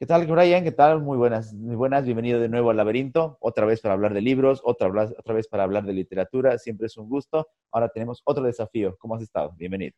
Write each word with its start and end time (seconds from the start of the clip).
¿Qué 0.00 0.06
tal, 0.06 0.26
Brian? 0.26 0.64
¿Qué 0.64 0.72
tal? 0.72 1.02
Muy 1.02 1.18
buenas, 1.18 1.52
muy 1.52 1.76
buenas. 1.76 2.06
Bienvenido 2.06 2.40
de 2.40 2.48
nuevo 2.48 2.70
al 2.70 2.78
laberinto. 2.78 3.36
Otra 3.38 3.66
vez 3.66 3.82
para 3.82 3.92
hablar 3.92 4.14
de 4.14 4.22
libros, 4.22 4.62
otra, 4.64 4.88
otra 4.88 5.34
vez 5.34 5.46
para 5.46 5.64
hablar 5.64 5.84
de 5.84 5.92
literatura. 5.92 6.56
Siempre 6.56 6.86
es 6.86 6.96
un 6.96 7.06
gusto. 7.06 7.48
Ahora 7.70 7.90
tenemos 7.90 8.22
otro 8.24 8.42
desafío. 8.42 8.96
¿Cómo 8.96 9.16
has 9.16 9.22
estado? 9.22 9.52
Bienvenido. 9.58 9.94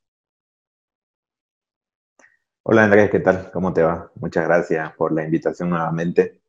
Hola 2.65 2.83
Andrés, 2.83 3.13
¿qué 3.13 3.21
tal? 3.21 3.53
¿Cómo 3.53 3.73
te 3.73 3.85
va? 3.85 4.11
Muchas 4.17 4.45
gracias 4.45 4.93
por 4.97 5.13
la 5.13 5.23
invitación 5.23 5.71
nuevamente. 5.71 6.43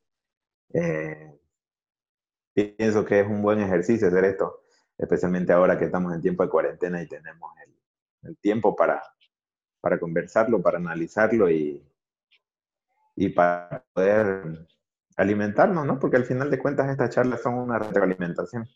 Eh, 0.74 1.40
pienso 2.56 3.06
que 3.06 3.20
es 3.20 3.28
un 3.28 3.44
buen 3.44 3.60
ejercicio 3.60 4.08
hacer 4.08 4.26
esto, 4.26 4.64
especialmente 4.98 5.54
ahora 5.54 5.78
que 5.78 5.86
estamos 5.86 6.12
en 6.16 6.24
tiempo 6.24 6.42
de 6.42 6.50
cuarentena 6.50 7.04
y 7.04 7.08
tenemos 7.08 7.52
el, 8.24 8.36
tiempo 8.38 8.76
para, 8.76 9.04
para 9.80 10.00
conversarlo, 10.00 10.60
para 10.60 10.80
analizarlo 10.80 11.52
y, 11.52 11.84
y 13.16 13.30
para 13.30 13.86
poder 13.94 14.68
alimentarnos, 15.18 15.86
¿no? 15.86 16.00
Porque 16.00 16.18
al 16.18 16.26
final 16.26 16.50
de 16.50 16.60
cuentas 16.60 16.90
estas 16.90 17.12
charlas 17.12 17.42
son 17.42 17.56
una 17.56 17.80
retroalimentación. 17.80 18.68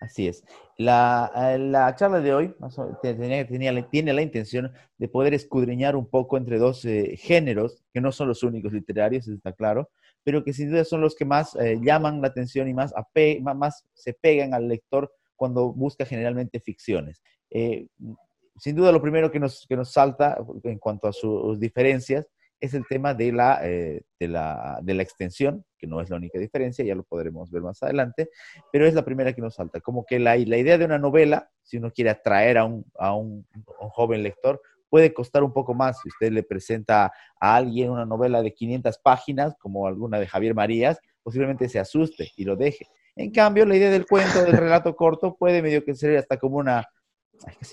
Así 0.00 0.28
es. 0.28 0.44
La, 0.76 1.32
eh, 1.34 1.58
la 1.58 1.94
charla 1.96 2.20
de 2.20 2.32
hoy 2.32 2.54
tenía, 3.02 3.46
tenía, 3.46 3.88
tiene 3.88 4.12
la 4.12 4.22
intención 4.22 4.72
de 4.96 5.08
poder 5.08 5.34
escudriñar 5.34 5.96
un 5.96 6.08
poco 6.08 6.36
entre 6.36 6.58
dos 6.58 6.84
eh, 6.84 7.16
géneros, 7.16 7.82
que 7.92 8.00
no 8.00 8.12
son 8.12 8.28
los 8.28 8.44
únicos 8.44 8.72
literarios, 8.72 9.26
está 9.26 9.52
claro, 9.52 9.90
pero 10.22 10.44
que 10.44 10.52
sin 10.52 10.70
duda 10.70 10.84
son 10.84 11.00
los 11.00 11.16
que 11.16 11.24
más 11.24 11.56
eh, 11.56 11.80
llaman 11.82 12.20
la 12.20 12.28
atención 12.28 12.68
y 12.68 12.74
más, 12.74 12.94
más 13.42 13.84
se 13.92 14.12
pegan 14.12 14.54
al 14.54 14.68
lector 14.68 15.12
cuando 15.34 15.72
busca 15.72 16.04
generalmente 16.04 16.60
ficciones. 16.60 17.22
sin 17.50 18.76
duda 18.76 18.92
lo 18.92 19.02
primero 19.02 19.30
que 19.32 19.40
nos, 19.40 19.66
que 19.68 19.76
nos 19.76 19.92
salta 19.92 20.38
en 20.64 20.78
cuanto 20.78 21.08
a 21.08 21.12
sus 21.12 21.58
diferencias 21.58 22.26
es 22.60 22.74
el 22.74 22.86
tema 22.86 23.14
de 23.14 23.32
la, 23.32 23.60
eh, 23.62 24.02
de, 24.18 24.28
la, 24.28 24.78
de 24.82 24.94
la, 24.94 25.02
extensión, 25.02 25.64
que 25.78 25.86
no 25.86 26.00
es 26.00 26.10
la 26.10 26.16
única 26.16 26.38
diferencia, 26.38 26.84
ya 26.84 26.94
lo 26.94 27.04
podremos 27.04 27.50
ver 27.50 27.62
más 27.62 27.82
adelante, 27.82 28.30
pero 28.72 28.86
es 28.86 28.94
la 28.94 29.04
primera 29.04 29.32
que 29.32 29.42
nos 29.42 29.54
salta. 29.54 29.80
Como 29.80 30.04
que 30.04 30.18
la, 30.18 30.36
la 30.36 30.56
idea 30.56 30.78
de 30.78 30.84
una 30.84 30.98
novela, 30.98 31.50
si 31.62 31.76
uno 31.76 31.90
quiere 31.90 32.10
atraer 32.10 32.58
a 32.58 32.64
un, 32.64 32.84
a 32.98 33.14
un, 33.14 33.46
joven 33.90 34.22
lector, 34.22 34.60
puede 34.88 35.12
costar 35.12 35.42
un 35.42 35.52
poco 35.52 35.74
más. 35.74 36.00
Si 36.00 36.08
usted 36.08 36.32
le 36.32 36.42
presenta 36.42 37.12
a 37.40 37.56
alguien 37.56 37.90
una 37.90 38.06
novela 38.06 38.42
de 38.42 38.52
500 38.52 38.98
páginas, 38.98 39.54
como 39.58 39.86
alguna 39.86 40.18
de 40.18 40.26
Javier 40.26 40.54
Marías, 40.54 40.98
posiblemente 41.22 41.68
se 41.68 41.78
asuste 41.78 42.30
y 42.36 42.44
lo 42.44 42.56
deje. 42.56 42.86
En 43.14 43.32
cambio, 43.32 43.66
la 43.66 43.76
idea 43.76 43.90
del 43.90 44.06
cuento, 44.06 44.44
del 44.44 44.56
relato 44.56 44.94
corto, 44.94 45.36
puede 45.36 45.60
medio 45.60 45.84
que 45.84 45.94
ser 45.94 46.16
hasta 46.16 46.38
como 46.38 46.56
una, 46.56 46.86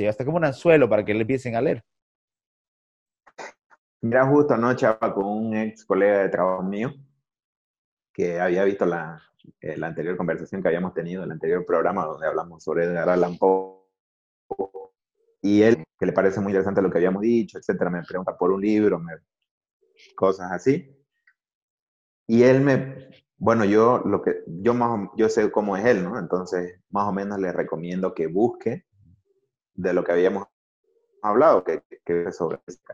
hasta 0.07 0.25
como 0.25 0.37
un 0.37 0.45
anzuelo 0.45 0.89
para 0.89 1.05
que 1.05 1.13
le 1.13 1.21
empiecen 1.21 1.55
a 1.55 1.61
leer. 1.61 1.83
Mira, 4.05 4.27
justo 4.27 4.53
anoche 4.53 4.85
con 5.15 5.25
un 5.25 5.55
ex 5.55 5.83
colega 5.83 6.19
de 6.19 6.29
trabajo 6.29 6.61
mío 6.61 6.93
que 8.13 8.39
había 8.39 8.63
visto 8.63 8.85
la, 8.85 9.19
eh, 9.59 9.77
la 9.77 9.87
anterior 9.87 10.15
conversación 10.15 10.61
que 10.61 10.67
habíamos 10.67 10.93
tenido, 10.93 11.23
el 11.23 11.31
anterior 11.31 11.65
programa 11.65 12.05
donde 12.05 12.27
hablamos 12.27 12.63
sobre 12.63 12.85
Edgar 12.85 13.09
Allan 13.09 13.35
Poe. 13.39 13.81
Y 15.41 15.63
él, 15.63 15.83
que 15.97 16.05
le 16.05 16.13
parece 16.13 16.39
muy 16.39 16.51
interesante 16.51 16.83
lo 16.83 16.91
que 16.91 16.99
habíamos 16.99 17.23
dicho, 17.23 17.57
etcétera, 17.57 17.89
me 17.89 18.03
pregunta 18.03 18.37
por 18.37 18.51
un 18.51 18.61
libro, 18.61 18.99
me, 18.99 19.13
cosas 20.15 20.51
así. 20.51 20.87
Y 22.27 22.43
él 22.43 22.61
me, 22.61 23.09
bueno, 23.37 23.65
yo 23.65 24.03
lo 24.05 24.21
que, 24.21 24.43
yo 24.45 24.75
más, 24.75 25.09
yo 25.17 25.29
sé 25.29 25.49
cómo 25.49 25.77
es 25.77 25.85
él, 25.85 26.03
¿no? 26.03 26.19
Entonces, 26.19 26.79
más 26.91 27.07
o 27.07 27.11
menos 27.11 27.39
le 27.39 27.51
recomiendo 27.51 28.13
que 28.13 28.27
busque 28.27 28.85
de 29.73 29.93
lo 29.93 30.03
que 30.03 30.11
habíamos 30.11 30.45
hablado, 31.23 31.63
que, 31.63 31.81
que 32.05 32.31
sobre 32.31 32.59
que 32.67 32.93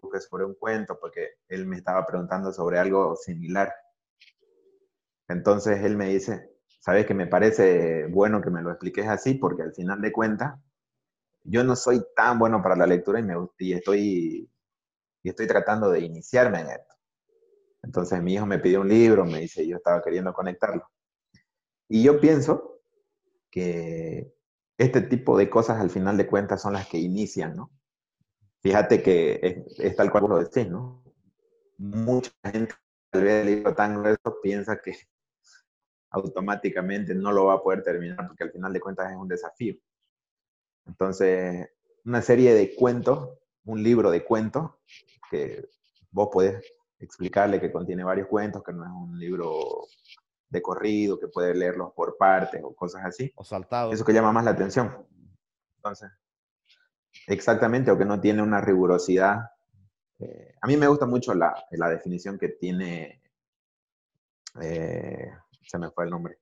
busque 0.00 0.20
sobre 0.20 0.44
un 0.44 0.54
cuento, 0.54 0.98
porque 1.00 1.38
él 1.48 1.66
me 1.66 1.76
estaba 1.76 2.06
preguntando 2.06 2.52
sobre 2.52 2.78
algo 2.78 3.16
similar. 3.16 3.72
Entonces 5.28 5.82
él 5.84 5.96
me 5.96 6.08
dice, 6.08 6.50
sabes 6.80 7.06
que 7.06 7.14
me 7.14 7.26
parece 7.26 8.06
bueno 8.06 8.40
que 8.40 8.50
me 8.50 8.62
lo 8.62 8.70
expliques 8.70 9.06
así, 9.08 9.34
porque 9.34 9.62
al 9.62 9.74
final 9.74 10.00
de 10.00 10.12
cuentas, 10.12 10.58
yo 11.44 11.64
no 11.64 11.76
soy 11.76 12.04
tan 12.14 12.38
bueno 12.38 12.62
para 12.62 12.76
la 12.76 12.86
lectura 12.86 13.20
y, 13.20 13.22
me, 13.22 13.34
y, 13.58 13.72
estoy, 13.72 14.50
y 15.22 15.28
estoy 15.28 15.46
tratando 15.46 15.90
de 15.90 16.00
iniciarme 16.00 16.60
en 16.60 16.68
esto. 16.68 16.94
Entonces 17.82 18.22
mi 18.22 18.34
hijo 18.34 18.46
me 18.46 18.58
pidió 18.58 18.82
un 18.82 18.88
libro, 18.88 19.24
me 19.24 19.40
dice, 19.40 19.66
yo 19.66 19.76
estaba 19.76 20.02
queriendo 20.02 20.32
conectarlo. 20.34 20.86
Y 21.88 22.02
yo 22.02 22.20
pienso 22.20 22.80
que 23.50 24.34
este 24.78 25.02
tipo 25.02 25.36
de 25.36 25.50
cosas 25.50 25.80
al 25.80 25.90
final 25.90 26.16
de 26.16 26.26
cuentas 26.26 26.62
son 26.62 26.74
las 26.74 26.88
que 26.88 26.98
inician, 26.98 27.56
¿no? 27.56 27.70
Fíjate 28.62 29.02
que 29.02 29.66
es, 29.78 29.96
tal 29.96 30.10
cual 30.10 30.24
lo 30.28 30.38
decís, 30.38 30.68
¿no? 30.68 31.02
Mucha 31.78 32.30
gente 32.44 32.74
al 33.12 33.22
ver 33.22 33.40
el 33.40 33.46
libro 33.46 33.74
tan 33.74 33.98
grueso 33.98 34.38
piensa 34.42 34.80
que 34.80 34.94
automáticamente 36.10 37.14
no 37.14 37.32
lo 37.32 37.46
va 37.46 37.54
a 37.54 37.62
poder 37.62 37.82
terminar 37.82 38.26
porque 38.26 38.44
al 38.44 38.52
final 38.52 38.72
de 38.72 38.80
cuentas 38.80 39.10
es 39.10 39.16
un 39.16 39.28
desafío. 39.28 39.76
Entonces, 40.86 41.70
una 42.04 42.20
serie 42.20 42.54
de 42.54 42.74
cuentos, 42.74 43.38
un 43.64 43.82
libro 43.82 44.10
de 44.10 44.24
cuentos, 44.24 44.72
que 45.30 45.66
vos 46.10 46.28
podés 46.32 46.62
explicarle 46.98 47.60
que 47.60 47.72
contiene 47.72 48.04
varios 48.04 48.28
cuentos, 48.28 48.62
que 48.62 48.72
no 48.72 48.84
es 48.84 48.90
un 48.90 49.18
libro 49.18 49.86
de 50.48 50.60
corrido, 50.60 51.18
que 51.18 51.28
puede 51.28 51.54
leerlos 51.54 51.92
por 51.94 52.16
partes 52.18 52.60
o 52.62 52.74
cosas 52.74 53.04
así. 53.04 53.32
O 53.36 53.44
saltado. 53.44 53.92
Eso 53.92 54.04
que 54.04 54.12
llama 54.12 54.32
más 54.32 54.44
la 54.44 54.50
atención. 54.50 55.06
Entonces, 55.76 56.10
Exactamente, 57.26 57.90
o 57.90 57.98
que 57.98 58.04
no 58.04 58.20
tiene 58.20 58.42
una 58.42 58.60
rigurosidad. 58.60 59.50
Eh, 60.18 60.54
a 60.60 60.66
mí 60.66 60.76
me 60.76 60.86
gusta 60.86 61.06
mucho 61.06 61.34
la, 61.34 61.54
definición 61.70 62.38
que 62.38 62.50
tiene, 62.50 63.22
eh, 64.60 65.32
se 65.62 65.78
me 65.78 65.90
fue 65.90 66.04
el 66.04 66.10
nombre. 66.10 66.38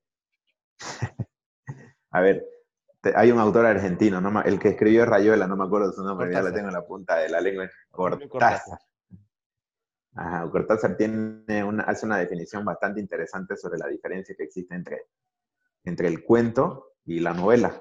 a 2.10 2.20
ver, 2.20 2.46
hay 3.14 3.30
un 3.30 3.38
autor 3.38 3.66
argentino, 3.66 4.20
no, 4.20 4.42
el 4.42 4.58
que 4.58 4.70
escribió 4.70 5.04
Rayuela, 5.04 5.46
no 5.46 5.56
me 5.56 5.64
acuerdo 5.64 5.92
su 5.92 6.02
nombre, 6.02 6.32
ya 6.32 6.42
lo 6.42 6.52
tengo 6.52 6.68
en 6.68 6.74
la 6.74 6.86
punta 6.86 7.16
de 7.16 7.28
la 7.28 7.40
lengua, 7.40 7.70
Cortázar. 7.90 8.78
Ajá, 10.14 10.50
Cortázar 10.50 10.96
tiene 10.96 11.62
una, 11.62 11.84
hace 11.84 12.06
una 12.06 12.18
definición 12.18 12.64
bastante 12.64 13.00
interesante 13.00 13.56
sobre 13.56 13.78
la 13.78 13.86
diferencia 13.86 14.34
que 14.36 14.44
existe 14.44 14.74
entre, 14.74 15.06
entre 15.84 16.08
el 16.08 16.24
cuento 16.24 16.94
y 17.04 17.20
la 17.20 17.32
novela, 17.32 17.80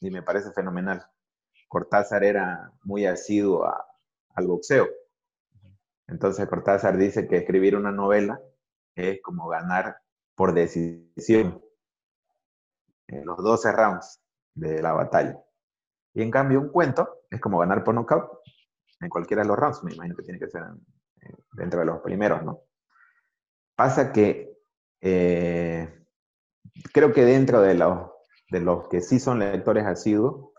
y 0.00 0.10
me 0.10 0.22
parece 0.22 0.50
fenomenal. 0.52 1.04
Cortázar 1.74 2.22
era 2.22 2.70
muy 2.84 3.04
asiduo 3.04 3.66
al 4.36 4.46
boxeo. 4.46 4.86
Entonces 6.06 6.46
Cortázar 6.48 6.96
dice 6.96 7.26
que 7.26 7.38
escribir 7.38 7.74
una 7.74 7.90
novela 7.90 8.40
es 8.94 9.20
como 9.20 9.48
ganar 9.48 9.96
por 10.36 10.54
decisión 10.54 11.60
en 13.08 13.26
los 13.26 13.38
12 13.38 13.72
rounds 13.72 14.22
de 14.54 14.82
la 14.82 14.92
batalla. 14.92 15.36
Y 16.12 16.22
en 16.22 16.30
cambio 16.30 16.60
un 16.60 16.68
cuento 16.68 17.22
es 17.28 17.40
como 17.40 17.58
ganar 17.58 17.82
por 17.82 17.96
knockout 17.96 18.30
en 19.00 19.08
cualquiera 19.08 19.42
de 19.42 19.48
los 19.48 19.58
rounds. 19.58 19.82
Me 19.82 19.94
imagino 19.94 20.14
que 20.14 20.22
tiene 20.22 20.38
que 20.38 20.48
ser 20.48 20.62
dentro 21.54 21.80
de 21.80 21.86
los 21.86 22.00
primeros, 22.02 22.40
¿no? 22.44 22.60
Pasa 23.74 24.12
que 24.12 24.60
eh, 25.00 26.06
creo 26.92 27.12
que 27.12 27.24
dentro 27.24 27.60
de 27.62 27.74
los, 27.74 28.12
de 28.48 28.60
los 28.60 28.86
que 28.86 29.00
sí 29.00 29.18
son 29.18 29.40
lectores 29.40 29.84
asiduos, 29.84 30.53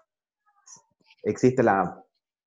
existe 1.25 1.63
la 1.63 2.01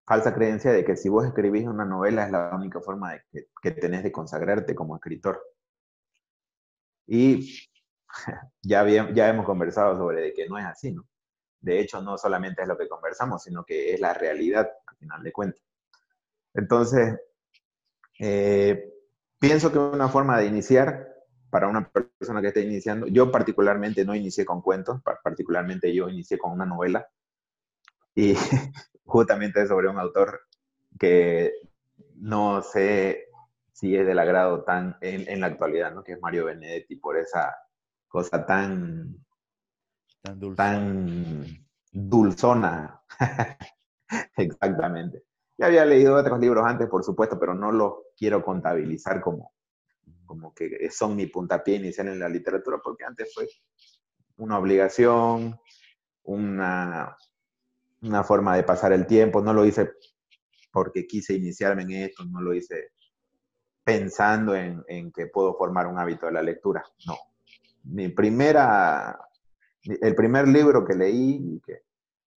falsa 0.07 0.35
creencia 0.35 0.73
de 0.73 0.85
que 0.85 0.97
si 0.97 1.11
vos 1.11 1.27
escribís 1.27 1.67
una 1.67 1.85
novela 1.85 2.25
es 2.25 2.33
la 2.33 2.55
única 2.55 2.81
forma 2.81 3.13
de 3.13 3.47
que, 3.61 3.71
tenés 3.73 4.03
de 4.03 4.13
consagrarte 4.13 4.75
como 4.75 4.97
escritor. 4.97 5.43
Y 7.07 7.69
ya, 8.63 8.87
ya 9.13 9.29
hemos 9.29 9.45
conversado 9.45 9.99
sobre 9.99 10.33
que 10.33 10.49
no 10.49 10.59
es 10.59 10.65
así, 10.65 10.93
¿no? 10.93 11.07
De 11.61 11.81
hecho, 11.81 12.01
no 12.01 12.17
solamente 12.17 12.63
es 12.63 12.69
lo 12.69 12.79
que 12.79 12.89
conversamos, 12.89 13.43
sino 13.43 13.65
que 13.65 13.93
es 13.93 14.01
la 14.01 14.15
realidad, 14.15 14.71
al 14.87 14.97
final 14.97 15.23
de 15.23 15.33
cuentas. 15.33 15.63
Entonces, 16.55 17.19
eh, 18.21 18.93
pienso 19.39 19.73
que 19.73 19.79
una 19.79 20.09
forma 20.09 20.39
de 20.39 20.47
iniciar 20.47 21.09
para 21.51 21.69
una 21.69 21.91
persona 21.91 22.41
que 22.41 22.49
esté 22.49 22.61
iniciando, 22.61 23.09
yo 23.09 23.31
particularmente 23.33 24.05
no 24.05 24.15
inicié 24.15 24.45
con 24.45 24.63
cuentos, 24.63 25.01
particularmente 25.23 25.93
yo 25.93 26.09
inicié 26.09 26.39
con 26.39 26.53
una 26.53 26.67
novela, 26.67 27.09
y 28.19 28.35
justamente 29.05 29.65
sobre 29.69 29.89
un 29.89 29.97
autor 29.97 30.41
que 30.99 31.53
no 32.17 32.63
sé 32.63 33.29
si 33.73 33.95
es 33.95 34.05
del 34.05 34.19
agrado 34.19 34.65
tan 34.65 34.97
en, 35.01 35.41
la 35.41 35.47
actualidad, 35.47 35.95
¿no? 35.95 36.03
Que 36.03 36.15
es 36.15 36.21
Mario 36.21 36.47
Benedetti, 36.47 36.97
por 36.97 37.17
esa 37.17 37.55
cosa 38.09 38.45
tan, 38.45 39.25
tan, 40.57 41.47
dulzona. 41.93 43.01
Exactamente. 44.37 45.23
Ya 45.57 45.67
había 45.67 45.85
leído 45.85 46.17
otros 46.17 46.41
libros 46.41 46.67
antes, 46.67 46.89
por 46.89 47.05
supuesto, 47.05 47.39
pero 47.39 47.55
no 47.55 47.71
los 47.71 47.93
quiero 48.17 48.43
contabilizar 48.43 49.21
como, 49.21 49.53
como 50.25 50.53
que 50.53 50.91
son 50.91 51.15
mi 51.15 51.27
puntapié 51.27 51.77
inicial 51.77 52.09
en 52.09 52.19
la 52.19 52.29
literatura, 52.29 52.81
porque 52.83 53.05
antes 53.05 53.33
fue 53.33 53.49
una 54.39 54.59
obligación, 54.59 55.57
una, 56.25 57.17
una 58.03 58.25
forma 58.25 58.57
de 58.57 58.63
pasar 58.63 58.93
el 58.93 59.07
tiempo, 59.07 59.43
no 59.43 59.53
lo 59.53 59.65
hice 59.65 59.93
porque 60.73 61.07
quise 61.07 61.35
iniciarme 61.35 61.83
en 61.83 61.91
esto, 61.93 62.25
no 62.25 62.41
lo 62.41 62.55
hice 62.55 62.93
pensando 63.85 64.55
en, 64.55 64.85
en, 64.87 65.11
que 65.11 65.27
puedo 65.27 65.55
formar 65.57 65.87
un 65.87 65.99
hábito 65.99 66.27
de 66.27 66.33
la 66.33 66.43
lectura. 66.43 66.85
No. 67.07 67.17
Mi 67.85 68.09
primera, 68.09 69.19
el 69.83 70.15
primer 70.15 70.47
libro 70.47 70.85
que 70.85 70.95
leí 70.95 71.61
que 71.65 71.83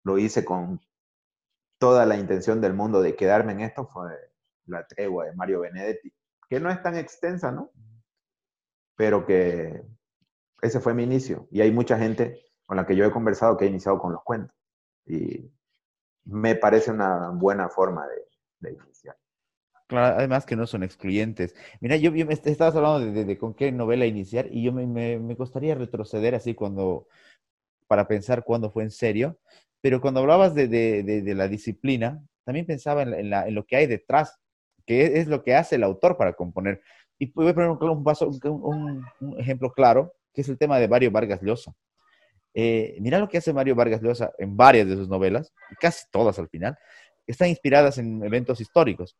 lo 0.04 0.18
hice 0.18 0.46
con 0.46 0.80
toda 1.78 2.06
la 2.06 2.16
intención 2.16 2.62
del 2.62 2.74
mundo 2.74 3.02
de 3.02 3.16
quedarme 3.16 3.54
en 3.54 3.62
esto 3.62 3.88
fue 3.88 4.12
La 4.66 4.86
tregua 4.86 5.26
de 5.26 5.36
Mario 5.36 5.62
Benedetti, 5.62 6.14
que 6.48 6.60
no 6.60 6.70
es 6.70 6.82
tan 6.82 6.96
extensa, 6.96 7.52
¿no? 7.52 7.72
Pero 8.96 9.26
que 9.26 9.84
ese 10.62 10.80
fue 10.80 10.94
mi 10.94 11.04
inicio. 11.04 11.48
Y 11.52 11.62
hay 11.62 11.72
mucha 11.72 11.98
gente 11.98 12.40
con 12.66 12.78
la 12.78 12.86
que 12.86 12.96
yo 12.96 13.04
he 13.04 13.12
conversado 13.12 13.58
que 13.58 13.66
ha 13.66 13.68
iniciado 13.68 14.00
con 14.00 14.14
los 14.14 14.24
cuentos. 14.24 14.56
Y 15.06 15.52
me 16.26 16.56
parece 16.56 16.92
una 16.92 17.30
buena 17.30 17.70
forma 17.70 18.06
de, 18.62 18.72
iniciar. 18.72 19.18
Claro, 19.88 20.18
además 20.18 20.46
que 20.46 20.56
no 20.56 20.68
son 20.68 20.84
excluyentes. 20.84 21.56
Mira, 21.80 21.98
yo, 21.98 22.12
me 22.12 22.34
estabas 22.34 22.76
hablando 22.76 23.12
de, 23.12 23.38
con 23.38 23.54
qué 23.54 23.72
novela 23.72 24.06
iniciar 24.06 24.48
y 24.52 24.64
yo 24.64 24.72
me, 24.72 24.86
me, 24.88 25.20
me, 25.20 25.36
gustaría 25.36 25.76
retroceder 25.76 26.36
así 26.36 26.54
cuando, 26.54 27.08
para 27.88 28.08
pensar 28.08 28.44
cuándo 28.44 28.72
fue 28.72 28.84
en 28.84 28.92
serio, 28.92 29.38
pero 29.82 30.00
cuando 30.00 30.20
hablabas 30.20 30.54
de, 30.54 31.34
la 31.36 31.48
disciplina, 31.48 32.24
también 32.46 32.66
pensaba 32.66 33.02
en, 33.02 33.54
lo 33.54 33.66
que 33.66 33.76
hay 33.76 33.88
detrás, 33.88 34.40
que 34.86 35.20
es, 35.20 35.28
lo 35.28 35.44
que 35.44 35.56
hace 35.56 35.76
el 35.76 35.84
autor 35.84 36.18
para 36.18 36.34
componer. 36.34 36.82
Y 37.18 37.32
voy 37.32 37.50
a 37.50 37.54
poner 37.54 37.70
un, 37.70 39.04
un, 39.20 39.40
ejemplo 39.40 39.72
claro, 39.74 40.14
que 40.34 40.42
es 40.42 40.50
el 40.50 40.58
tema 40.58 40.78
de 40.78 40.88
Mario 40.88 41.12
Vargas 41.12 41.42
Llosa. 41.42 41.74
Eh, 42.54 42.98
mira 43.00 43.20
lo 43.20 43.30
que 43.30 43.38
hace 43.38 43.54
Mario 43.54 43.76
Vargas 43.76 44.02
Llosa 44.02 44.32
en 44.38 44.58
varias 44.58 44.88
de 44.88 44.96
sus 44.96 45.08
novelas, 45.08 45.54
casi 45.80 46.06
todas 46.12 46.38
al 46.40 46.50
final, 46.50 46.78
están 47.26 47.50
inspiradas 47.50 47.98
en 47.98 48.24
eventos 48.24 48.60
históricos. 48.60 49.16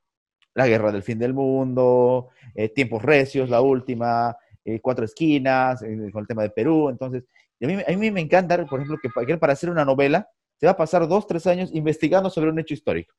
La 0.54 0.68
guerra 0.68 0.92
del 0.92 1.04
fin 1.04 1.18
del 1.18 1.34
mundo, 1.34 2.30
eh, 2.56 2.70
Tiempos 2.70 3.02
Recios, 3.02 3.50
la 3.50 3.62
última, 3.62 4.36
eh, 4.66 4.82
Cuatro 4.82 5.06
Esquinas, 5.06 5.80
con 5.80 6.22
el 6.22 6.28
tema 6.28 6.44
de 6.44 6.50
Perú. 6.50 6.90
Entonces, 6.90 7.24
a 7.62 7.68
mí, 7.68 7.78
a 7.88 7.98
mí 7.98 8.12
me 8.12 8.20
encanta, 8.20 8.58
por 8.66 8.82
ejemplo, 8.82 8.98
que 9.02 9.38
para 9.38 9.54
hacer 9.54 9.70
una 9.70 9.86
novela 9.86 10.28
se 10.58 10.66
va 10.66 10.74
a 10.74 10.78
pasar 10.78 11.08
dos, 11.08 11.26
tres 11.26 11.48
años 11.48 11.70
investigando 11.74 12.30
sobre 12.30 12.50
un 12.50 12.60
hecho 12.60 12.74
histórico. 12.74 13.14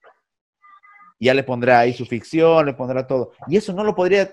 Ya 1.18 1.34
le 1.34 1.42
pondrá 1.42 1.80
ahí 1.80 1.92
su 1.92 2.04
ficción, 2.04 2.66
le 2.66 2.74
pondrá 2.74 3.06
todo. 3.06 3.32
Y 3.46 3.56
eso 3.56 3.72
no 3.72 3.82
lo 3.82 3.94
podría 3.94 4.32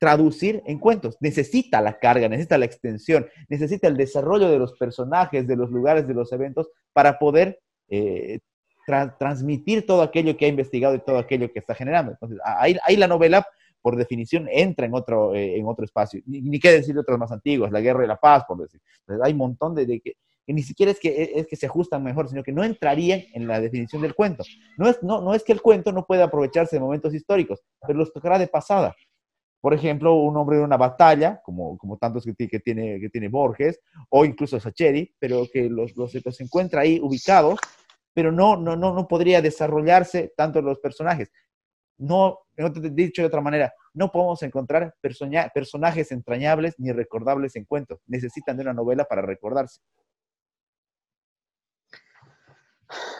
traducir 0.00 0.62
en 0.66 0.78
cuentos. 0.78 1.18
Necesita 1.20 1.80
la 1.82 1.98
carga, 1.98 2.28
necesita 2.28 2.56
la 2.58 2.64
extensión, 2.64 3.26
necesita 3.48 3.86
el 3.86 3.98
desarrollo 3.98 4.48
de 4.48 4.58
los 4.58 4.72
personajes, 4.72 5.46
de 5.46 5.56
los 5.56 5.70
lugares, 5.70 6.08
de 6.08 6.14
los 6.14 6.32
eventos, 6.32 6.70
para 6.94 7.18
poder 7.18 7.60
eh, 7.88 8.40
transmitir 9.18 9.86
todo 9.86 10.02
aquello 10.02 10.36
que 10.36 10.46
ha 10.46 10.48
investigado 10.48 10.94
y 10.94 11.00
todo 11.00 11.18
aquello 11.18 11.52
que 11.52 11.58
está 11.58 11.74
generando. 11.74 12.12
Entonces, 12.12 12.38
ahí, 12.42 12.76
ahí 12.82 12.96
la 12.96 13.06
novela, 13.06 13.46
por 13.82 13.94
definición, 13.94 14.48
entra 14.50 14.86
en 14.86 14.94
otro, 14.94 15.34
eh, 15.34 15.58
en 15.58 15.66
otro 15.66 15.84
espacio. 15.84 16.22
Ni, 16.24 16.40
ni, 16.40 16.58
qué 16.58 16.72
decir 16.72 16.94
de 16.94 17.02
otras 17.02 17.18
más 17.18 17.30
antiguas, 17.30 17.70
La 17.70 17.80
Guerra 17.82 18.02
y 18.02 18.08
la 18.08 18.16
Paz, 18.16 18.44
por 18.48 18.56
decir. 18.56 18.80
Entonces, 19.00 19.22
hay 19.24 19.32
un 19.32 19.38
montón 19.38 19.74
de, 19.74 20.00
que 20.00 20.16
ni 20.46 20.62
siquiera 20.62 20.90
es 20.90 20.98
que, 20.98 21.32
es 21.36 21.46
que 21.46 21.56
se 21.56 21.66
ajustan 21.66 22.02
mejor, 22.02 22.26
sino 22.30 22.42
que 22.42 22.52
no 22.52 22.64
entrarían 22.64 23.20
en 23.34 23.46
la 23.46 23.60
definición 23.60 24.00
del 24.00 24.14
cuento. 24.14 24.44
No 24.78 24.88
es, 24.88 25.02
no, 25.02 25.20
no 25.20 25.34
es 25.34 25.44
que 25.44 25.52
el 25.52 25.60
cuento 25.60 25.92
no 25.92 26.06
pueda 26.06 26.24
aprovecharse 26.24 26.76
de 26.76 26.80
momentos 26.80 27.14
históricos, 27.14 27.60
pero 27.86 27.98
los 27.98 28.12
tocará 28.14 28.38
de 28.38 28.48
pasada. 28.48 28.96
Por 29.60 29.74
ejemplo, 29.74 30.14
un 30.14 30.36
hombre 30.36 30.56
de 30.58 30.64
una 30.64 30.76
batalla, 30.76 31.40
como, 31.44 31.76
como 31.76 31.98
tantos 31.98 32.24
que, 32.24 32.60
tiene, 32.60 32.98
que 33.00 33.10
tiene 33.10 33.28
Borges, 33.28 33.80
o 34.08 34.24
incluso 34.24 34.58
Sacheri, 34.58 35.14
pero 35.18 35.46
que 35.52 35.68
los, 35.68 35.94
los, 35.96 36.14
los 36.24 36.40
encuentra 36.40 36.80
ahí 36.82 36.98
ubicados, 37.02 37.58
pero 38.14 38.32
no, 38.32 38.56
no, 38.56 38.76
no, 38.76 38.94
no 38.94 39.06
podría 39.06 39.42
desarrollarse 39.42 40.32
tanto 40.36 40.62
los 40.62 40.78
personajes. 40.80 41.30
No, 41.98 42.38
dicho 42.92 43.20
de 43.20 43.28
otra 43.28 43.42
manera, 43.42 43.72
no 43.92 44.10
podemos 44.10 44.42
encontrar 44.42 44.94
personajes 45.02 46.12
entrañables 46.12 46.74
ni 46.78 46.92
recordables 46.92 47.56
en 47.56 47.66
cuentos. 47.66 48.00
Necesitan 48.06 48.56
de 48.56 48.62
una 48.62 48.72
novela 48.72 49.04
para 49.04 49.20
recordarse. 49.20 49.80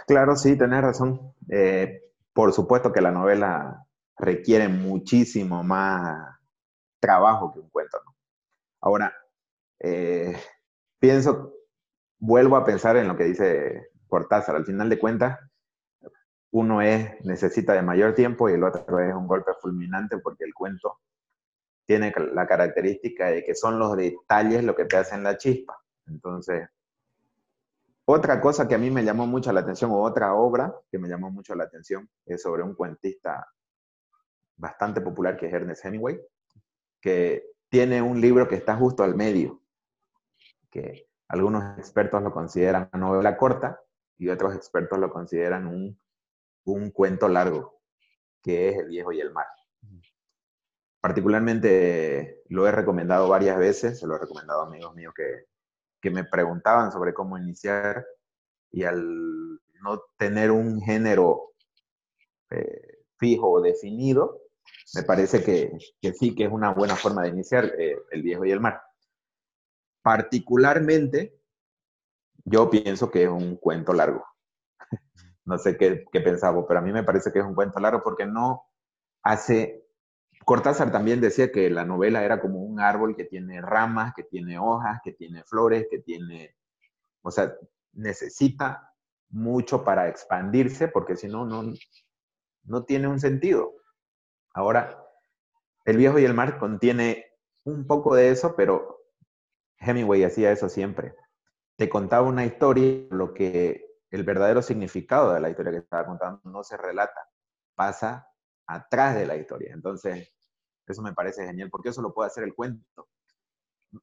Claro, 0.07 0.35
sí, 0.35 0.57
tenés 0.57 0.81
razón. 0.81 1.35
Eh, 1.51 2.01
por 2.33 2.53
supuesto 2.53 2.93
que 2.93 3.01
la 3.01 3.11
novela 3.11 3.87
requiere 4.21 4.69
muchísimo 4.69 5.63
más 5.63 6.39
trabajo 7.01 7.53
que 7.53 7.61
un 7.61 7.71
cuento. 7.71 7.99
Ahora, 8.81 9.15
eh, 9.79 10.37
pienso, 10.99 11.55
vuelvo 12.19 12.57
a 12.57 12.65
pensar 12.65 12.97
en 12.97 13.09
lo 13.09 13.17
que 13.17 13.25
dice 13.25 13.91
Cortázar. 14.07 14.57
Al 14.57 14.67
final 14.67 14.89
de 14.89 14.99
cuentas, 14.99 15.39
uno 16.53 16.83
es, 16.83 17.25
necesita 17.25 17.73
de 17.73 17.83
mayor 17.83 18.15
tiempo 18.15 18.49
y 18.49 18.55
el 18.55 18.65
otro 18.65 18.99
es 19.01 19.15
un 19.15 19.27
golpe 19.27 19.53
fulminante 19.61 20.19
porque 20.19 20.45
el 20.45 20.55
cuento 20.55 20.99
tiene 21.87 22.13
la 22.35 22.47
característica 22.47 23.29
de 23.31 23.45
que 23.45 23.55
son 23.55 23.79
los 23.79 23.97
detalles 23.97 24.63
lo 24.63 24.75
que 24.75 24.85
te 24.85 24.97
hacen 24.97 25.23
la 25.23 25.37
chispa. 25.37 25.81
Entonces, 26.07 26.69
otra 28.05 28.41
cosa 28.41 28.67
que 28.67 28.75
a 28.75 28.79
mí 28.79 28.91
me 28.91 29.05
llamó 29.05 29.27
mucho 29.27 29.53
la 29.53 29.61
atención, 29.61 29.91
o 29.93 30.03
otra 30.03 30.35
obra 30.35 30.75
que 30.91 30.99
me 30.99 31.09
llamó 31.09 31.31
mucho 31.31 31.55
la 31.55 31.65
atención, 31.65 32.09
es 32.27 32.43
sobre 32.43 32.63
un 32.63 32.75
cuentista 32.75 33.47
bastante 34.61 35.01
popular 35.01 35.37
que 35.37 35.47
es 35.47 35.53
Ernest 35.53 35.85
Hemingway, 35.85 36.21
que 37.01 37.51
tiene 37.69 38.03
un 38.03 38.21
libro 38.21 38.47
que 38.49 38.57
está 38.57 38.77
justo 38.77 39.03
al 39.03 39.15
medio, 39.15 39.62
que 40.71 41.09
algunos 41.29 41.79
expertos 41.79 42.23
lo 42.23 42.33
consideran 42.33 42.91
una 42.93 43.07
novela 43.07 43.37
corta 43.37 43.81
y 44.19 44.29
otros 44.29 44.55
expertos 44.55 44.99
lo 44.99 45.11
consideran 45.11 45.67
un, 45.67 45.99
un 46.65 46.91
cuento 46.91 47.29
largo, 47.29 47.81
que 48.43 48.69
es 48.69 48.79
El 48.79 48.89
viejo 48.89 49.12
y 49.12 49.21
el 49.21 49.33
mar. 49.33 49.47
Particularmente 51.01 52.43
lo 52.49 52.67
he 52.67 52.73
recomendado 52.73 53.29
varias 53.29 53.59
veces, 53.59 53.99
se 53.99 54.07
lo 54.07 54.17
he 54.17 54.19
recomendado 54.19 54.62
a 54.62 54.67
amigos 54.67 54.95
míos 54.95 55.15
que 55.17 55.47
que 56.01 56.11
me 56.11 56.25
preguntaban 56.25 56.91
sobre 56.91 57.15
cómo 57.15 57.39
iniciar 57.39 58.07
y 58.73 58.85
al 58.85 59.61
no 59.83 60.03
tener 60.17 60.51
un 60.51 60.81
género 60.81 61.53
eh, 62.51 63.05
fijo 63.17 63.51
o 63.51 63.61
definido, 63.61 64.40
me 64.95 65.03
parece 65.03 65.43
que, 65.45 65.79
sí 66.15 66.35
que 66.35 66.45
es 66.45 66.53
una 66.53 66.73
buena 66.73 66.97
forma 66.97 67.23
de 67.23 67.29
iniciar 67.29 67.65
eh, 67.79 67.97
El 68.11 68.23
viejo 68.23 68.45
y 68.45 68.51
el 68.51 68.61
mar. 68.61 68.83
Particularmente, 70.03 71.41
yo 72.45 72.71
pienso 72.71 73.11
que 73.11 73.25
es 73.25 73.29
un 73.29 73.57
cuento 73.57 73.93
largo. 73.93 74.25
no 75.45 75.59
sé 75.59 75.77
qué, 75.77 76.05
qué 76.13 76.21
pensaba, 76.21 76.67
pero 76.67 76.81
a 76.81 76.83
mí 76.83 76.93
me 76.93 77.05
parece 77.05 77.33
que 77.33 77.39
es 77.39 77.45
un 77.45 77.55
cuento 77.55 77.79
largo 77.81 78.03
porque 78.03 78.27
no 78.27 78.65
hace 79.23 79.81
Cortázar 80.45 80.91
también 80.91 81.21
decía 81.21 81.53
que 81.53 81.69
la 81.71 81.85
novela 81.85 82.25
era 82.25 82.41
como 82.41 82.61
un 82.61 82.81
árbol 82.81 83.15
que 83.15 83.25
tiene 83.25 83.61
ramas, 83.61 84.15
que 84.15 84.25
tiene 84.25 84.59
hojas, 84.59 85.00
que 85.05 85.12
tiene 85.12 85.45
flores, 85.45 85.87
que 85.91 85.99
tiene, 85.99 86.57
o 87.23 87.31
sea, 87.31 87.55
necesita 87.93 88.93
mucho 89.29 89.85
para 89.85 90.09
expandirse 90.09 90.89
porque 90.89 91.17
si 91.17 91.29
no, 91.29 91.45
no, 91.45 91.73
no 92.65 92.85
tiene 92.85 93.07
un 93.07 93.21
sentido. 93.21 93.75
Ahora, 94.54 94.97
El 95.85 95.97
viejo 95.97 96.19
y 96.19 96.25
el 96.25 96.35
mar 96.35 96.59
contiene 96.59 97.26
un 97.64 97.87
poco 97.87 98.14
de 98.14 98.30
eso, 98.30 98.54
pero 98.57 99.00
Hemingway 99.78 100.25
hacía 100.25 100.52
eso 100.52 100.69
siempre. 100.69 101.14
Te 101.76 101.88
contaba 101.88 102.28
una 102.28 102.45
historia, 102.45 103.07
lo 103.11 103.33
que 103.35 103.87
el 104.11 104.25
verdadero 104.25 104.62
significado 104.62 105.33
de 105.33 105.40
la 105.40 105.50
historia 105.50 105.73
que 105.73 105.78
estaba 105.78 106.07
contando 106.07 106.40
no 106.45 106.62
se 106.64 106.76
relata, 106.76 107.28
pasa 107.75 108.28
atrás 108.66 109.16
de 109.16 109.26
la 109.26 109.37
historia. 109.37 109.73
Entonces, 109.73 110.33
eso 110.87 111.02
me 111.02 111.14
parece 111.14 111.47
genial, 111.47 111.71
porque 111.71 111.88
eso 111.90 112.02
lo 112.02 112.12
puede 112.12 112.28
hacer 112.28 112.45
el 112.45 112.54
cuento. 112.54 113.09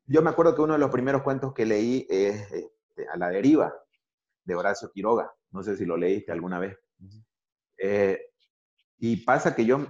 Yo 0.05 0.21
me 0.21 0.29
acuerdo 0.29 0.55
que 0.55 0.61
uno 0.61 0.73
de 0.73 0.79
los 0.79 0.89
primeros 0.91 1.21
cuentos 1.21 1.53
que 1.53 1.65
leí 1.65 2.05
es 2.09 2.51
este, 2.51 3.07
A 3.09 3.17
la 3.17 3.29
deriva, 3.29 3.73
de 4.43 4.55
Horacio 4.55 4.91
Quiroga. 4.91 5.31
No 5.51 5.63
sé 5.63 5.77
si 5.77 5.85
lo 5.85 5.97
leíste 5.97 6.31
alguna 6.31 6.59
vez. 6.59 6.77
Eh, 7.77 8.19
y 8.97 9.17
pasa 9.17 9.55
que 9.55 9.65
yo, 9.65 9.85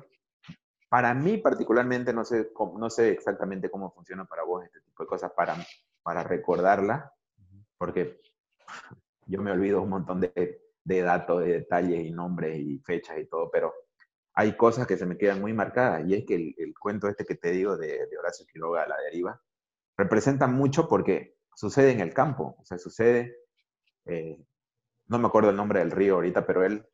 para 0.90 1.14
mí 1.14 1.38
particularmente, 1.38 2.14
no 2.14 2.24
sé, 2.24 2.52
no 2.78 2.90
sé 2.90 3.12
exactamente 3.12 3.70
cómo 3.70 3.92
funciona 3.92 4.26
para 4.26 4.44
vos 4.44 4.64
este 4.66 4.82
tipo 4.82 5.04
de 5.04 5.08
cosas 5.08 5.32
para, 5.36 5.56
para 6.02 6.24
recordarla, 6.24 7.14
porque 7.78 8.22
yo 9.26 9.42
me 9.42 9.52
olvido 9.52 9.82
un 9.82 9.90
montón 9.90 10.22
de, 10.22 10.62
de 10.84 11.02
datos, 11.02 11.42
de 11.42 11.54
detalles 11.54 12.06
y 12.06 12.12
nombres 12.12 12.58
y 12.60 12.80
fechas 12.80 13.18
y 13.20 13.26
todo, 13.26 13.50
pero 13.52 13.74
hay 14.34 14.56
cosas 14.56 14.88
que 14.88 14.98
se 14.98 15.06
me 15.06 15.18
quedan 15.18 15.42
muy 15.42 15.52
marcadas 15.52 16.08
y 16.08 16.14
es 16.14 16.26
que 16.26 16.36
el, 16.36 16.74
cuento 16.80 17.08
este 17.08 17.26
que 17.26 17.36
te 17.36 17.52
digo 17.52 17.76
de, 17.76 18.08
Horacio 18.20 18.46
Quiroga, 18.46 18.88
La 18.88 18.96
deriva, 19.02 19.42
representa 19.98 20.48
mucho 20.48 20.88
porque 20.88 21.38
sucede 21.56 21.92
en 21.92 22.02
el 22.02 22.14
campo, 22.14 22.56
o 22.60 22.64
sea, 22.64 22.78
sucede, 22.78 23.36
eh, 24.06 24.40
no 25.08 25.20
me 25.20 25.28
acuerdo 25.28 25.50
el 25.50 25.56
nombre 25.56 25.80
del 25.80 25.92
río 25.92 26.16
ahorita, 26.16 26.46
pero 26.46 26.64
él 26.64 26.88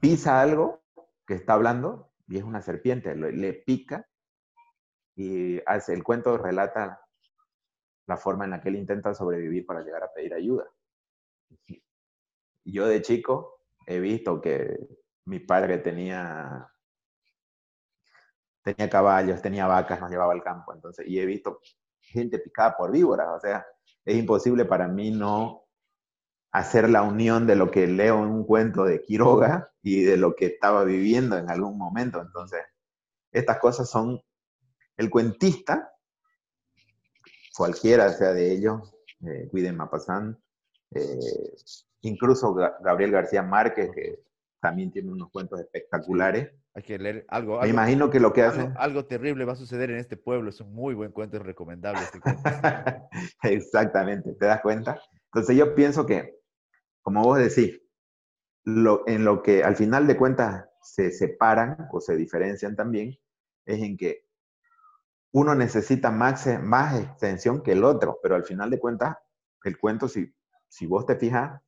pisa 0.00 0.40
algo 0.40 0.84
que 1.26 1.34
está 1.34 1.54
hablando 1.54 2.07
y 2.28 2.36
es 2.36 2.44
una 2.44 2.60
serpiente, 2.60 3.14
le, 3.14 3.52
pica 3.54 4.06
y 5.16 5.60
hace, 5.66 5.94
el 5.94 6.04
cuento 6.04 6.36
relata 6.36 7.00
la 8.06 8.16
forma 8.16 8.44
en 8.44 8.52
la 8.52 8.60
que 8.60 8.68
él 8.68 8.76
intenta 8.76 9.14
sobrevivir 9.14 9.66
para 9.66 9.82
llegar 9.82 10.04
a 10.04 10.12
pedir 10.12 10.34
ayuda. 10.34 10.70
Yo 12.64 12.86
de 12.86 13.02
chico 13.02 13.62
he 13.86 13.98
visto 13.98 14.40
que 14.40 14.78
mi 15.24 15.40
padre 15.40 15.78
tenía, 15.78 16.70
tenía 18.62 18.90
caballos, 18.90 19.40
tenía 19.40 19.66
vacas, 19.66 20.00
nos 20.00 20.10
llevaba 20.10 20.32
al 20.32 20.42
campo, 20.42 20.74
entonces, 20.74 21.06
y 21.08 21.18
he 21.18 21.26
visto 21.26 21.60
gente 22.00 22.38
picada 22.38 22.76
por 22.76 22.90
víboras, 22.90 23.28
o 23.28 23.40
sea, 23.40 23.66
es 24.04 24.16
imposible 24.16 24.64
para 24.66 24.86
mí 24.86 25.10
no 25.10 25.67
hacer 26.52 26.88
la 26.88 27.02
unión 27.02 27.46
de 27.46 27.56
lo 27.56 27.70
que 27.70 27.86
leo 27.86 28.22
en 28.22 28.30
un 28.30 28.44
cuento 28.44 28.84
de 28.84 29.02
Quiroga 29.02 29.72
y 29.82 30.02
de 30.02 30.16
lo 30.16 30.34
que 30.34 30.46
estaba 30.46 30.84
viviendo 30.84 31.36
en 31.36 31.50
algún 31.50 31.76
momento. 31.76 32.20
Entonces, 32.20 32.60
estas 33.30 33.58
cosas 33.58 33.90
son 33.90 34.20
el 34.96 35.10
cuentista, 35.10 35.92
cualquiera 37.56 38.10
sea 38.10 38.32
de 38.32 38.52
ellos, 38.52 38.94
eh, 39.26 39.72
Mapasán, 39.72 40.38
eh, 40.92 41.54
incluso 42.02 42.54
Gabriel 42.54 43.10
García 43.10 43.42
Márquez, 43.42 43.90
que 43.94 44.22
también 44.60 44.90
tiene 44.90 45.10
unos 45.10 45.30
cuentos 45.30 45.60
espectaculares. 45.60 46.50
Hay 46.74 46.82
que 46.82 46.98
leer 46.98 47.24
algo. 47.28 47.60
Me 47.60 47.68
imagino 47.68 48.10
que 48.10 48.20
lo 48.20 48.32
que 48.32 48.42
hace. 48.42 48.70
Algo, 48.76 49.04
terrible 49.04 49.44
va 49.44 49.52
a 49.52 49.56
suceder 49.56 49.90
en 49.90 49.98
este 49.98 50.16
pueblo. 50.16 50.50
Es 50.50 50.60
un 50.60 50.72
muy 50.72 50.94
buen 50.94 51.12
cuento, 51.12 51.36
es 51.36 51.42
recomendable 51.42 52.00
este 52.02 52.20
Exactamente, 53.42 54.32
¿te 54.34 54.46
das 54.46 54.60
cuenta? 54.60 55.00
Entonces 55.26 55.56
yo 55.56 55.74
pienso 55.74 56.06
que, 56.06 56.37
como 57.08 57.22
vos 57.22 57.38
decís, 57.38 57.80
lo, 58.64 59.08
en 59.08 59.24
lo 59.24 59.42
que 59.42 59.64
al 59.64 59.76
final 59.76 60.06
de 60.06 60.18
cuentas 60.18 60.68
se 60.82 61.10
separan 61.10 61.88
o 61.90 62.02
se 62.02 62.16
diferencian 62.16 62.76
también, 62.76 63.18
es 63.64 63.82
en 63.82 63.96
que 63.96 64.26
uno 65.32 65.54
necesita 65.54 66.10
más, 66.10 66.46
más 66.60 67.00
extensión 67.00 67.62
que 67.62 67.72
el 67.72 67.82
otro, 67.82 68.18
pero 68.22 68.34
al 68.34 68.44
final 68.44 68.68
de 68.68 68.78
cuentas, 68.78 69.16
el 69.64 69.78
cuento, 69.78 70.06
si, 70.06 70.34
si 70.68 70.84
vos 70.84 71.06
te 71.06 71.16
fijas, 71.16 71.62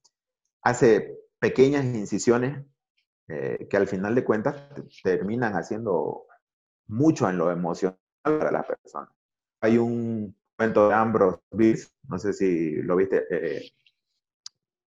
hace 0.60 1.16
pequeñas 1.38 1.86
incisiones 1.86 2.62
eh, 3.28 3.66
que 3.70 3.78
al 3.78 3.88
final 3.88 4.14
de 4.14 4.24
cuentas 4.24 4.62
terminan 5.02 5.54
haciendo 5.54 6.26
mucho 6.86 7.30
en 7.30 7.38
lo 7.38 7.50
emocional 7.50 7.98
para 8.20 8.52
las 8.52 8.66
personas. 8.66 9.08
Hay 9.62 9.78
un 9.78 10.36
cuento 10.54 10.88
de 10.88 10.94
Ambrose 10.94 11.40
Bierce, 11.50 11.88
no 12.02 12.18
sé 12.18 12.34
si 12.34 12.72
lo 12.82 12.96
viste, 12.96 13.24
eh, 13.30 13.72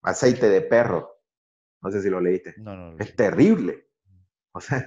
Aceite 0.02 0.48
de 0.48 0.62
perro, 0.62 1.22
no 1.80 1.90
sé 1.90 2.02
si 2.02 2.10
lo 2.10 2.20
leíste. 2.20 2.54
No, 2.58 2.76
no, 2.76 2.98
Es 2.98 3.14
terrible. 3.14 3.88
O 4.52 4.60
sea, 4.60 4.78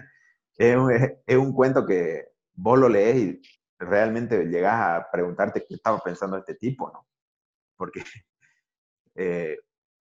es 0.58 0.78
es 1.26 1.38
un 1.38 1.54
cuento 1.54 1.86
que 1.86 2.36
vos 2.54 2.80
lo 2.80 2.90
lees 2.90 3.16
y 3.18 3.42
realmente 3.80 4.46
llegas 4.46 4.74
a 4.74 5.08
preguntarte 5.12 5.66
qué 5.68 5.76
estaba 5.76 6.00
pensando 6.00 6.38
este 6.38 6.56
tipo, 6.56 6.92
¿no? 6.92 7.08
Porque 7.76 8.04
eh, 9.16 9.58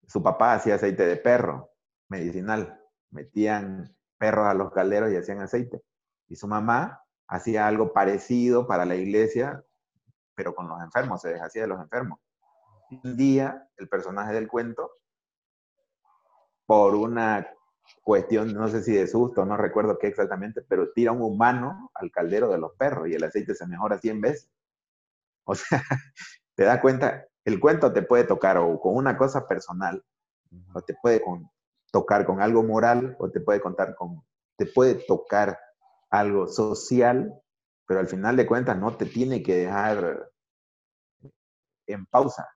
su 0.07 0.21
papá 0.21 0.53
hacía 0.53 0.75
aceite 0.75 1.05
de 1.05 1.17
perro 1.17 1.71
medicinal, 2.09 2.79
metían 3.09 3.95
perros 4.17 4.47
a 4.47 4.53
los 4.53 4.71
calderos 4.71 5.11
y 5.11 5.17
hacían 5.17 5.41
aceite. 5.41 5.81
Y 6.27 6.35
su 6.35 6.47
mamá 6.47 7.03
hacía 7.27 7.67
algo 7.67 7.93
parecido 7.93 8.67
para 8.67 8.85
la 8.85 8.95
iglesia, 8.95 9.63
pero 10.35 10.53
con 10.53 10.67
los 10.67 10.81
enfermos, 10.81 11.21
se 11.21 11.29
deshacía 11.29 11.63
de 11.63 11.67
los 11.67 11.81
enfermos. 11.81 12.19
Un 12.91 13.17
día, 13.17 13.67
el 13.77 13.89
personaje 13.89 14.33
del 14.33 14.47
cuento, 14.47 14.91
por 16.65 16.95
una 16.95 17.47
cuestión, 18.03 18.53
no 18.53 18.67
sé 18.67 18.83
si 18.83 18.93
de 18.93 19.07
susto, 19.07 19.45
no 19.45 19.57
recuerdo 19.57 19.97
qué 19.97 20.07
exactamente, 20.07 20.61
pero 20.61 20.91
tira 20.91 21.11
un 21.11 21.21
humano 21.21 21.91
al 21.93 22.11
caldero 22.11 22.49
de 22.49 22.57
los 22.57 22.73
perros 22.75 23.07
y 23.07 23.13
el 23.13 23.23
aceite 23.23 23.55
se 23.55 23.67
mejora 23.67 23.97
100 23.97 24.21
veces. 24.21 24.49
O 25.45 25.55
sea, 25.55 25.81
te 26.55 26.63
das 26.63 26.79
cuenta, 26.81 27.25
el 27.43 27.59
cuento 27.59 27.93
te 27.93 28.01
puede 28.01 28.23
tocar 28.23 28.57
o 28.57 28.79
con 28.79 28.95
una 28.95 29.17
cosa 29.17 29.47
personal, 29.47 30.03
o 30.73 30.81
te 30.81 30.95
puede 31.01 31.21
tocar 31.91 32.25
con 32.25 32.41
algo 32.41 32.63
moral, 32.63 33.15
o 33.19 33.29
te 33.29 33.41
puede 33.41 33.61
contar 33.61 33.95
con, 33.95 34.23
te 34.57 34.65
puede 34.65 34.95
tocar 35.05 35.59
algo 36.09 36.47
social, 36.47 37.33
pero 37.87 37.99
al 37.99 38.07
final 38.07 38.35
de 38.35 38.47
cuentas 38.47 38.77
no 38.77 38.95
te 38.95 39.05
tiene 39.05 39.43
que 39.43 39.55
dejar 39.55 40.29
en 41.87 42.05
pausa. 42.07 42.54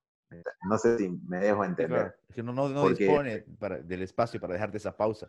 No 0.63 0.77
sé 0.77 0.97
si 0.97 1.09
me 1.27 1.39
dejo 1.39 1.63
entender. 1.65 2.15
Que 2.33 2.43
no, 2.43 2.53
no, 2.53 2.89
dispone 2.89 3.45
del 3.83 4.01
espacio 4.03 4.39
para 4.39 4.53
dejarte 4.53 4.77
esa 4.77 4.95
pausa. 4.95 5.27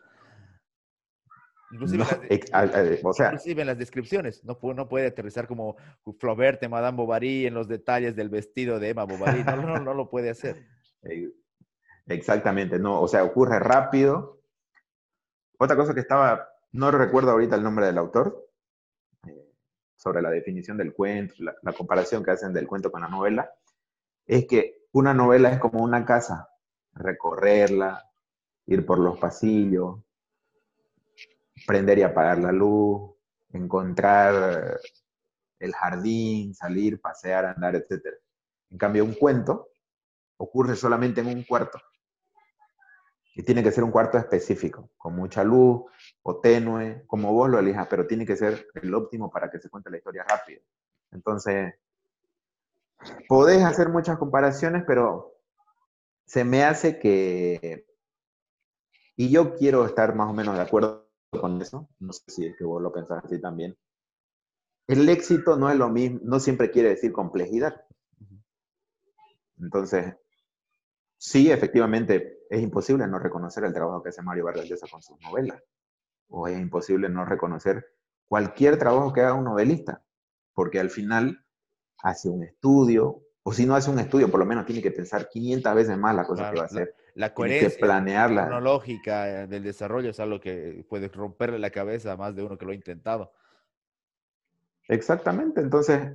Inclusive, 1.72 2.02
en 2.02 3.66
las, 3.66 3.78
descripciones, 3.78 4.44
no, 4.44 4.58
no 4.74 4.88
puede 4.88 5.06
aterrizar 5.06 5.46
como 5.46 5.76
Flaubert, 6.18 6.66
Madame 6.68 6.96
Bovary, 6.96 7.46
en 7.46 7.54
los 7.54 7.68
detalles 7.68 8.16
del 8.16 8.28
vestido 8.28 8.80
de 8.80 8.88
Emma 8.88 9.04
Bovary, 9.04 9.44
no, 9.44 9.62
no, 9.62 9.78
no 9.78 9.94
lo 9.94 10.10
puede 10.10 10.30
hacer. 10.30 10.66
Exactamente, 12.06 12.80
no, 12.80 13.00
o 13.00 13.06
sea, 13.06 13.22
ocurre 13.22 13.60
rápido. 13.60 14.42
Otra 15.58 15.76
cosa 15.76 15.94
que 15.94 16.00
estaba, 16.00 16.48
no 16.72 16.90
recuerdo 16.90 17.30
ahorita 17.30 17.54
el 17.54 17.62
nombre 17.62 17.86
del 17.86 17.98
autor, 17.98 18.50
eh, 19.28 19.52
sobre 19.94 20.22
la 20.22 20.30
definición 20.30 20.76
del 20.76 20.92
cuento, 20.92 21.34
la 21.38 21.72
comparación 21.72 22.24
que 22.24 22.32
hacen 22.32 22.52
del 22.52 22.66
cuento 22.66 22.90
con 22.90 23.02
la 23.02 23.08
novela, 23.08 23.48
es 24.26 24.44
que 24.46 24.79
una 24.92 25.14
novela 25.14 25.50
es 25.50 25.58
como 25.58 25.82
una 25.82 26.04
casa, 26.04 26.48
recorrerla, 26.92 28.10
ir 28.66 28.84
por 28.84 28.98
los 28.98 29.18
pasillos, 29.18 30.00
prender 31.66 31.98
y 31.98 32.02
apagar 32.02 32.38
la 32.38 32.52
luz, 32.52 33.12
encontrar 33.52 34.80
el 35.58 35.74
jardín, 35.74 36.54
salir, 36.54 37.00
pasear, 37.00 37.44
andar, 37.44 37.76
etc. 37.76 38.06
En 38.70 38.78
cambio, 38.78 39.04
un 39.04 39.14
cuento 39.14 39.68
ocurre 40.38 40.74
solamente 40.74 41.20
en 41.20 41.28
un 41.28 41.44
cuarto. 41.44 41.80
Y 43.34 43.42
tiene 43.42 43.62
que 43.62 43.70
ser 43.70 43.84
un 43.84 43.90
cuarto 43.90 44.18
específico, 44.18 44.90
con 44.96 45.14
mucha 45.14 45.44
luz 45.44 45.82
o 46.22 46.40
tenue, 46.40 47.04
como 47.06 47.32
vos 47.32 47.48
lo 47.48 47.58
elijas, 47.58 47.86
pero 47.88 48.06
tiene 48.06 48.26
que 48.26 48.36
ser 48.36 48.66
el 48.74 48.92
óptimo 48.92 49.30
para 49.30 49.50
que 49.50 49.60
se 49.60 49.70
cuente 49.70 49.90
la 49.90 49.98
historia 49.98 50.24
rápido. 50.28 50.62
Entonces, 51.12 51.74
podés 53.28 53.62
hacer 53.64 53.88
muchas 53.88 54.18
comparaciones, 54.18 54.84
pero 54.86 55.34
se 56.26 56.44
me 56.44 56.64
hace 56.64 56.98
que, 56.98 57.86
y 59.16 59.30
yo 59.30 59.54
quiero 59.54 59.84
estar 59.84 60.14
más 60.14 60.30
o 60.30 60.32
menos 60.32 60.54
de 60.56 60.62
acuerdo 60.62 61.10
con 61.30 61.60
eso, 61.60 61.88
no 61.98 62.12
sé 62.12 62.22
si 62.28 62.46
es 62.46 62.56
que 62.56 62.64
vos 62.64 62.82
lo 62.82 62.92
pensás 62.92 63.24
así 63.24 63.40
también, 63.40 63.76
el 64.88 65.08
éxito 65.08 65.56
no 65.56 65.70
es 65.70 65.76
lo 65.76 65.88
mismo, 65.88 66.20
no 66.22 66.40
siempre 66.40 66.70
quiere 66.70 66.90
decir 66.90 67.12
complejidad. 67.12 67.84
Entonces, 69.58 70.16
sí, 71.16 71.50
efectivamente, 71.50 72.40
es 72.48 72.60
imposible 72.62 73.06
no 73.06 73.18
reconocer 73.18 73.64
el 73.64 73.72
trabajo 73.72 74.02
que 74.02 74.08
hace 74.08 74.22
Mario 74.22 74.46
Vargas 74.46 74.68
Llosa 74.68 74.88
con 74.90 75.02
sus 75.02 75.20
novelas, 75.20 75.62
o 76.28 76.48
es 76.48 76.58
imposible 76.58 77.08
no 77.08 77.24
reconocer 77.24 77.86
cualquier 78.26 78.78
trabajo 78.78 79.12
que 79.12 79.20
haga 79.20 79.34
un 79.34 79.44
novelista, 79.44 80.02
porque 80.54 80.80
al 80.80 80.90
final 80.90 81.44
hace 82.02 82.28
un 82.28 82.42
estudio, 82.44 83.22
o 83.42 83.52
si 83.52 83.66
no 83.66 83.74
hace 83.74 83.90
un 83.90 83.98
estudio, 83.98 84.30
por 84.30 84.40
lo 84.40 84.46
menos 84.46 84.66
tiene 84.66 84.82
que 84.82 84.90
pensar 84.90 85.28
500 85.28 85.74
veces 85.74 85.98
más 85.98 86.14
la 86.14 86.24
cosa 86.26 86.50
que 86.50 86.56
va 86.56 86.62
a 86.62 86.66
hacer. 86.66 86.94
La, 87.14 87.34
coherencia 87.34 87.78
planearla. 87.78 88.46
cronológica 88.46 89.46
del 89.46 89.62
desarrollo 89.62 90.10
es 90.10 90.20
algo 90.20 90.40
que 90.40 90.84
puede 90.88 91.08
romperle 91.08 91.58
la 91.58 91.70
cabeza 91.70 92.12
a 92.12 92.16
más 92.16 92.34
de 92.34 92.42
uno 92.42 92.56
que 92.56 92.64
lo 92.64 92.72
ha 92.72 92.74
intentado. 92.74 93.32
Exactamente, 94.88 95.60
entonces 95.60 96.12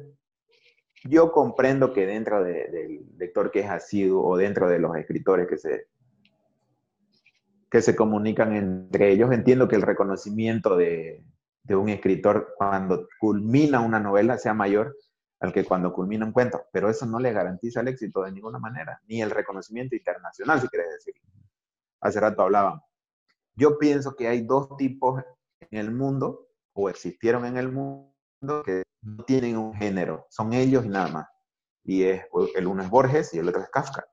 yo 1.04 1.32
comprendo 1.32 1.94
que 1.94 2.06
dentro 2.06 2.44
del 2.44 3.06
lector 3.18 3.52
que 3.52 3.62
es 3.62 3.70
asiduo 3.70 4.26
o 4.26 4.38
dentro 4.38 4.68
de 4.68 4.80
los 4.80 4.96
escritores 4.96 5.48
que 5.48 5.58
se, 5.58 5.88
que 7.70 7.82
se 7.82 7.96
comunican 7.96 8.54
entre 8.54 9.12
ellos, 9.12 9.32
entiendo 9.32 9.68
que 9.68 9.76
el 9.76 9.82
reconocimiento 9.82 10.76
de, 10.76 11.24
de 11.64 11.76
un 11.76 11.90
escritor 11.90 12.54
cuando 12.58 13.08
culmina 13.20 13.80
una 13.80 14.00
novela 14.00 14.38
sea 14.38 14.54
mayor 14.54 14.96
al 15.46 15.54
que 15.54 15.64
cuando 15.64 15.94
culmina 15.94 16.26
un 16.26 16.32
cuento, 16.32 16.66
pero 16.72 16.90
eso 16.90 17.06
no 17.06 17.20
le 17.20 17.32
garantiza 17.32 17.82
el 17.82 17.88
éxito 17.88 18.24
de 18.24 18.32
ninguna 18.32 18.60
manera, 18.60 19.02
ni 19.08 19.22
el 19.22 19.32
reconocimiento 19.32 19.96
internacional, 19.96 20.60
si 20.60 20.68
quieres 20.68 20.92
decir. 20.92 21.14
Hace 22.02 22.20
rato 22.20 22.42
hablaban. 22.42 22.82
Yo 23.56 23.78
pienso 23.78 24.16
que 24.16 24.28
hay 24.28 24.42
dos 24.42 24.76
tipos 24.78 25.24
en 25.60 25.80
el 25.80 25.92
mundo, 25.92 26.50
o 26.74 26.90
existieron 26.90 27.46
en 27.46 27.58
el 27.58 27.72
mundo, 27.72 28.14
que 28.66 28.84
no 29.02 29.24
tienen 29.24 29.58
un 29.58 29.74
género, 29.74 30.28
son 30.30 30.54
ellos 30.54 30.86
y 30.86 30.90
nada 30.90 31.08
más. 31.08 31.28
Y 31.84 32.04
es, 32.04 32.26
el 32.56 32.68
uno 32.68 32.84
es 32.84 32.90
Borges 32.90 33.34
y 33.34 33.40
el 33.40 33.48
otro 33.48 33.62
es 33.62 33.70
Kafka, 33.70 34.06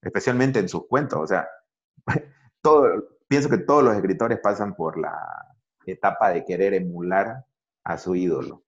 especialmente 0.00 0.58
en 0.58 0.68
sus 0.68 0.86
cuentos. 0.86 1.18
O 1.20 1.26
sea, 1.26 1.48
todo, 2.62 2.86
pienso 3.28 3.50
que 3.50 3.58
todos 3.58 3.82
los 3.82 3.94
escritores 3.94 4.38
pasan 4.40 4.74
por 4.74 4.98
la 4.98 5.12
etapa 5.84 6.30
de 6.30 6.44
querer 6.44 6.74
emular 6.74 7.44
a 7.84 7.98
su 7.98 8.14
ídolo. 8.14 8.65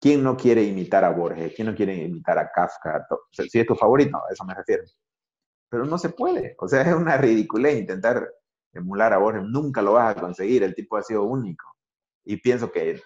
¿Quién 0.00 0.22
no 0.22 0.34
quiere 0.36 0.62
imitar 0.62 1.04
a 1.04 1.10
Borges? 1.10 1.52
¿Quién 1.54 1.68
no 1.68 1.74
quiere 1.74 1.94
imitar 1.94 2.38
a 2.38 2.50
Kafka? 2.50 3.06
si 3.30 3.60
es 3.60 3.66
tu 3.66 3.74
favorito, 3.74 4.16
a 4.16 4.32
eso 4.32 4.44
me 4.44 4.54
refiero. 4.54 4.84
Pero 5.68 5.84
no 5.84 5.98
se 5.98 6.08
puede. 6.08 6.56
O 6.58 6.66
sea, 6.66 6.80
es 6.82 6.94
una 6.94 7.18
ridiculez 7.18 7.78
intentar 7.78 8.26
emular 8.72 9.12
a 9.12 9.18
Borges. 9.18 9.42
Nunca 9.44 9.82
lo 9.82 9.92
vas 9.92 10.16
a 10.16 10.20
conseguir. 10.20 10.62
El 10.62 10.74
tipo 10.74 10.96
ha 10.96 11.02
sido 11.02 11.24
único. 11.24 11.66
Y 12.24 12.38
pienso 12.38 12.72
que, 12.72 13.02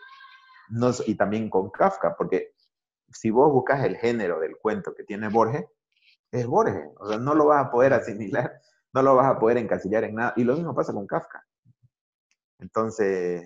no, 0.70 0.92
y 1.04 1.16
también 1.16 1.50
con 1.50 1.70
Kafka, 1.70 2.14
porque 2.16 2.52
si 3.10 3.30
vos 3.30 3.52
buscas 3.52 3.84
el 3.84 3.96
género 3.96 4.38
del 4.38 4.56
cuento 4.56 4.94
que 4.94 5.02
tiene 5.02 5.28
Borges, 5.28 5.64
es 6.30 6.46
Borges. 6.46 6.90
O 6.98 7.08
sea, 7.08 7.18
no 7.18 7.34
lo 7.34 7.46
vas 7.46 7.66
a 7.66 7.70
poder 7.72 7.92
asimilar, 7.92 8.52
no 8.92 9.02
lo 9.02 9.16
vas 9.16 9.26
a 9.26 9.38
poder 9.38 9.58
encasillar 9.58 10.04
en 10.04 10.14
nada. 10.14 10.32
Y 10.36 10.44
lo 10.44 10.54
mismo 10.54 10.74
pasa 10.74 10.92
con 10.92 11.08
Kafka. 11.08 11.44
Entonces, 12.60 13.42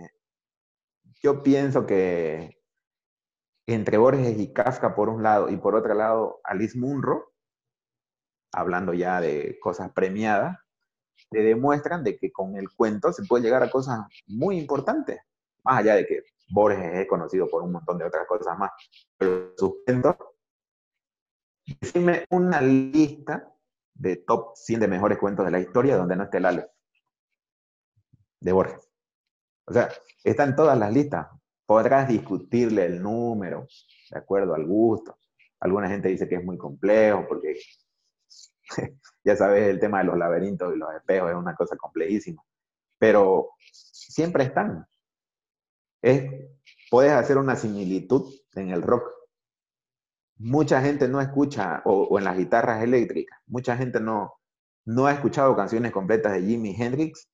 yo 1.22 1.42
pienso 1.42 1.86
que 1.86 2.57
entre 3.74 3.98
Borges 3.98 4.38
y 4.38 4.52
Kafka 4.52 4.94
por 4.94 5.10
un 5.10 5.22
lado 5.22 5.50
y 5.50 5.56
por 5.58 5.74
otro 5.74 5.92
lado 5.94 6.40
Alice 6.42 6.78
Munro, 6.78 7.32
hablando 8.52 8.94
ya 8.94 9.20
de 9.20 9.58
cosas 9.60 9.92
premiadas, 9.92 10.58
te 11.30 11.42
demuestran 11.42 12.02
de 12.02 12.16
que 12.16 12.32
con 12.32 12.56
el 12.56 12.70
cuento 12.74 13.12
se 13.12 13.24
puede 13.26 13.44
llegar 13.44 13.62
a 13.62 13.70
cosas 13.70 14.00
muy 14.26 14.58
importantes, 14.58 15.20
más 15.64 15.80
allá 15.80 15.96
de 15.96 16.06
que 16.06 16.22
Borges 16.48 16.94
es 16.94 17.06
conocido 17.06 17.46
por 17.48 17.62
un 17.62 17.72
montón 17.72 17.98
de 17.98 18.06
otras 18.06 18.26
cosas 18.26 18.58
más, 18.58 18.70
pero 19.18 19.52
sus 19.54 19.84
cuentos, 19.84 20.16
decime 21.66 22.24
una 22.30 22.62
lista 22.62 23.52
de 23.92 24.16
top 24.16 24.56
100 24.56 24.80
de 24.80 24.88
mejores 24.88 25.18
cuentos 25.18 25.44
de 25.44 25.50
la 25.50 25.60
historia 25.60 25.98
donde 25.98 26.16
no 26.16 26.24
esté 26.24 26.38
el 26.38 26.64
de 28.40 28.52
Borges. 28.52 28.88
O 29.66 29.74
sea, 29.74 29.90
están 30.24 30.56
todas 30.56 30.78
las 30.78 30.90
listas. 30.90 31.28
Podrás 31.68 32.08
discutirle 32.08 32.86
el 32.86 33.02
número, 33.02 33.66
de 34.10 34.18
acuerdo 34.18 34.54
al 34.54 34.64
gusto. 34.64 35.18
Alguna 35.60 35.86
gente 35.86 36.08
dice 36.08 36.26
que 36.26 36.36
es 36.36 36.42
muy 36.42 36.56
complejo 36.56 37.26
porque 37.28 37.58
ya 39.22 39.36
sabes, 39.36 39.68
el 39.68 39.78
tema 39.78 39.98
de 39.98 40.04
los 40.04 40.16
laberintos 40.16 40.74
y 40.74 40.78
los 40.78 40.94
espejos 40.94 41.28
es 41.28 41.36
una 41.36 41.54
cosa 41.54 41.76
complejísima. 41.76 42.42
Pero 42.96 43.50
siempre 43.70 44.44
están. 44.44 44.86
Es, 46.00 46.24
puedes 46.90 47.12
hacer 47.12 47.36
una 47.36 47.54
similitud 47.54 48.32
en 48.54 48.70
el 48.70 48.80
rock. 48.80 49.04
Mucha 50.38 50.80
gente 50.80 51.06
no 51.06 51.20
escucha, 51.20 51.82
o, 51.84 52.18
en 52.18 52.24
las 52.24 52.38
guitarras 52.38 52.82
eléctricas, 52.82 53.38
mucha 53.46 53.76
gente 53.76 54.00
no, 54.00 54.32
no 54.86 55.04
ha 55.04 55.12
escuchado 55.12 55.54
canciones 55.54 55.92
completas 55.92 56.32
de 56.32 56.42
Jimi 56.46 56.74
Hendrix 56.74 57.28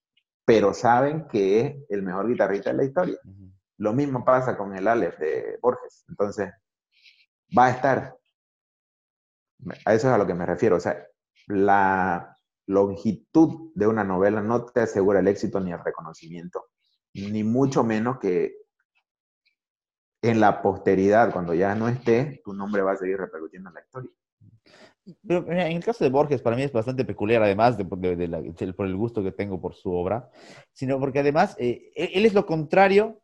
pero 0.44 0.74
saben 0.74 1.26
que 1.28 1.60
es 1.60 1.76
el 1.88 2.02
mejor 2.02 2.28
guitarrista 2.28 2.70
de 2.70 2.76
la 2.76 2.84
historia. 2.84 3.16
Lo 3.78 3.92
mismo 3.92 4.24
pasa 4.24 4.56
con 4.56 4.76
el 4.76 4.86
Aleph 4.86 5.18
de 5.18 5.58
Borges. 5.60 6.04
Entonces, 6.08 6.50
va 7.56 7.66
a 7.66 7.70
estar. 7.70 8.16
A 9.84 9.94
eso 9.94 10.08
es 10.08 10.14
a 10.14 10.18
lo 10.18 10.26
que 10.26 10.34
me 10.34 10.46
refiero. 10.46 10.76
O 10.76 10.80
sea, 10.80 11.06
la 11.46 12.36
longitud 12.66 13.72
de 13.74 13.86
una 13.86 14.04
novela 14.04 14.40
no 14.40 14.64
te 14.64 14.80
asegura 14.80 15.20
el 15.20 15.28
éxito 15.28 15.60
ni 15.60 15.72
el 15.72 15.84
reconocimiento, 15.84 16.70
ni 17.12 17.44
mucho 17.44 17.84
menos 17.84 18.18
que 18.18 18.56
en 20.22 20.40
la 20.40 20.62
posteridad, 20.62 21.32
cuando 21.32 21.52
ya 21.52 21.74
no 21.74 21.88
esté, 21.88 22.40
tu 22.44 22.54
nombre 22.54 22.80
va 22.80 22.92
a 22.92 22.96
seguir 22.96 23.18
repercutiendo 23.18 23.68
en 23.68 23.74
la 23.74 23.80
historia. 23.82 24.10
Pero 25.26 25.52
en 25.52 25.58
el 25.76 25.84
caso 25.84 26.02
de 26.02 26.08
Borges, 26.08 26.40
para 26.40 26.56
mí 26.56 26.62
es 26.62 26.72
bastante 26.72 27.04
peculiar, 27.04 27.42
además 27.42 27.76
de, 27.76 27.84
por 27.84 28.86
el 28.86 28.96
gusto 28.96 29.22
que 29.22 29.32
tengo 29.32 29.60
por 29.60 29.74
su 29.74 29.92
obra, 29.92 30.30
sino 30.72 30.98
porque 30.98 31.18
además 31.18 31.56
eh, 31.58 31.92
él 31.94 32.24
es 32.24 32.32
lo 32.32 32.46
contrario, 32.46 33.20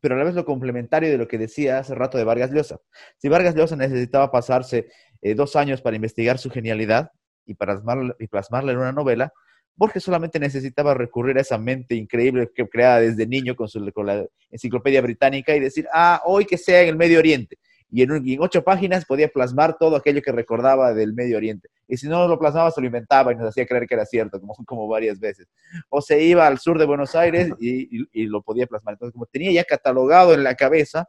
pero 0.00 0.14
a 0.14 0.18
la 0.18 0.24
vez 0.24 0.34
lo 0.34 0.44
complementario 0.44 1.10
de 1.10 1.18
lo 1.18 1.28
que 1.28 1.38
decía 1.38 1.78
hace 1.78 1.94
rato 1.94 2.18
de 2.18 2.24
Vargas 2.24 2.50
Llosa. 2.52 2.80
Si 3.16 3.28
Vargas 3.28 3.54
Llosa 3.54 3.76
necesitaba 3.76 4.30
pasarse 4.30 4.88
eh, 5.22 5.34
dos 5.34 5.56
años 5.56 5.80
para 5.80 5.96
investigar 5.96 6.38
su 6.38 6.50
genialidad 6.50 7.10
y, 7.46 7.54
plasmarla, 7.54 8.14
y 8.18 8.26
plasmarla 8.26 8.72
en 8.72 8.78
una 8.78 8.92
novela, 8.92 9.32
Borges 9.76 10.02
solamente 10.02 10.40
necesitaba 10.40 10.92
recurrir 10.92 11.38
a 11.38 11.40
esa 11.40 11.56
mente 11.56 11.94
increíble 11.94 12.50
que 12.52 12.68
creada 12.68 13.00
desde 13.00 13.26
niño 13.26 13.54
con, 13.54 13.68
su, 13.68 13.92
con 13.92 14.06
la 14.06 14.26
enciclopedia 14.50 15.00
británica 15.00 15.54
y 15.54 15.60
decir, 15.60 15.86
ah, 15.92 16.20
hoy 16.24 16.44
que 16.44 16.58
sea 16.58 16.82
en 16.82 16.88
el 16.88 16.96
Medio 16.96 17.20
Oriente 17.20 17.58
y 17.90 18.02
en, 18.02 18.40
ocho 18.40 18.62
páginas 18.62 19.04
podía 19.04 19.28
plasmar 19.28 19.76
todo 19.78 19.96
aquello 19.96 20.20
que 20.20 20.32
recordaba 20.32 20.92
del 20.92 21.14
Medio 21.14 21.36
Oriente. 21.36 21.68
Y 21.88 21.96
si 21.96 22.06
no 22.06 22.28
lo 22.28 22.38
plasmaba, 22.38 22.70
se 22.70 22.80
lo 22.80 22.86
inventaba 22.86 23.32
y 23.32 23.36
nos 23.36 23.48
hacía 23.48 23.66
creer 23.66 23.86
que 23.86 23.94
era 23.94 24.04
cierto, 24.04 24.38
como, 24.38 24.54
como 24.66 24.86
varias 24.86 25.18
veces. 25.18 25.48
O 25.88 26.00
se 26.00 26.22
iba 26.22 26.46
al 26.46 26.58
sur 26.58 26.78
de 26.78 26.84
Buenos 26.84 27.14
Aires 27.14 27.50
y, 27.58 28.06
y 28.12 28.26
lo 28.26 28.42
podía 28.42 28.66
plasmar. 28.66 28.94
Entonces, 28.94 29.14
como 29.14 29.26
tenía 29.26 29.50
ya 29.50 29.64
catalogado 29.64 30.34
en 30.34 30.44
la 30.44 30.54
cabeza, 30.54 31.08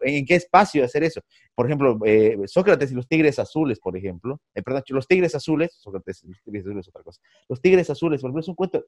¿en 0.00 0.24
qué 0.24 0.34
espacio 0.36 0.84
hacer 0.84 1.04
eso? 1.04 1.20
Por 1.54 1.66
ejemplo, 1.66 1.98
eh, 2.04 2.36
Sócrates 2.46 2.92
y 2.92 2.94
los 2.94 3.06
tigres 3.06 3.38
azules, 3.38 3.78
por 3.80 3.96
ejemplo, 3.96 4.40
eh, 4.54 4.62
perdón, 4.62 4.82
los 4.88 5.06
tigres 5.06 5.34
azules, 5.34 5.76
Sócrates 5.80 6.22
y 6.24 6.28
los 6.28 6.42
tigres 6.42 6.64
azules 6.64 6.84
es 6.84 6.88
otra 6.88 7.02
cosa, 7.02 7.20
los 7.48 7.60
tigres 7.60 7.90
azules, 7.90 8.20
por 8.20 8.28
ejemplo, 8.28 8.40
es 8.40 8.48
un 8.48 8.54
cuento 8.54 8.84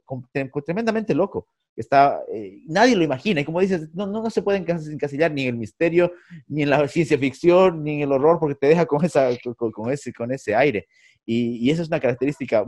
tremendamente 0.64 1.14
loco, 1.14 1.46
está, 1.76 2.22
eh, 2.32 2.62
nadie 2.66 2.96
lo 2.96 3.04
imagina, 3.04 3.40
y 3.40 3.44
como 3.44 3.60
dices, 3.60 3.92
no, 3.94 4.06
no, 4.06 4.28
se 4.30 4.42
puede 4.42 4.58
encasillar 4.58 5.32
ni 5.32 5.42
en 5.42 5.48
el 5.48 5.56
misterio, 5.56 6.12
ni 6.46 6.62
en 6.62 6.70
la 6.70 6.86
ciencia 6.88 7.18
ficción, 7.18 7.82
ni 7.82 7.96
en 7.96 8.00
el 8.02 8.12
horror, 8.12 8.38
porque 8.38 8.54
te 8.54 8.68
deja 8.68 8.86
con, 8.86 9.04
esa, 9.04 9.28
con, 9.56 9.90
ese, 9.90 10.12
con 10.12 10.32
ese 10.32 10.54
aire, 10.54 10.86
y, 11.26 11.56
y 11.56 11.70
esa 11.70 11.82
es 11.82 11.88
una 11.88 12.00
característica 12.00 12.64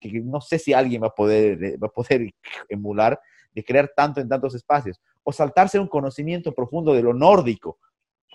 que 0.00 0.20
no 0.20 0.40
sé 0.40 0.58
si 0.58 0.72
alguien 0.72 1.02
va 1.02 1.08
a 1.08 1.14
poder, 1.14 1.82
va 1.82 1.86
a 1.86 1.90
poder 1.90 2.30
emular, 2.68 3.18
de 3.54 3.64
crear 3.64 3.90
tanto 3.94 4.20
en 4.20 4.28
tantos 4.28 4.54
espacios, 4.54 5.00
o 5.22 5.32
saltarse 5.32 5.78
un 5.78 5.88
conocimiento 5.88 6.52
profundo 6.52 6.92
de 6.92 7.02
lo 7.02 7.14
nórdico. 7.14 7.78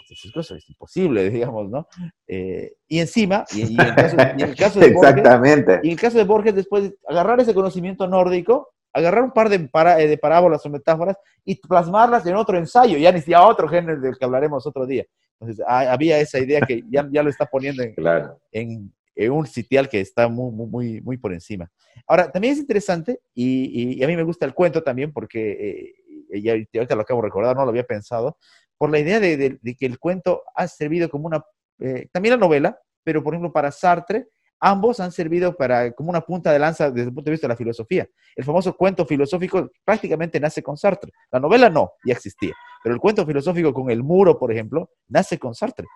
Eso 0.09 0.55
es 0.55 0.69
imposible, 0.69 1.29
digamos, 1.29 1.69
¿no? 1.69 1.87
Eh, 2.27 2.73
y 2.87 2.99
encima, 2.99 3.45
y, 3.51 3.61
en 3.61 4.39
el 4.41 4.55
caso, 4.55 4.79
de 4.79 4.89
Borges, 4.93 5.17
Exactamente. 5.17 5.79
y 5.83 5.87
en 5.87 5.91
el 5.93 5.99
caso 5.99 6.17
de 6.17 6.23
Borges, 6.23 6.55
después 6.55 6.93
agarrar 7.07 7.39
ese 7.39 7.53
conocimiento 7.53 8.07
nórdico, 8.07 8.69
agarrar 8.93 9.23
un 9.23 9.31
par 9.31 9.49
de, 9.49 9.59
para, 9.59 9.99
eh, 9.99 10.07
de 10.07 10.17
parábolas 10.17 10.65
o 10.65 10.69
metáforas 10.69 11.17
y 11.45 11.55
plasmarlas 11.55 12.25
en 12.25 12.35
otro 12.35 12.57
ensayo, 12.57 12.97
ya 12.97 13.11
ni 13.11 13.19
siquiera 13.19 13.45
otro 13.45 13.67
género 13.67 13.99
del 13.99 14.17
que 14.17 14.25
hablaremos 14.25 14.65
otro 14.65 14.85
día. 14.85 15.05
Entonces, 15.39 15.63
había 15.67 16.19
esa 16.19 16.39
idea 16.39 16.59
que 16.61 16.83
ya, 16.89 17.07
ya 17.11 17.23
lo 17.23 17.29
está 17.29 17.45
poniendo 17.45 17.81
en, 17.81 17.93
claro. 17.93 18.39
en, 18.51 18.91
un 19.27 19.45
sitial 19.47 19.89
que 19.89 19.99
está 19.99 20.27
muy, 20.29 20.51
muy, 20.67 21.01
muy 21.01 21.17
por 21.17 21.33
encima. 21.33 21.69
Ahora, 22.07 22.31
también 22.31 22.53
es 22.53 22.59
interesante, 22.59 23.19
y, 23.33 24.01
a 24.03 24.07
mí 24.07 24.15
me 24.15 24.23
gusta 24.23 24.45
el 24.45 24.53
cuento 24.53 24.81
también, 24.81 25.11
porque 25.11 25.93
eh, 26.31 26.41
ya 26.41 26.53
ahorita 26.53 26.95
lo 26.95 27.01
acabo 27.01 27.21
de 27.21 27.27
recordar, 27.27 27.55
no 27.55 27.63
lo 27.63 27.69
había 27.69 27.83
pensado, 27.83 28.37
por 28.77 28.89
la 28.89 28.99
idea 28.99 29.19
de, 29.19 29.59
que 29.77 29.85
el 29.85 29.99
cuento 29.99 30.43
ha 30.55 30.67
servido 30.67 31.09
como 31.09 31.27
una, 31.27 31.43
eh, 31.79 32.07
también 32.13 32.35
la 32.35 32.39
novela, 32.39 32.79
pero 33.03 33.21
por 33.21 33.33
ejemplo 33.33 33.51
para 33.51 33.71
Sartre, 33.71 34.27
ambos 34.61 35.01
han 35.01 35.11
servido 35.11 35.55
para, 35.55 35.91
como 35.91 36.09
una 36.09 36.21
punta 36.21 36.53
de 36.53 36.59
lanza 36.59 36.89
desde 36.89 37.09
el 37.09 37.13
punto 37.13 37.25
de 37.25 37.31
vista 37.31 37.47
de 37.47 37.53
la 37.53 37.57
filosofía. 37.57 38.07
El 38.35 38.45
famoso 38.45 38.75
cuento 38.75 39.05
filosófico 39.05 39.69
prácticamente 39.83 40.39
nace 40.39 40.63
con 40.63 40.77
Sartre. 40.77 41.11
La 41.31 41.39
novela 41.39 41.69
no, 41.69 41.91
ya 42.05 42.13
existía, 42.13 42.53
pero 42.81 42.95
el 42.95 43.01
cuento 43.01 43.25
filosófico 43.25 43.73
con 43.73 43.91
el 43.91 44.01
muro, 44.01 44.39
por 44.39 44.51
ejemplo, 44.51 44.91
nace 45.09 45.37
con 45.37 45.53
Sartre 45.53 45.87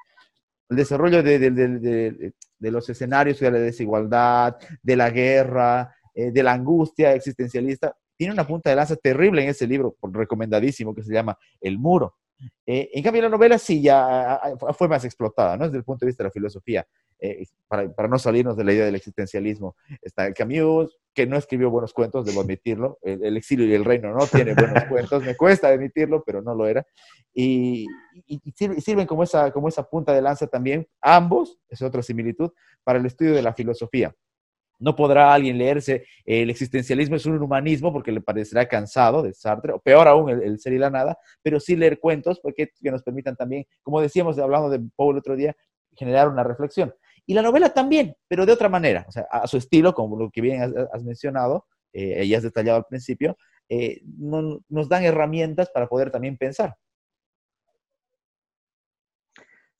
el 0.73 0.77
desarrollo 0.77 1.23
de, 1.23 2.33
los 2.71 2.89
escenarios 2.89 3.39
de 3.39 3.51
la 3.51 3.59
desigualdad, 3.59 4.57
de 4.81 4.95
la 4.95 5.09
guerra, 5.09 5.95
eh, 6.13 6.31
de 6.31 6.43
la 6.43 6.53
angustia 6.53 7.13
existencialista, 7.13 7.95
tiene 8.15 8.33
una 8.33 8.45
punta 8.47 8.69
de 8.69 8.75
lanza 8.75 8.95
terrible 8.95 9.43
en 9.43 9.49
ese 9.49 9.67
libro, 9.67 9.95
recomendadísimo, 10.01 10.93
que 10.93 11.03
se 11.03 11.13
llama 11.13 11.37
El 11.59 11.79
Muro. 11.79 12.15
Eh, 12.65 12.89
en 12.93 13.03
cambio, 13.03 13.21
la 13.21 13.29
novela 13.29 13.57
sí 13.57 13.81
ya 13.81 14.39
fue 14.77 14.87
más 14.87 15.05
explotada, 15.05 15.57
¿no? 15.57 15.65
Desde 15.65 15.77
el 15.77 15.83
punto 15.83 16.05
de 16.05 16.09
vista 16.09 16.23
de 16.23 16.27
la 16.27 16.31
filosofía, 16.31 16.85
eh, 17.25 17.45
para, 17.69 18.09
no 18.09 18.19
salirnos 18.19 18.57
de 18.57 18.65
la 18.65 18.73
idea 18.73 18.83
del 18.83 18.95
existencialismo. 18.95 19.77
Está 20.01 20.33
Camus, 20.33 20.99
que 21.13 21.25
no 21.25 21.37
escribió 21.37 21.69
buenos 21.69 21.93
cuentos, 21.93 22.25
debo 22.25 22.41
admitirlo. 22.41 22.99
El, 23.01 23.37
exilio 23.37 23.65
y 23.65 23.73
el 23.73 23.85
reino 23.85 24.13
no 24.13 24.27
tiene 24.27 24.53
buenos 24.53 24.83
cuentos, 24.89 25.23
me 25.23 25.37
cuesta 25.37 25.69
admitirlo, 25.69 26.21
pero 26.25 26.41
no 26.41 26.53
lo 26.53 26.67
era. 26.67 26.85
Y, 27.33 27.87
sirven 28.77 29.07
como 29.07 29.23
esa, 29.23 29.51
como 29.51 29.69
esa 29.69 29.89
punta 29.89 30.11
de 30.11 30.21
lanza 30.21 30.47
también, 30.47 30.85
ambos, 30.99 31.57
es 31.69 31.81
otra 31.81 32.03
similitud, 32.03 32.51
para 32.83 32.99
el 32.99 33.05
estudio 33.05 33.33
de 33.33 33.41
la 33.41 33.53
filosofía. 33.53 34.13
No 34.79 34.93
podrá 34.93 35.33
alguien 35.33 35.57
leerse 35.57 36.05
el 36.25 36.49
existencialismo 36.49 37.15
es 37.15 37.25
un 37.25 37.41
humanismo 37.41 37.93
porque 37.93 38.11
le 38.11 38.19
parecerá 38.19 38.67
cansado 38.67 39.23
de 39.23 39.33
Sartre, 39.33 39.71
o 39.71 39.79
peor 39.79 40.09
aún 40.09 40.29
el, 40.29 40.59
ser 40.59 40.73
y 40.73 40.77
la 40.77 40.89
nada, 40.89 41.17
pero 41.41 41.61
sí 41.61 41.77
leer 41.77 42.01
cuentos 42.01 42.41
porque 42.41 42.69
que 42.81 42.91
nos 42.91 43.01
permitan 43.01 43.37
también, 43.37 43.65
como 43.81 44.01
decíamos 44.01 44.37
hablando 44.39 44.69
de 44.69 44.81
Paul 44.97 45.15
el 45.15 45.19
otro 45.19 45.37
día, 45.37 45.55
generar 45.95 46.27
una 46.27 46.43
reflexión. 46.43 46.93
Y 47.25 47.33
la 47.33 47.41
novela 47.41 47.73
también, 47.73 48.15
pero 48.27 48.45
de 48.45 48.51
otra 48.51 48.69
manera, 48.69 49.05
o 49.07 49.11
sea, 49.11 49.23
a 49.31 49.47
su 49.47 49.57
estilo, 49.57 49.93
como 49.93 50.17
lo 50.17 50.29
que 50.29 50.41
bien 50.41 50.61
has, 50.61 51.03
mencionado 51.03 51.67
eh, 51.93 52.25
y 52.25 52.35
has 52.35 52.43
detallado 52.43 52.77
al 52.77 52.85
principio, 52.85 53.37
eh, 53.69 54.01
nos 54.03 54.89
dan 54.89 55.03
herramientas 55.03 55.69
para 55.69 55.87
poder 55.87 56.11
también 56.11 56.37
pensar. 56.37 56.75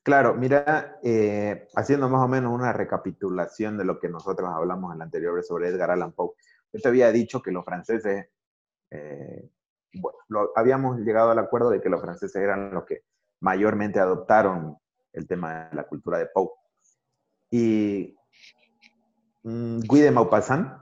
Claro, 0.03 0.35
mira, 0.35 0.99
eh, 1.01 1.69
haciendo 1.75 2.09
más 2.09 2.25
o 2.25 2.27
menos 2.27 2.51
una 2.51 2.73
recapitulación 2.73 3.77
de 3.77 3.85
lo 3.85 3.99
que 3.99 4.09
nosotros 4.09 4.49
hablamos 4.53 4.91
en 4.91 4.99
la 4.99 5.05
anterior 5.05 5.41
sobre 5.43 5.69
Edgar 5.69 5.91
Allan 5.91 6.11
Poe, 6.11 6.33
yo 6.73 6.81
te 6.81 6.87
había 6.89 7.09
dicho 7.13 7.41
que 7.41 7.51
los 7.51 7.63
franceses, 7.63 8.27
eh, 8.91 9.49
habíamos 10.55 10.99
llegado 10.99 11.31
al 11.31 11.39
acuerdo 11.39 11.69
de 11.69 11.79
que 11.79 11.87
los 11.87 12.01
franceses 12.01 12.35
eran 12.35 12.73
los 12.73 12.83
que 12.83 13.03
mayormente 13.39 13.97
adoptaron 13.99 14.77
el 15.13 15.25
tema 15.25 15.69
de 15.69 15.75
la 15.77 15.83
cultura 15.85 16.17
de 16.17 16.25
Poe. 16.25 16.49
Y 17.55 18.17
mm, 19.43 19.81
Guy 19.85 20.01
de 20.01 20.09
Maupassant 20.09 20.75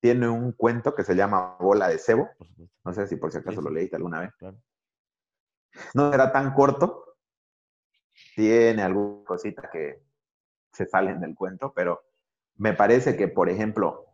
tiene 0.00 0.28
un 0.28 0.50
cuento 0.50 0.96
que 0.96 1.04
se 1.04 1.14
llama 1.14 1.56
Bola 1.60 1.86
de 1.86 1.98
Cebo. 1.98 2.28
No 2.84 2.92
sé 2.92 3.06
si 3.06 3.14
por 3.14 3.30
si 3.30 3.38
acaso 3.38 3.60
lo 3.60 3.70
leíste 3.70 3.94
alguna 3.94 4.18
vez. 4.18 4.32
No 5.94 6.12
era 6.12 6.32
tan 6.32 6.54
corto, 6.54 7.18
tiene 8.34 8.82
algunas 8.82 9.24
cositas 9.26 9.70
que 9.70 10.02
se 10.72 10.86
salen 10.86 11.20
del 11.20 11.36
cuento, 11.36 11.72
pero 11.72 12.02
me 12.56 12.72
parece 12.72 13.16
que, 13.16 13.28
por 13.28 13.48
ejemplo, 13.48 14.06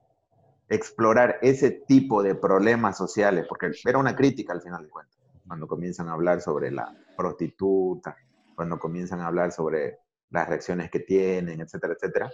explorar 0.69 1.39
ese 1.41 1.71
tipo 1.71 2.23
de 2.23 2.35
problemas 2.35 2.99
sociales, 2.99 3.47
porque 3.49 3.71
era 3.87 3.97
una 3.97 4.15
crítica 4.15 4.53
al 4.53 4.61
final 4.61 4.83
del 4.83 4.91
cuento, 4.91 5.17
cuando 5.47 5.67
comienzan 5.67 6.11
a 6.11 6.13
hablar 6.13 6.43
sobre 6.43 6.71
la 6.71 6.95
prostituta, 7.17 8.15
cuando 8.55 8.79
comienzan 8.79 9.21
a 9.21 9.29
hablar 9.29 9.53
sobre 9.53 10.02
las 10.33 10.49
reacciones 10.49 10.91
que 10.91 11.01
tienen, 11.01 11.61
etcétera, 11.61 11.95
etcétera, 11.95 12.33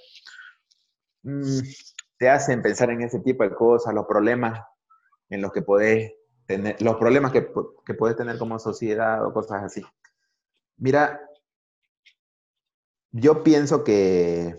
mm, 1.23 1.59
te 2.17 2.29
hacen 2.29 2.63
pensar 2.63 2.91
en 2.91 3.03
ese 3.03 3.21
tipo 3.21 3.45
de 3.45 3.55
cosas, 3.55 3.95
los 3.95 4.07
problemas 4.07 4.61
en 5.29 5.43
los 5.43 5.53
que 5.53 5.63
podés 5.63 6.13
tener, 6.47 6.81
los 6.81 6.97
problemas 6.97 7.33
que, 7.33 7.51
que 7.85 7.95
puedes 7.95 8.17
tener 8.17 8.39
como 8.39 8.59
sociedad 8.59 9.25
o 9.27 9.33
cosas 9.33 9.63
así. 9.63 9.85
Mira, 10.77 11.21
yo 13.11 13.43
pienso 13.43 13.85
que 13.85 14.57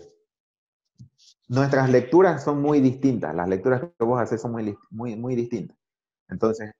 nuestras 1.48 1.90
lecturas 1.90 2.44
son 2.44 2.60
muy 2.62 2.80
distintas, 2.80 3.34
las 3.34 3.48
lecturas 3.48 3.80
que 3.80 4.04
vos 4.04 4.20
haces 4.20 4.40
son 4.40 4.52
muy, 4.52 4.78
muy, 4.90 5.16
muy 5.16 5.34
distintas. 5.34 5.76
Entonces, 6.28 6.72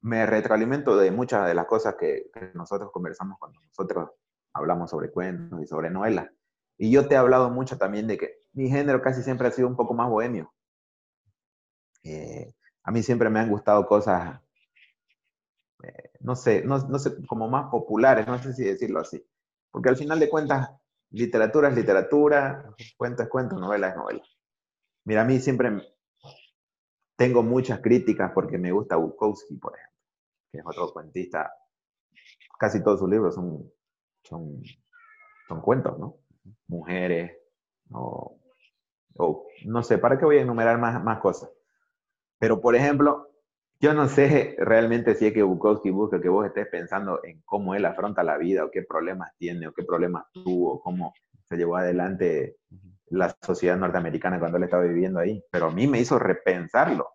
me 0.00 0.26
retroalimento 0.26 0.96
de 0.96 1.10
muchas 1.10 1.46
de 1.46 1.54
las 1.54 1.66
cosas 1.66 1.96
que, 1.98 2.30
nosotros 2.54 2.90
conversamos 2.92 3.38
cuando 3.38 3.60
nosotros 3.60 4.10
hablamos 4.52 4.90
sobre 4.90 5.10
cuentos 5.10 5.62
y 5.62 5.66
sobre 5.66 5.90
novelas. 5.90 6.30
Y 6.78 6.90
yo 6.90 7.06
te 7.06 7.14
he 7.14 7.18
hablado 7.18 7.50
mucho 7.50 7.78
también 7.78 8.06
de 8.06 8.18
que 8.18 8.40
mi 8.52 8.68
género 8.68 9.00
casi 9.02 9.22
siempre 9.22 9.48
ha 9.48 9.50
sido 9.50 9.68
un 9.68 9.76
poco 9.76 9.94
más 9.94 10.08
bohemio. 10.08 10.52
Eh, 12.02 12.52
a 12.82 12.90
mí 12.90 13.02
siempre 13.02 13.30
me 13.30 13.40
han 13.40 13.48
gustado 13.48 13.86
cosas, 13.86 14.40
eh, 15.84 16.10
no 16.20 16.34
sé, 16.34 16.64
no, 16.64 16.78
no 16.78 16.98
sé, 16.98 17.24
como 17.26 17.48
más 17.48 17.70
populares, 17.70 18.26
no 18.26 18.38
sé 18.38 18.52
si 18.52 18.64
decirlo 18.64 19.00
así. 19.00 19.24
Porque 19.70 19.88
al 19.88 19.96
final 19.96 20.18
de 20.18 20.28
cuentas, 20.28 20.70
literatura 21.10 21.68
es 21.68 21.76
literatura, 21.76 22.74
cuento 22.96 23.22
es 23.22 23.28
cuento, 23.28 23.56
novela 23.56 23.88
es 23.88 23.96
novela. 23.96 24.22
Mira, 25.04 25.22
a 25.22 25.24
mí 25.24 25.40
siempre 25.40 25.70
tengo 27.16 27.42
muchas 27.42 27.80
críticas 27.80 28.32
porque 28.34 28.58
me 28.58 28.72
gusta 28.72 28.96
Bukowski, 28.96 29.56
por 29.56 29.74
ejemplo, 29.74 29.98
que 30.50 30.58
es 30.58 30.64
otro 30.66 30.92
cuentista. 30.92 31.52
Casi 32.58 32.82
todos 32.82 33.00
sus 33.00 33.08
libros 33.08 33.34
son, 33.34 33.70
son, 34.22 34.62
son 35.48 35.60
cuentos, 35.60 35.98
¿no? 35.98 36.18
Mujeres, 36.68 37.36
o, 37.90 38.38
no 39.64 39.82
sé, 39.82 39.98
¿para 39.98 40.18
qué 40.18 40.24
voy 40.24 40.38
a 40.38 40.42
enumerar 40.42 40.78
más, 40.78 41.02
más 41.02 41.20
cosas? 41.20 41.50
Pero, 42.38 42.60
por 42.60 42.74
ejemplo, 42.74 43.30
yo 43.80 43.94
no 43.94 44.08
sé 44.08 44.56
realmente 44.58 45.14
si 45.14 45.26
es 45.26 45.32
que 45.32 45.42
Bukowski 45.42 45.90
busca 45.90 46.20
que 46.20 46.28
vos 46.28 46.46
estés 46.46 46.68
pensando 46.68 47.20
en 47.24 47.42
cómo 47.44 47.74
él 47.74 47.84
afronta 47.84 48.22
la 48.22 48.38
vida 48.38 48.64
o 48.64 48.70
qué 48.70 48.82
problemas 48.82 49.32
tiene 49.38 49.66
o 49.66 49.72
qué 49.72 49.84
problemas 49.84 50.24
tuvo, 50.32 50.80
cómo 50.80 51.14
se 51.48 51.56
llevó 51.56 51.76
adelante 51.76 52.56
la 53.06 53.36
sociedad 53.42 53.76
norteamericana 53.76 54.38
cuando 54.38 54.58
él 54.58 54.64
estaba 54.64 54.84
viviendo 54.84 55.18
ahí. 55.18 55.44
Pero 55.50 55.66
a 55.66 55.70
mí 55.70 55.86
me 55.86 56.00
hizo 56.00 56.18
repensarlo. 56.18 57.10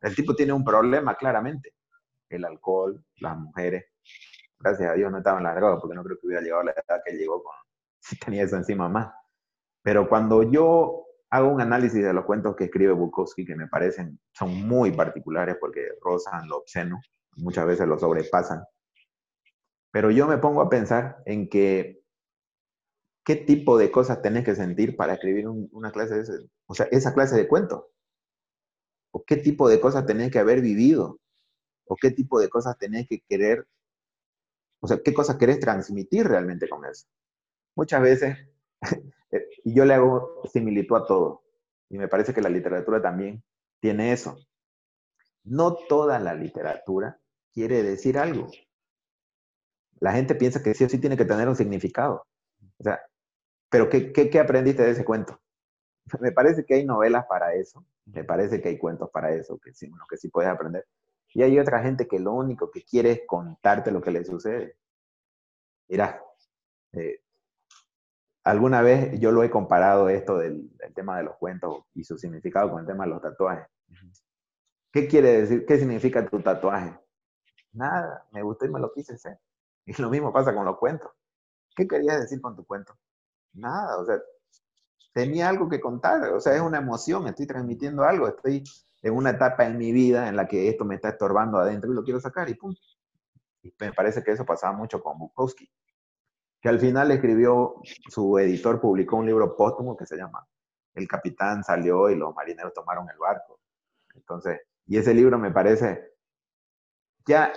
El 0.00 0.14
tipo 0.14 0.34
tiene 0.34 0.52
un 0.52 0.64
problema 0.64 1.14
claramente. 1.14 1.74
El 2.28 2.44
alcohol, 2.44 3.04
las 3.18 3.38
mujeres. 3.38 3.84
Gracias 4.60 4.90
a 4.90 4.94
Dios 4.94 5.10
no 5.10 5.18
estaban 5.18 5.42
drogas 5.42 5.80
porque 5.80 5.96
no 5.96 6.04
creo 6.04 6.18
que 6.18 6.26
hubiera 6.26 6.42
llegado 6.42 6.60
a 6.60 6.64
la 6.66 6.72
edad 6.72 7.02
que 7.04 7.16
llegó 7.16 7.42
con, 7.42 7.54
si 8.00 8.18
tenía 8.18 8.44
eso 8.44 8.56
encima 8.56 8.88
más. 8.88 9.12
Pero 9.82 10.08
cuando 10.08 10.42
yo 10.42 11.06
hago 11.30 11.48
un 11.48 11.60
análisis 11.60 12.02
de 12.04 12.12
los 12.12 12.24
cuentos 12.24 12.54
que 12.56 12.64
escribe 12.64 12.92
Bukowski, 12.92 13.46
que 13.46 13.56
me 13.56 13.68
parecen, 13.68 14.20
son 14.32 14.66
muy 14.66 14.92
particulares 14.92 15.56
porque 15.58 15.88
rozan 16.02 16.48
lo 16.48 16.58
obsceno, 16.58 17.00
muchas 17.36 17.66
veces 17.66 17.88
lo 17.88 17.98
sobrepasan. 17.98 18.62
Pero 19.92 20.10
yo 20.10 20.26
me 20.26 20.38
pongo 20.38 20.60
a 20.60 20.68
pensar 20.68 21.22
en 21.24 21.48
que 21.48 22.02
qué 23.24 23.36
tipo 23.36 23.78
de 23.78 23.90
cosas 23.90 24.20
tenés 24.22 24.44
que 24.44 24.54
sentir 24.54 24.96
para 24.96 25.14
escribir 25.14 25.48
una 25.48 25.90
clase 25.90 26.16
de 26.16 26.20
ese, 26.22 26.32
o 26.66 26.74
sea, 26.74 26.86
esa 26.90 27.14
clase 27.14 27.36
de 27.36 27.48
cuentos. 27.48 27.84
O 29.12 29.24
qué 29.24 29.36
tipo 29.36 29.68
de 29.68 29.80
cosas 29.80 30.06
tenés 30.06 30.30
que 30.30 30.38
haber 30.38 30.60
vivido. 30.60 31.18
O 31.86 31.96
qué 31.96 32.10
tipo 32.10 32.38
de 32.40 32.48
cosas 32.48 32.78
tenés 32.78 33.08
que 33.08 33.20
querer, 33.28 33.66
o 34.80 34.88
sea, 34.88 35.00
qué 35.02 35.14
cosas 35.14 35.36
querés 35.36 35.60
transmitir 35.60 36.26
realmente 36.26 36.68
con 36.68 36.84
eso. 36.84 37.06
Muchas 37.76 38.02
veces 38.02 38.38
Eh, 39.32 39.48
y 39.64 39.74
yo 39.74 39.84
le 39.84 39.94
hago 39.94 40.42
similitud 40.52 40.96
a 40.96 41.06
todo. 41.06 41.44
Y 41.88 41.98
me 41.98 42.08
parece 42.08 42.34
que 42.34 42.40
la 42.40 42.48
literatura 42.48 43.00
también 43.00 43.42
tiene 43.80 44.12
eso. 44.12 44.36
No 45.44 45.74
toda 45.88 46.18
la 46.18 46.34
literatura 46.34 47.20
quiere 47.52 47.82
decir 47.82 48.18
algo. 48.18 48.48
La 50.00 50.12
gente 50.12 50.34
piensa 50.34 50.62
que 50.62 50.74
sí 50.74 50.84
o 50.84 50.88
sí 50.88 50.98
tiene 50.98 51.16
que 51.16 51.24
tener 51.24 51.48
un 51.48 51.56
significado. 51.56 52.26
O 52.78 52.82
sea, 52.82 53.00
pero 53.70 53.88
¿qué, 53.88 54.12
qué, 54.12 54.30
qué 54.30 54.40
aprendiste 54.40 54.82
de 54.82 54.90
ese 54.90 55.04
cuento? 55.04 55.40
Me 56.20 56.32
parece 56.32 56.64
que 56.64 56.74
hay 56.74 56.84
novelas 56.84 57.26
para 57.28 57.54
eso, 57.54 57.84
me 58.06 58.24
parece 58.24 58.60
que 58.60 58.70
hay 58.70 58.78
cuentos 58.78 59.10
para 59.10 59.32
eso, 59.32 59.58
que 59.58 59.72
sí, 59.72 59.88
que 60.08 60.16
sí 60.16 60.28
puedes 60.28 60.50
aprender. 60.50 60.84
Y 61.32 61.42
hay 61.42 61.58
otra 61.58 61.82
gente 61.82 62.08
que 62.08 62.18
lo 62.18 62.32
único 62.32 62.70
que 62.70 62.82
quiere 62.82 63.12
es 63.12 63.22
contarte 63.26 63.90
lo 63.90 64.00
que 64.00 64.10
le 64.10 64.24
sucede. 64.24 64.76
Mira, 65.88 66.22
eh, 66.92 67.22
alguna 68.44 68.82
vez 68.82 69.18
yo 69.20 69.32
lo 69.32 69.42
he 69.42 69.50
comparado 69.50 70.08
esto 70.08 70.38
del, 70.38 70.70
tema 70.94 71.18
de 71.18 71.24
los 71.24 71.36
cuentos 71.36 71.84
y 71.94 72.04
su 72.04 72.18
significado 72.18 72.70
con 72.70 72.80
el 72.80 72.86
tema 72.86 73.04
de 73.04 73.10
los 73.10 73.22
tatuajes. 73.22 73.66
¿Qué 74.92 75.06
quiere 75.06 75.42
decir? 75.42 75.64
¿Qué 75.66 75.78
significa 75.78 76.28
tu 76.28 76.40
tatuaje? 76.40 76.98
Nada, 77.72 78.26
me 78.32 78.42
gustó 78.42 78.66
y 78.66 78.70
me 78.70 78.80
lo 78.80 78.92
quise 78.92 79.14
hacer. 79.14 79.38
Y 79.86 80.00
lo 80.00 80.10
mismo 80.10 80.32
pasa 80.32 80.54
con 80.54 80.64
los 80.64 80.78
cuentos. 80.78 81.10
¿Qué 81.76 81.86
querías 81.86 82.20
decir 82.20 82.40
con 82.40 82.56
tu 82.56 82.64
cuento? 82.64 82.96
Nada, 83.52 83.98
o 83.98 84.04
sea, 84.04 84.20
tenía 85.12 85.48
algo 85.48 85.68
que 85.68 85.80
contar, 85.80 86.22
o 86.32 86.40
sea, 86.40 86.54
es 86.54 86.60
una 86.60 86.78
emoción, 86.78 87.26
estoy 87.26 87.46
transmitiendo 87.46 88.04
algo, 88.04 88.28
estoy 88.28 88.64
en 89.02 89.14
una 89.14 89.30
etapa 89.30 89.66
en 89.66 89.78
mi 89.78 89.92
vida 89.92 90.28
en 90.28 90.36
la 90.36 90.46
que 90.46 90.68
esto 90.68 90.84
me 90.84 90.96
está 90.96 91.10
estorbando 91.10 91.58
adentro 91.58 91.90
y 91.90 91.94
lo 91.94 92.04
quiero 92.04 92.20
sacar 92.20 92.48
y 92.48 92.54
pum. 92.54 92.74
Y 93.62 93.74
me 93.80 93.92
parece 93.92 94.22
que 94.22 94.32
eso 94.32 94.44
pasaba 94.44 94.76
mucho 94.76 95.02
con 95.02 95.18
Bukowski 95.18 95.70
que 96.60 96.68
al 96.68 96.78
final 96.78 97.10
escribió, 97.10 97.76
su 98.08 98.38
editor 98.38 98.80
publicó 98.80 99.16
un 99.16 99.26
libro 99.26 99.56
póstumo 99.56 99.96
que 99.96 100.06
se 100.06 100.16
llama 100.16 100.46
El 100.94 101.08
capitán 101.08 101.64
salió 101.64 102.10
y 102.10 102.16
los 102.16 102.34
marineros 102.34 102.74
tomaron 102.74 103.08
el 103.08 103.16
barco. 103.16 103.60
Entonces, 104.14 104.60
y 104.86 104.98
ese 104.98 105.14
libro 105.14 105.38
me 105.38 105.50
parece, 105.50 106.12
ya 107.26 107.52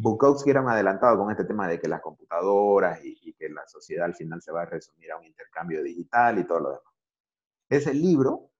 Bukowski 0.00 0.50
era 0.50 0.62
más 0.62 0.74
adelantado 0.74 1.18
con 1.18 1.30
este 1.30 1.44
tema 1.44 1.68
de 1.68 1.78
que 1.78 1.88
las 1.88 2.00
computadoras 2.00 3.04
y, 3.04 3.18
y 3.22 3.34
que 3.34 3.50
la 3.50 3.66
sociedad 3.66 4.06
al 4.06 4.14
final 4.14 4.40
se 4.40 4.52
va 4.52 4.62
a 4.62 4.66
resumir 4.66 5.12
a 5.12 5.18
un 5.18 5.24
intercambio 5.24 5.82
digital 5.82 6.38
y 6.38 6.44
todo 6.44 6.60
lo 6.60 6.68
demás. 6.70 6.94
Ese 7.68 7.92
libro 7.92 8.50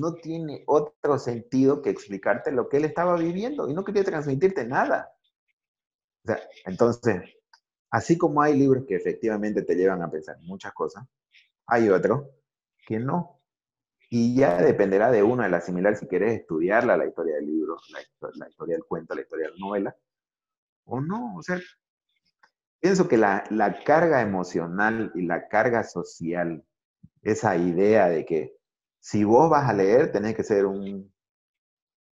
no 0.00 0.14
tiene 0.14 0.62
otro 0.66 1.18
sentido 1.18 1.82
que 1.82 1.90
explicarte 1.90 2.52
lo 2.52 2.68
que 2.68 2.78
él 2.78 2.84
estaba 2.84 3.16
viviendo 3.16 3.68
y 3.68 3.74
no 3.74 3.84
quería 3.84 4.04
transmitirte 4.04 4.66
nada. 4.66 5.12
O 6.24 6.28
sea, 6.28 6.40
entonces, 6.64 7.36
Así 7.90 8.18
como 8.18 8.42
hay 8.42 8.58
libros 8.58 8.84
que 8.86 8.96
efectivamente 8.96 9.62
te 9.62 9.74
llevan 9.74 10.02
a 10.02 10.10
pensar 10.10 10.36
muchas 10.42 10.72
cosas, 10.72 11.06
hay 11.66 11.88
otros 11.88 12.26
que 12.86 12.98
no. 12.98 13.40
Y 14.10 14.36
ya 14.36 14.58
dependerá 14.58 15.10
de 15.10 15.22
uno, 15.22 15.42
de 15.42 15.48
la 15.48 15.60
similar, 15.60 15.96
si 15.96 16.06
querés 16.06 16.40
estudiarla, 16.40 16.96
la 16.96 17.06
historia 17.06 17.36
del 17.36 17.46
libro, 17.46 17.76
la, 17.88 18.48
historia 18.48 18.74
del 18.74 18.84
cuento, 18.84 19.14
la 19.14 19.22
historia 19.22 19.46
de 19.46 19.52
la 19.52 19.58
novela, 19.58 19.96
o 20.84 21.00
no. 21.00 21.36
O 21.36 21.42
sea, 21.42 21.58
pienso 22.80 23.08
que 23.08 23.16
la 23.16 23.82
carga 23.84 24.20
emocional 24.20 25.10
y 25.14 25.22
la 25.22 25.48
carga 25.48 25.82
social, 25.82 26.64
esa 27.22 27.56
idea 27.56 28.08
de 28.08 28.24
que 28.24 28.55
si 29.06 29.22
vos 29.22 29.48
vas 29.48 29.70
a 29.70 29.72
leer, 29.72 30.10
tenés 30.10 30.34
que 30.34 30.42
hacer 30.42 30.66
un, 30.66 31.14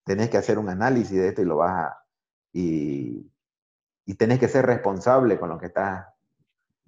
tenés 0.05 0.31
que 0.31 0.37
hacer 0.37 0.61
un 0.61 0.69
análisis 0.69 1.19
de 1.19 1.27
esto 1.27 1.43
y 1.43 1.45
lo 1.45 1.57
vas 1.57 1.73
a, 1.73 2.07
y, 2.53 3.33
y 4.07 4.15
tenés 4.15 4.39
que 4.39 4.47
ser 4.47 4.65
responsable 4.65 5.37
con 5.37 5.49
lo 5.49 5.59
que 5.59 5.67
estás, 5.67 6.07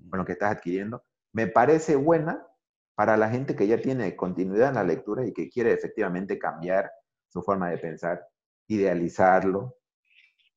con 0.08 0.20
lo 0.20 0.24
que 0.24 0.34
estás 0.34 0.52
adquiriendo, 0.52 1.02
me 1.32 1.48
parece 1.48 1.96
buena 1.96 2.46
para 2.94 3.16
la 3.16 3.28
gente 3.28 3.56
que 3.56 3.66
ya 3.66 3.82
tiene 3.82 4.14
continuidad 4.14 4.68
en 4.68 4.76
la 4.76 4.84
lectura 4.84 5.26
y 5.26 5.32
que 5.32 5.50
quiere 5.50 5.72
efectivamente 5.72 6.38
cambiar 6.38 6.88
su 7.26 7.42
forma 7.42 7.68
de 7.70 7.78
pensar, 7.78 8.28
idealizarlo, 8.68 9.74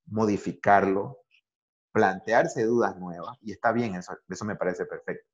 modificarlo, 0.05 1.23
plantearse 1.91 2.65
dudas 2.65 2.95
nuevas, 2.97 3.35
y 3.41 3.51
está 3.51 3.71
bien, 3.71 3.95
eso, 3.95 4.15
eso 4.29 4.45
me 4.45 4.55
parece 4.55 4.85
perfecto. 4.85 5.27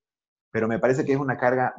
Pero 0.51 0.69
me 0.69 0.80
parece 0.80 1.04
que 1.04 1.12
es 1.12 1.19
una 1.19 1.36
carga 1.36 1.75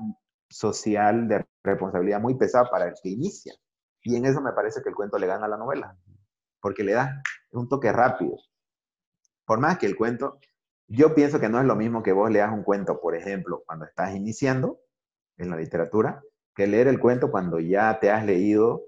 social 0.48 1.28
de 1.28 1.44
responsabilidad 1.62 2.20
muy 2.20 2.36
pesada 2.36 2.70
para 2.70 2.88
el 2.88 2.94
que 3.02 3.10
inicia. 3.10 3.54
Y 4.02 4.16
en 4.16 4.24
eso 4.26 4.40
me 4.40 4.52
parece 4.52 4.82
que 4.82 4.88
el 4.88 4.94
cuento 4.94 5.18
le 5.18 5.26
gana 5.26 5.46
a 5.46 5.48
la 5.48 5.56
novela, 5.56 5.96
porque 6.60 6.84
le 6.84 6.92
da 6.92 7.22
un 7.50 7.68
toque 7.68 7.92
rápido, 7.92 8.36
por 9.46 9.60
más 9.60 9.78
que 9.78 9.86
el 9.86 9.96
cuento, 9.96 10.40
yo 10.88 11.14
pienso 11.14 11.40
que 11.40 11.48
no 11.48 11.58
es 11.60 11.64
lo 11.64 11.76
mismo 11.76 12.02
que 12.02 12.12
vos 12.12 12.30
leas 12.30 12.52
un 12.52 12.62
cuento, 12.62 13.00
por 13.00 13.16
ejemplo, 13.16 13.62
cuando 13.64 13.84
estás 13.84 14.14
iniciando 14.14 14.80
en 15.36 15.50
la 15.50 15.56
literatura, 15.56 16.22
que 16.54 16.66
leer 16.66 16.88
el 16.88 17.00
cuento 17.00 17.30
cuando 17.30 17.60
ya 17.60 17.98
te 18.00 18.10
has 18.10 18.24
leído 18.24 18.82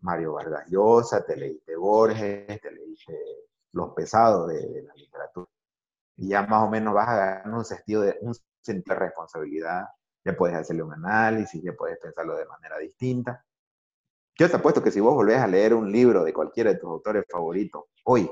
Mario 0.00 0.34
Vargas 0.34 0.68
Llosa, 0.68 1.24
te 1.24 1.36
leíste 1.36 1.76
Borges, 1.76 2.60
te 2.60 2.70
leíste 2.70 3.16
los 3.72 3.94
pesados 3.94 4.48
de, 4.48 4.82
la 4.82 4.94
literatura. 4.94 5.48
Y 6.16 6.28
ya 6.28 6.46
más 6.46 6.62
o 6.62 6.70
menos 6.70 6.94
vas 6.94 7.08
a 7.08 7.16
ganar 7.16 7.54
un 7.54 7.64
sentido 7.64 8.02
de, 8.02 8.18
un 8.20 8.34
sentido 8.60 8.94
de 8.94 9.00
responsabilidad, 9.00 9.84
ya 10.24 10.36
puedes 10.36 10.56
hacerle 10.56 10.82
un 10.82 10.92
análisis, 10.92 11.62
ya 11.62 11.72
puedes 11.72 11.98
pensarlo 11.98 12.36
de 12.36 12.46
manera 12.46 12.78
distinta. 12.78 13.44
Yo 14.36 14.50
te 14.50 14.56
apuesto 14.56 14.82
que 14.82 14.90
si 14.90 15.00
vos 15.00 15.14
volvés 15.14 15.38
a 15.38 15.46
leer 15.46 15.74
un 15.74 15.92
libro 15.92 16.24
de 16.24 16.32
cualquiera 16.32 16.72
de 16.72 16.78
tus 16.78 16.88
autores 16.88 17.24
favoritos 17.30 17.84
hoy, 18.04 18.30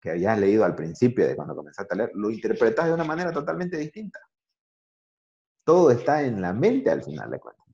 que 0.00 0.10
habías 0.10 0.38
leído 0.38 0.64
al 0.64 0.74
principio 0.74 1.26
de 1.26 1.34
cuando 1.34 1.56
comenzaste 1.56 1.94
a 1.94 1.96
leer, 1.96 2.10
lo 2.14 2.30
interpretas 2.30 2.86
de 2.86 2.94
una 2.94 3.04
manera 3.04 3.32
totalmente 3.32 3.76
distinta. 3.76 4.20
Todo 5.64 5.90
está 5.90 6.22
en 6.22 6.40
la 6.40 6.52
mente 6.52 6.90
al 6.90 7.02
final 7.02 7.30
de 7.30 7.40
cuentas. 7.40 7.66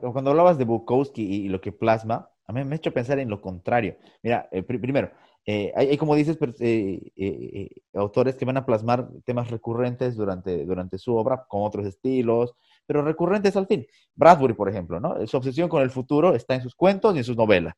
Cuando 0.00 0.30
hablabas 0.30 0.58
de 0.58 0.64
Bukowski 0.64 1.22
y 1.22 1.48
lo 1.48 1.60
que 1.60 1.72
plasma, 1.72 2.30
a 2.46 2.52
mí 2.52 2.64
me 2.64 2.74
ha 2.74 2.76
hecho 2.76 2.92
pensar 2.92 3.18
en 3.18 3.28
lo 3.28 3.40
contrario. 3.40 3.96
Mira, 4.22 4.48
eh, 4.52 4.62
primero, 4.62 5.10
eh, 5.44 5.72
hay, 5.74 5.96
como 5.96 6.14
dices, 6.14 6.38
eh, 6.60 7.68
autores 7.94 8.36
que 8.36 8.44
van 8.44 8.56
a 8.56 8.66
plasmar 8.66 9.08
temas 9.24 9.50
recurrentes 9.50 10.16
durante, 10.16 10.64
durante 10.64 10.98
su 10.98 11.14
obra 11.14 11.44
con 11.48 11.62
otros 11.62 11.86
estilos, 11.86 12.54
pero 12.86 13.02
recurrentes 13.02 13.56
al 13.56 13.66
fin. 13.66 13.86
Bradbury, 14.14 14.54
por 14.54 14.68
ejemplo, 14.68 15.00
¿no? 15.00 15.26
Su 15.26 15.36
obsesión 15.36 15.68
con 15.68 15.82
el 15.82 15.90
futuro 15.90 16.34
está 16.34 16.54
en 16.54 16.62
sus 16.62 16.74
cuentos 16.74 17.14
y 17.14 17.18
en 17.18 17.24
sus 17.24 17.36
novelas. 17.36 17.74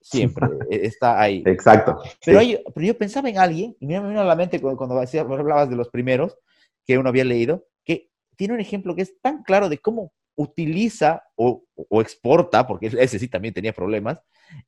Siempre 0.00 0.46
e, 0.70 0.86
está 0.86 1.20
ahí. 1.20 1.42
Exacto. 1.46 1.98
Pero, 2.24 2.40
pero 2.74 2.86
yo 2.86 2.98
pensaba 2.98 3.28
en 3.28 3.38
alguien, 3.38 3.76
y 3.78 3.86
me 3.86 4.00
vino 4.00 4.20
a 4.20 4.24
la 4.24 4.36
mente 4.36 4.60
cuando, 4.60 4.76
cuando 4.76 4.96
hablabas 5.40 5.70
de 5.70 5.76
los 5.76 5.88
primeros 5.90 6.36
que 6.84 6.98
uno 6.98 7.08
había 7.08 7.24
leído, 7.24 7.66
que 7.84 8.10
tiene 8.36 8.54
un 8.54 8.60
ejemplo 8.60 8.96
que 8.96 9.02
es 9.02 9.20
tan 9.20 9.42
claro 9.44 9.68
de 9.68 9.78
cómo 9.78 10.12
utiliza 10.36 11.22
o, 11.36 11.64
exporta, 12.00 12.66
porque 12.66 12.86
ese 12.98 13.18
sí 13.18 13.28
también 13.28 13.54
tenía 13.54 13.72
problemas, 13.72 14.18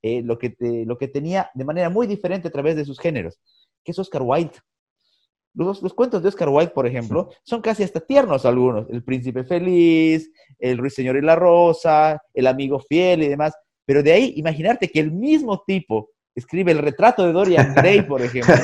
eh, 0.03 0.23
lo, 0.23 0.39
que 0.39 0.57
lo 0.87 0.97
que 0.97 1.09
tenía 1.09 1.51
de 1.55 1.65
manera 1.65 1.91
muy 1.91 2.07
diferente 2.07 2.49
a 2.49 2.51
través 2.51 2.77
de 2.77 2.85
sus 2.85 2.99
géneros, 2.99 3.41
que 3.85 3.93
es 3.93 3.99
Oscar 3.99 4.23
Wilde. 4.23 4.59
Los, 5.57 5.83
los, 5.83 5.95
cuentos 5.95 6.21
de 6.23 6.29
Oscar 6.29 6.49
Wilde, 6.49 6.73
por 6.73 6.87
ejemplo, 6.87 7.31
son 7.45 7.61
casi 7.61 7.85
hasta 7.85 8.01
tiernos 8.01 8.45
algunos. 8.45 8.91
El 8.91 9.05
príncipe 9.05 9.45
feliz, 9.45 10.29
el 10.59 10.79
ruiseñor 10.79 11.17
y 11.17 11.21
la 11.21 11.37
rosa, 11.37 12.21
el 12.33 12.49
amigo 12.49 12.81
fiel 12.81 13.23
y 13.23 13.29
demás. 13.29 13.55
Pero 13.87 14.03
de 14.03 14.13
ahí, 14.13 14.33
imaginarte 14.37 14.91
que 14.91 14.99
el 14.99 15.13
mismo 15.13 15.63
tipo 15.65 16.11
escribe 16.35 16.73
el 16.73 16.79
retrato 16.79 17.25
de 17.25 17.33
Dorian 17.33 17.75
Gray, 17.75 18.03
por 18.03 18.21
ejemplo. 18.21 18.55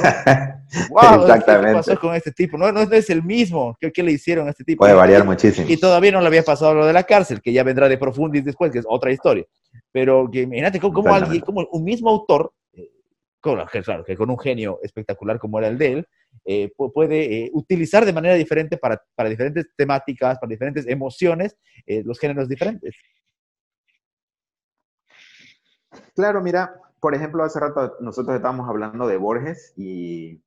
wow, 0.91 1.21
Exactamente. 1.23 1.69
¿Qué 1.69 1.75
pasó 1.75 2.01
con 2.01 2.15
este 2.15 2.33
tipo? 2.33 2.59
No, 2.59 2.73
no, 2.73 2.81
es 2.83 3.11
el 3.11 3.23
mismo. 3.23 3.77
¿Qué, 3.81 3.93
¿Qué, 3.93 4.03
le 4.03 4.13
hicieron 4.13 4.49
a 4.49 4.51
este 4.51 4.65
tipo? 4.65 4.81
Puede 4.81 4.95
variar 4.95 5.25
muchísimo. 5.25 5.67
Y 5.69 5.77
todavía 5.77 6.13
no 6.13 6.21
le 6.21 6.27
había 6.27 6.43
pasado 6.43 6.75
lo 6.75 6.87
de 6.87 6.93
la 6.93 7.05
cárcel, 7.05 7.41
que 7.41 7.53
ya 7.53 7.63
vendrá 7.63 7.89
de 7.89 7.99
Profundis 7.99 8.45
después, 8.45 8.73
que 8.73 8.81
es 8.81 8.87
otra 8.89 9.13
historia. 9.13 9.45
Pero 9.93 10.29
que 10.31 10.43
imagínate 10.43 10.81
cómo, 10.81 11.15
alguien, 11.15 11.41
como 11.41 11.67
un 11.71 11.85
mismo 11.85 12.11
autor, 12.11 12.53
eh, 12.73 12.91
con, 13.41 13.65
claro, 13.65 14.05
que 14.05 14.17
con 14.17 14.31
un 14.31 14.39
genio 14.39 14.81
espectacular 14.83 15.39
como 15.39 15.59
era 15.59 15.69
el 15.69 15.79
de 15.79 15.93
él, 15.93 16.09
eh, 16.45 16.71
puede 16.77 17.45
eh, 17.45 17.51
utilizar 17.53 18.05
de 18.05 18.13
manera 18.13 18.35
diferente 18.35 18.79
para, 18.79 19.01
para, 19.15 19.29
diferentes 19.29 19.67
temáticas, 19.77 20.39
para 20.39 20.51
diferentes 20.51 20.87
emociones, 20.87 21.57
los 21.87 22.19
géneros 22.19 22.49
diferentes. 22.49 22.95
Claro, 26.15 26.41
mira, 26.41 26.73
por 27.01 27.15
ejemplo, 27.15 27.43
hace 27.43 27.59
rato 27.59 27.97
nosotros 28.01 28.37
estábamos 28.37 28.69
hablando 28.69 29.07
de 29.07 29.17
Borges 29.17 29.73
y, 29.77 30.43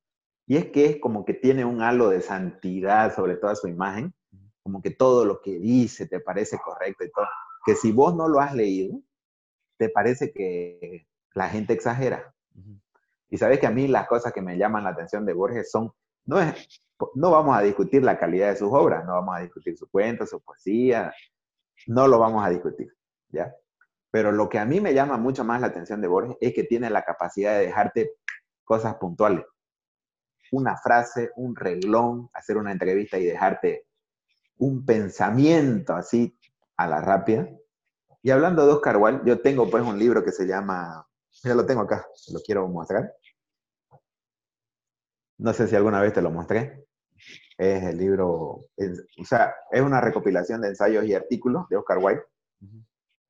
y 0.46 0.56
es 0.56 0.66
que 0.70 0.86
es 0.86 1.00
como 1.00 1.24
que 1.24 1.34
tiene 1.34 1.64
un 1.64 1.82
halo 1.82 2.08
de 2.08 2.20
santidad 2.20 3.14
sobre 3.14 3.36
toda 3.36 3.54
su 3.56 3.68
imagen, 3.68 4.14
como 4.62 4.80
que 4.80 4.90
todo 4.90 5.24
lo 5.24 5.40
que 5.40 5.58
dice 5.58 6.06
te 6.06 6.20
parece 6.20 6.58
correcto 6.58 7.04
y 7.04 7.10
todo, 7.10 7.26
que 7.66 7.74
si 7.74 7.92
vos 7.92 8.14
no 8.14 8.28
lo 8.28 8.40
has 8.40 8.54
leído, 8.54 9.00
te 9.76 9.88
parece 9.88 10.32
que 10.32 11.06
la 11.34 11.48
gente 11.48 11.72
exagera. 11.72 12.34
Y 13.28 13.36
sabes 13.36 13.58
que 13.58 13.66
a 13.66 13.70
mí 13.70 13.88
las 13.88 14.06
cosas 14.06 14.32
que 14.32 14.42
me 14.42 14.56
llaman 14.56 14.84
la 14.84 14.90
atención 14.90 15.26
de 15.26 15.32
Borges 15.32 15.70
son, 15.70 15.92
no, 16.24 16.40
es, 16.40 16.68
no 17.14 17.30
vamos 17.30 17.56
a 17.56 17.62
discutir 17.62 18.04
la 18.04 18.18
calidad 18.18 18.50
de 18.50 18.56
sus 18.56 18.68
obras, 18.72 19.04
no 19.04 19.14
vamos 19.14 19.36
a 19.36 19.40
discutir 19.40 19.76
su 19.76 19.88
cuento, 19.90 20.24
su 20.26 20.40
poesía, 20.40 21.12
no 21.86 22.06
lo 22.06 22.18
vamos 22.18 22.44
a 22.46 22.50
discutir, 22.50 22.94
¿ya? 23.30 23.52
Pero 24.14 24.30
lo 24.30 24.48
que 24.48 24.60
a 24.60 24.64
mí 24.64 24.80
me 24.80 24.94
llama 24.94 25.16
mucho 25.16 25.42
más 25.42 25.60
la 25.60 25.66
atención 25.66 26.00
de 26.00 26.06
Borges 26.06 26.36
es 26.40 26.54
que 26.54 26.62
tiene 26.62 26.88
la 26.88 27.02
capacidad 27.02 27.58
de 27.58 27.66
dejarte 27.66 28.12
cosas 28.62 28.94
puntuales. 28.94 29.44
Una 30.52 30.76
frase, 30.76 31.32
un 31.34 31.56
reglón, 31.56 32.30
hacer 32.32 32.56
una 32.56 32.70
entrevista 32.70 33.18
y 33.18 33.24
dejarte 33.24 33.88
un 34.58 34.86
pensamiento 34.86 35.94
así 35.94 36.38
a 36.76 36.86
la 36.86 37.00
rápida. 37.00 37.48
Y 38.22 38.30
hablando 38.30 38.64
de 38.64 38.74
Oscar 38.74 38.98
Wilde, 38.98 39.22
yo 39.24 39.40
tengo 39.40 39.68
pues 39.68 39.82
un 39.82 39.98
libro 39.98 40.22
que 40.22 40.30
se 40.30 40.46
llama, 40.46 41.04
ya 41.42 41.56
lo 41.56 41.66
tengo 41.66 41.80
acá, 41.80 42.06
lo 42.32 42.38
quiero 42.38 42.68
mostrar. 42.68 43.12
No 45.38 45.52
sé 45.52 45.66
si 45.66 45.74
alguna 45.74 46.00
vez 46.00 46.12
te 46.12 46.22
lo 46.22 46.30
mostré. 46.30 46.86
Es 47.58 47.82
el 47.82 47.98
libro, 47.98 48.28
o 48.28 49.24
sea, 49.24 49.56
es 49.72 49.82
una 49.82 50.00
recopilación 50.00 50.60
de 50.60 50.68
ensayos 50.68 51.04
y 51.04 51.14
artículos 51.14 51.68
de 51.68 51.78
Oscar 51.78 51.98
Wilde 51.98 52.22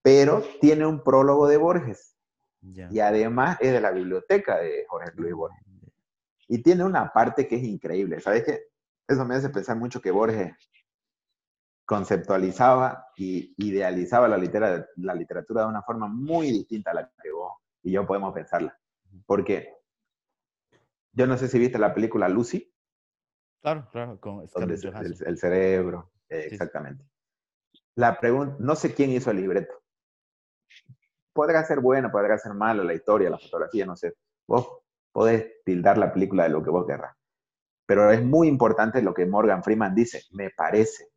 pero 0.05 0.43
tiene 0.61 0.85
un 0.85 1.03
prólogo 1.03 1.49
de 1.49 1.57
Borges. 1.57 2.15
Y 2.61 3.01
además 3.01 3.57
es 3.59 3.73
de 3.73 3.81
la 3.81 3.91
biblioteca 3.91 4.59
de 4.59 4.85
Jorge 4.87 5.13
Luis 5.17 5.33
Borges. 5.33 5.65
Y 6.47 6.63
tiene 6.63 6.85
una 6.85 7.11
parte 7.11 7.49
que 7.49 7.57
es 7.57 7.63
increíble. 7.63 8.21
¿Sabes 8.21 8.45
qué? 8.45 8.67
Eso 9.09 9.25
me 9.25 9.35
hace 9.35 9.49
pensar 9.49 9.79
mucho 9.79 10.03
que 10.03 10.11
Borges 10.11 10.55
conceptualizaba 11.87 13.07
y 13.17 13.55
idealizaba 13.57 14.29
la, 14.29 14.37
la 14.97 15.15
literatura 15.15 15.63
de 15.63 15.69
una 15.69 15.83
forma 15.83 16.07
muy 16.07 16.51
distinta 16.51 16.91
a 16.91 16.95
la 16.95 17.11
que 17.23 17.33
vos 17.33 17.55
y 17.83 17.93
yo 17.93 18.07
podemos 18.07 18.35
pensarla. 18.35 18.79
Porque 19.25 19.75
yo 21.13 21.27
no 21.27 21.39
sé 21.39 21.49
si 21.49 21.59
viste 21.59 21.79
la 21.79 21.95
película 21.95 22.29
Lucy. 22.29 22.71
Claro, 23.63 23.89
claro, 23.91 24.21
con 24.21 24.43
el, 24.43 25.17
el, 25.27 25.39
cerebro, 25.39 26.13
exactamente. 26.29 27.03
La 27.95 28.21
pregunta, 28.21 28.57
no 28.59 28.75
sé 28.77 28.93
quién 28.93 29.11
hizo 29.11 29.31
el 29.31 29.39
libreto, 29.39 29.84
podrá 31.35 31.65
ser 31.65 31.81
bueno, 31.81 32.11
podrá 32.11 32.39
ser 32.39 32.55
malo 32.55 32.83
la 32.83 32.95
historia, 32.95 33.29
la 33.29 33.39
fotografía, 33.39 33.85
no 33.85 33.97
sé. 33.97 34.15
Vos 34.47 34.67
podés 35.13 35.63
tildar 35.65 35.99
la 35.99 36.13
película 36.13 36.45
de 36.45 36.49
lo 36.51 36.63
que 36.63 36.71
vos 36.71 36.87
querrás. 36.87 37.15
Pero 37.87 38.11
es 38.11 38.25
muy 38.25 38.49
importante 38.49 39.03
lo 39.03 39.13
que 39.13 39.27
Morgan 39.27 39.63
Freeman 39.63 39.95
dice, 39.95 40.23
me 40.31 40.51
parece. 40.51 41.09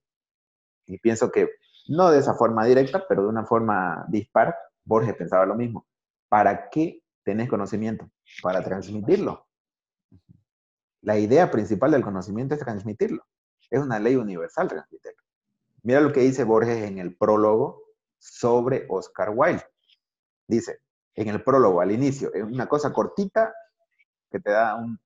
Y 0.85 0.97
pienso 0.97 1.31
que 1.31 1.49
no 1.87 2.11
de 2.11 2.19
esa 2.19 2.33
forma 2.33 2.65
directa, 2.65 3.05
pero 3.07 3.23
de 3.23 3.29
una 3.29 3.45
forma 3.45 4.05
dispar, 4.09 4.55
Borges 4.83 5.15
pensaba 5.15 5.45
lo 5.45 5.55
mismo. 5.55 5.87
¿Para 6.27 6.69
qué 6.69 7.01
tenés 7.23 7.47
conocimiento? 7.49 8.09
Para 8.41 8.61
transmitirlo. 8.61 9.47
La 11.01 11.17
idea 11.17 11.49
principal 11.49 11.91
del 11.91 12.03
conocimiento 12.03 12.55
es 12.55 12.59
transmitirlo. 12.59 13.23
Es 13.69 13.79
una 13.79 13.99
ley 13.99 14.15
universal 14.15 14.67
transmitirlo. 14.67 15.23
Mira 15.83 16.01
lo 16.01 16.11
que 16.11 16.21
dice 16.21 16.43
Borges 16.43 16.83
en 16.83 16.97
el 16.99 17.15
prólogo 17.15 17.83
sobre 18.17 18.85
Oscar 18.89 19.31
Wilde. 19.33 19.63
Dice, 20.47 20.79
en 21.15 21.27
el 21.27 21.43
prólogo, 21.43 21.81
al 21.81 21.91
inicio, 21.91 22.33
es 22.33 22.43
una 22.43 22.67
cosa 22.67 22.93
cortita 22.93 23.53
que 24.31 24.39
te 24.39 24.51
da 24.51 24.75
un, 24.75 24.99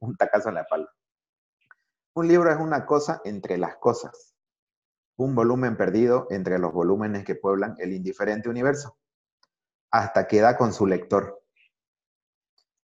un 0.00 0.16
tacazo 0.16 0.48
en 0.48 0.56
la 0.56 0.62
espalda. 0.62 0.92
Un 2.14 2.28
libro 2.28 2.50
es 2.50 2.58
una 2.58 2.86
cosa 2.86 3.20
entre 3.24 3.58
las 3.58 3.76
cosas, 3.76 4.34
un 5.16 5.34
volumen 5.34 5.76
perdido 5.76 6.26
entre 6.30 6.58
los 6.58 6.72
volúmenes 6.72 7.24
que 7.24 7.34
pueblan 7.34 7.74
el 7.78 7.92
indiferente 7.92 8.48
universo, 8.48 8.96
hasta 9.90 10.26
que 10.26 10.40
da 10.40 10.56
con 10.56 10.72
su 10.72 10.86
lector, 10.86 11.42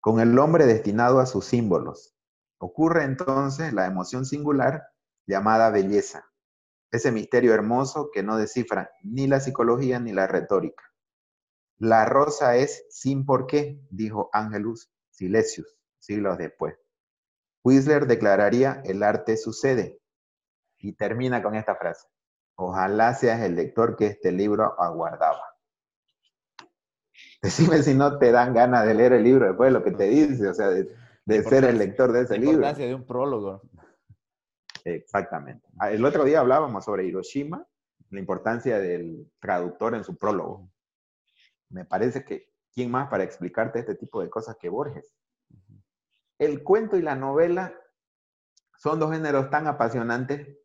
con 0.01 0.21
el 0.21 0.39
hombre 0.39 0.67
destinado 0.67 1.21
a 1.21 1.27
sus 1.27 1.47
símbolos. 1.47 2.15
Ocurre 2.59 3.05
entonces 3.05 3.73
la 3.73 3.87
emoción 3.87 4.25
singular 4.25 4.89
llamada 5.27 5.71
belleza, 5.71 6.31
ese 6.91 7.11
misterio 7.11 7.55
hermoso 7.55 8.11
que 8.13 8.23
no 8.23 8.37
descifra 8.37 8.91
ni 9.03 9.27
la 9.27 9.41
psicología 9.41 9.99
ni 9.99 10.13
la 10.13 10.27
retórica. 10.27 10.92
La 11.83 12.05
rosa 12.05 12.55
es 12.55 12.87
sin 12.91 13.27
por 13.27 13.49
qué, 13.49 13.77
dijo 13.91 14.31
Angelus 14.33 14.89
Silesius 15.11 15.77
siglos 15.99 16.39
después. 16.39 16.77
Whistler 17.65 18.07
declararía, 18.07 18.81
el 18.85 19.03
arte 19.03 19.37
sucede. 19.37 19.99
Y 20.79 20.93
termina 20.93 21.43
con 21.43 21.57
esta 21.57 21.75
frase. 21.75 22.07
Ojalá 22.55 23.15
seas 23.15 23.41
el 23.41 23.57
lector 23.57 23.97
que 23.97 24.07
este 24.07 24.31
libro 24.31 24.81
aguardaba. 24.81 25.43
Decime 27.43 27.83
si 27.83 27.95
no 27.95 28.17
te 28.17 28.31
dan 28.31 28.55
ganas 28.55 28.87
de 28.87 28.95
leer 28.95 29.15
el 29.15 29.25
libro 29.25 29.49
después 29.49 29.73
de 29.73 29.79
lo 29.81 29.83
que 29.83 29.91
te 29.91 30.05
dice, 30.05 30.47
o 30.47 30.55
sea, 30.55 30.69
de, 30.69 30.87
ser 31.43 31.65
el 31.65 31.79
lector 31.79 32.13
de 32.13 32.21
ese 32.21 32.35
libro. 32.35 32.61
La 32.61 32.69
importancia 32.69 32.87
de 32.87 32.95
un 32.95 33.05
prólogo. 33.05 33.61
Exactamente. 34.85 35.69
Ah, 35.81 35.91
el 35.91 36.05
otro 36.05 36.23
día 36.23 36.39
hablábamos 36.39 36.85
sobre 36.85 37.07
Hiroshima, 37.07 37.67
la 38.11 38.21
importancia 38.21 38.79
del 38.79 39.29
traductor 39.41 39.97
en 39.97 40.05
su 40.05 40.17
prólogo 40.17 40.72
me 41.73 41.85
parece 41.85 42.25
que, 42.25 42.51
¿quién 42.73 42.91
más 42.91 43.09
para 43.09 43.25
explicarte 43.25 43.81
este 43.81 43.95
tipo 43.95 44.23
de 44.23 44.31
cosas 44.31 44.57
que 44.61 44.69
Borges? 44.69 45.15
El 46.39 46.63
cuento 46.63 46.97
y 46.97 47.03
la 47.03 47.17
novela 47.17 47.75
son 48.79 48.99
dos 48.99 49.13
géneros 49.13 49.51
tan 49.51 49.67
apasionantes, 49.67 50.59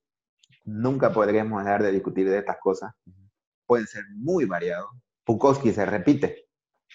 nunca 0.65 1.11
podremos 1.11 1.63
dejar 1.63 1.83
de 1.83 1.91
discutir 1.91 2.29
de 2.29 2.39
estas 2.39 2.57
cosas. 2.59 2.93
Pueden 3.65 3.87
ser 3.87 4.03
muy 4.15 4.45
variados. 4.45 4.89
Bukowski 5.25 5.71
se 5.71 5.85
repite. 5.85 6.47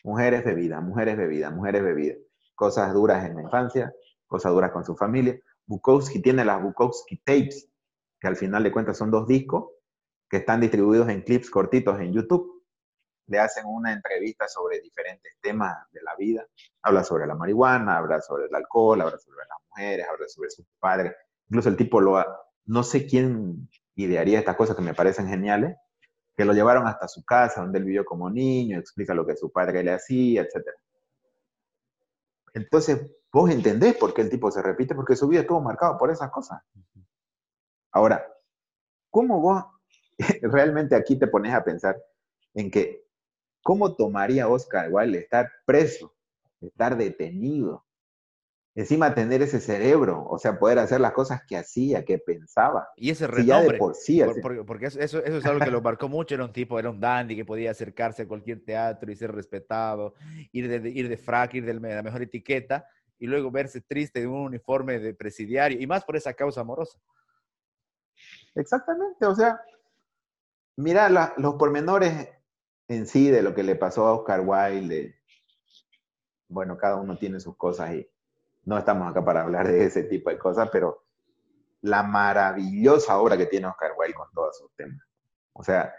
Mujeres 0.05 0.45
bebidas, 0.45 0.83
mujeres 0.83 1.17
bebidas, 1.17 1.53
mujeres 1.53 1.83
bebidas. 1.83 2.19
Cosas 2.55 2.93
duras 2.93 3.25
en 3.25 3.37
la 3.37 3.43
infancia, 3.43 3.93
cosas 4.27 4.53
duras 4.53 4.73
con 4.73 4.85
su 4.85 4.97
familia. 4.97 5.39
Bukowski 5.67 6.21
tiene 6.21 6.45
las 6.45 6.63
Bukowski 6.63 7.19
Tapes, 7.19 7.71
que 8.19 8.27
al 8.27 8.37
final 8.37 8.63
de 8.65 8.73
cuentas 8.73 8.97
son 8.97 9.11
dos 9.11 9.27
discos 9.27 9.71
que 10.29 10.39
están 10.39 10.61
distribuidos 10.61 11.09
en 11.09 11.23
clips 11.23 11.51
cortitos 11.51 12.01
en 12.01 12.13
YouTube 12.13 12.52
le 13.33 13.39
hacen 13.39 13.65
una 13.67 13.93
entrevista 13.95 14.47
sobre 14.47 14.79
diferentes 14.81 15.33
temas 15.41 15.91
de 15.91 16.03
la 16.03 16.15
vida. 16.17 16.47
Habla 16.83 17.03
sobre 17.03 17.27
la 17.27 17.35
marihuana, 17.35 17.97
habla 17.97 18.21
sobre 18.21 18.45
el 18.45 18.55
alcohol, 18.55 19.01
habla 19.01 19.19
sobre 19.19 19.39
las 19.39 19.59
mujeres, 19.71 20.07
habla 20.07 20.29
sobre 20.29 20.51
sus 20.51 20.67
padres. 20.79 21.15
Incluso 21.49 21.71
el 21.71 21.79
tipo 21.79 21.99
lo 21.99 22.19
ha, 22.19 22.27
no 22.67 22.83
sé 22.83 23.07
quién 23.07 23.71
idearía 23.95 24.39
estas 24.39 24.57
cosas 24.57 24.77
que 24.77 24.83
me 24.83 24.93
parecen 24.93 25.29
geniales, 25.29 25.77
que 26.37 26.45
lo 26.45 26.53
llevaron 26.53 26.87
hasta 26.87 27.09
su 27.09 27.25
casa, 27.25 27.63
donde 27.63 27.79
él 27.79 27.87
vivió 27.87 28.05
como 28.05 28.29
niño, 28.29 28.79
explica 28.79 29.15
lo 29.15 29.27
que 29.27 29.35
su 29.35 29.51
padre 29.51 29.83
le 29.83 29.93
hacía, 29.93 30.43
etc. 30.43 30.69
Entonces, 32.53 33.13
vos 33.33 33.51
entendés 33.51 33.97
por 33.97 34.13
qué 34.13 34.21
el 34.21 34.29
tipo 34.29 34.51
se 34.51 34.61
repite, 34.61 34.95
porque 34.95 35.17
su 35.17 35.27
vida 35.27 35.41
estuvo 35.41 35.61
marcado 35.63 35.97
por 35.97 36.11
esas 36.11 36.31
cosas. 36.31 36.61
Ahora, 37.93 38.27
¿cómo 39.11 39.41
vos 39.41 39.65
realmente 40.43 40.95
aquí 40.95 41.19
te 41.19 41.29
pones 41.29 41.55
a 41.55 41.65
pensar 41.65 41.97
en 42.55 42.71
que, 42.71 43.02
¿cómo 43.63 43.95
tomaría 43.95 44.49
Oscar 44.49 44.89
Wilde 44.91 45.19
estar 45.19 45.51
preso, 45.65 46.15
estar 46.61 46.97
detenido, 46.97 47.85
encima 48.75 49.15
tener 49.15 49.43
ese 49.43 49.61
cerebro, 49.61 50.25
o 50.29 50.39
sea, 50.39 50.59
poder 50.59 50.79
hacer 50.79 51.01
las 51.01 51.13
cosas 51.13 51.43
que 51.47 51.57
hacía, 51.57 52.05
que 52.05 52.19
pensaba. 52.19 52.89
Y 52.97 53.11
ese 53.11 53.27
renombre, 53.27 53.77
por 53.77 53.95
sí, 53.95 54.23
porque, 54.67 54.87
eso, 54.87 55.01
eso, 55.01 55.21
es 55.21 55.45
algo 55.45 55.61
que 55.61 55.71
lo 55.71 55.83
marcó 55.83 56.09
mucho, 56.09 56.35
era 56.35 56.45
un 56.45 56.53
tipo, 56.53 56.79
era 56.79 56.89
un 56.89 57.01
dandy 57.01 57.37
que 57.37 57.45
podía 57.45 57.71
acercarse 57.71 58.23
a 58.23 58.29
cualquier 58.29 58.65
teatro 58.65 59.11
y 59.11 59.17
ser 59.17 59.33
respetado, 59.33 60.15
ir 60.53 60.69
de, 60.69 60.89
ir 60.89 61.09
de 61.09 61.17
frac, 61.17 61.55
ir 61.55 61.67
de 61.67 61.75
la 61.75 62.03
mejor 62.03 62.23
etiqueta, 62.23 62.87
y 63.19 63.27
luego 63.27 63.51
verse 63.51 63.81
triste 63.83 64.23
en 64.23 64.31
un 64.31 64.47
uniforme 64.47 64.99
de 64.99 65.15
presidiario, 65.15 65.79
y 65.81 65.87
más 65.87 66.05
por 66.05 66.17
esa 66.17 66.33
causa 66.33 66.63
amorosa. 66.63 66.99
Exactamente, 68.55 69.27
o 69.27 69.35
sea, 69.35 69.61
mira 70.77 71.09
los 71.37 71.55
pormenores 71.55 72.29
en 72.89 73.07
sí 73.07 73.31
de 73.31 73.43
lo 73.43 73.55
que 73.55 73.63
le 73.63 73.77
pasó 73.77 74.07
a 74.07 74.15
Oscar 74.15 74.43
Wilde. 74.45 75.17
Bueno, 76.49 76.77
cada 76.77 76.97
uno 76.97 77.17
tiene 77.17 77.41
sus 77.41 77.57
cosas 77.57 77.95
y 77.95 78.09
no 78.65 78.79
estamos 78.79 79.11
acá 79.11 79.25
para 79.25 79.43
hablar 79.43 79.69
de 79.69 79.85
ese 79.85 80.05
tipo 80.05 80.31
de 80.31 80.39
cosas, 80.39 80.69
pero 80.71 81.05
la 81.81 82.03
maravillosa 82.03 83.19
obra 83.19 83.37
que 83.37 83.47
tiene 83.47 83.67
Oscar 83.67 83.93
Wilde 83.99 84.15
con 84.15 84.31
todos 84.33 84.59
sus 84.59 84.75
temas. 84.77 85.01
O 85.53 85.63
sea, 85.63 85.93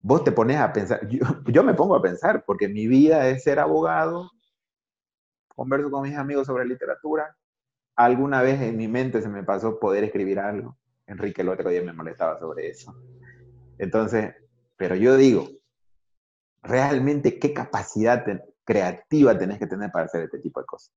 vos 0.00 0.22
te 0.22 0.32
pones 0.32 0.58
a 0.58 0.72
pensar, 0.72 1.00
yo, 1.08 1.62
me 1.62 1.74
pongo 1.74 1.96
a 1.96 2.02
pensar, 2.02 2.44
porque 2.44 2.68
mi 2.68 2.86
vida 2.86 3.26
es 3.28 3.42
ser 3.42 3.58
abogado, 3.58 4.30
converso 5.48 5.90
con 5.90 6.02
mis 6.02 6.16
amigos 6.16 6.46
sobre 6.46 6.66
literatura, 6.66 7.36
alguna 7.96 8.42
vez 8.42 8.60
en 8.60 8.76
mi 8.76 8.86
mente 8.86 9.22
se 9.22 9.28
me 9.28 9.42
pasó 9.42 9.78
poder 9.78 10.04
escribir 10.04 10.40
algo. 10.40 10.76
Enrique 11.06 11.42
el 11.42 11.48
otro 11.48 11.70
día 11.70 11.82
me 11.82 11.92
molestaba 11.92 12.38
sobre 12.38 12.68
eso. 12.68 12.94
Entonces, 13.78 14.34
pero 14.76 14.96
yo 14.96 15.16
digo, 15.16 15.48
realmente 16.62 17.38
qué 17.38 17.52
capacidad 17.52 18.24
creativa 18.64 19.38
tenés 19.38 19.58
que 19.58 19.66
tener 19.66 19.90
para 19.90 20.06
hacer 20.06 20.22
este 20.22 20.38
tipo 20.38 20.60
de 20.60 20.66
cosas. 20.66 20.92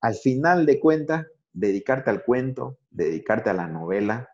Al 0.00 0.14
final 0.14 0.64
de 0.66 0.80
cuentas, 0.80 1.26
dedicarte 1.52 2.10
al 2.10 2.24
cuento, 2.24 2.78
dedicarte 2.90 3.50
a 3.50 3.54
la 3.54 3.66
novela. 3.66 4.28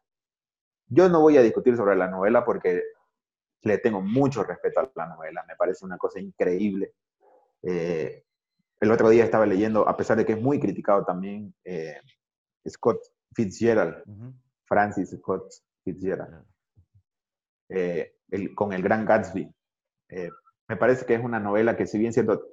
Yo 0.86 1.08
no 1.08 1.20
voy 1.20 1.36
a 1.36 1.42
discutir 1.42 1.76
sobre 1.76 1.96
la 1.96 2.08
novela 2.08 2.44
porque 2.44 2.82
le 3.62 3.78
tengo 3.78 4.00
mucho 4.02 4.44
respeto 4.44 4.80
a 4.80 4.90
la 4.94 5.06
novela, 5.06 5.44
me 5.48 5.56
parece 5.56 5.84
una 5.84 5.96
cosa 5.96 6.20
increíble. 6.20 6.92
Eh, 7.62 8.24
el 8.80 8.90
otro 8.90 9.08
día 9.08 9.24
estaba 9.24 9.46
leyendo, 9.46 9.88
a 9.88 9.96
pesar 9.96 10.18
de 10.18 10.26
que 10.26 10.34
es 10.34 10.40
muy 10.40 10.60
criticado 10.60 11.04
también, 11.04 11.54
eh, 11.64 11.98
Scott 12.68 13.00
Fitzgerald, 13.34 14.04
Francis 14.64 15.16
Scott 15.18 15.50
Fitzgerald, 15.82 16.44
eh, 17.68 18.14
con 18.54 18.72
el 18.72 18.82
Gran 18.82 19.04
Gatsby 19.04 19.52
me 20.68 20.76
parece 20.76 21.04
que 21.04 21.14
es 21.14 21.22
una 21.22 21.40
novela 21.40 21.76
que 21.76 21.86
si 21.86 21.98
bien 21.98 22.12
cierto 22.12 22.46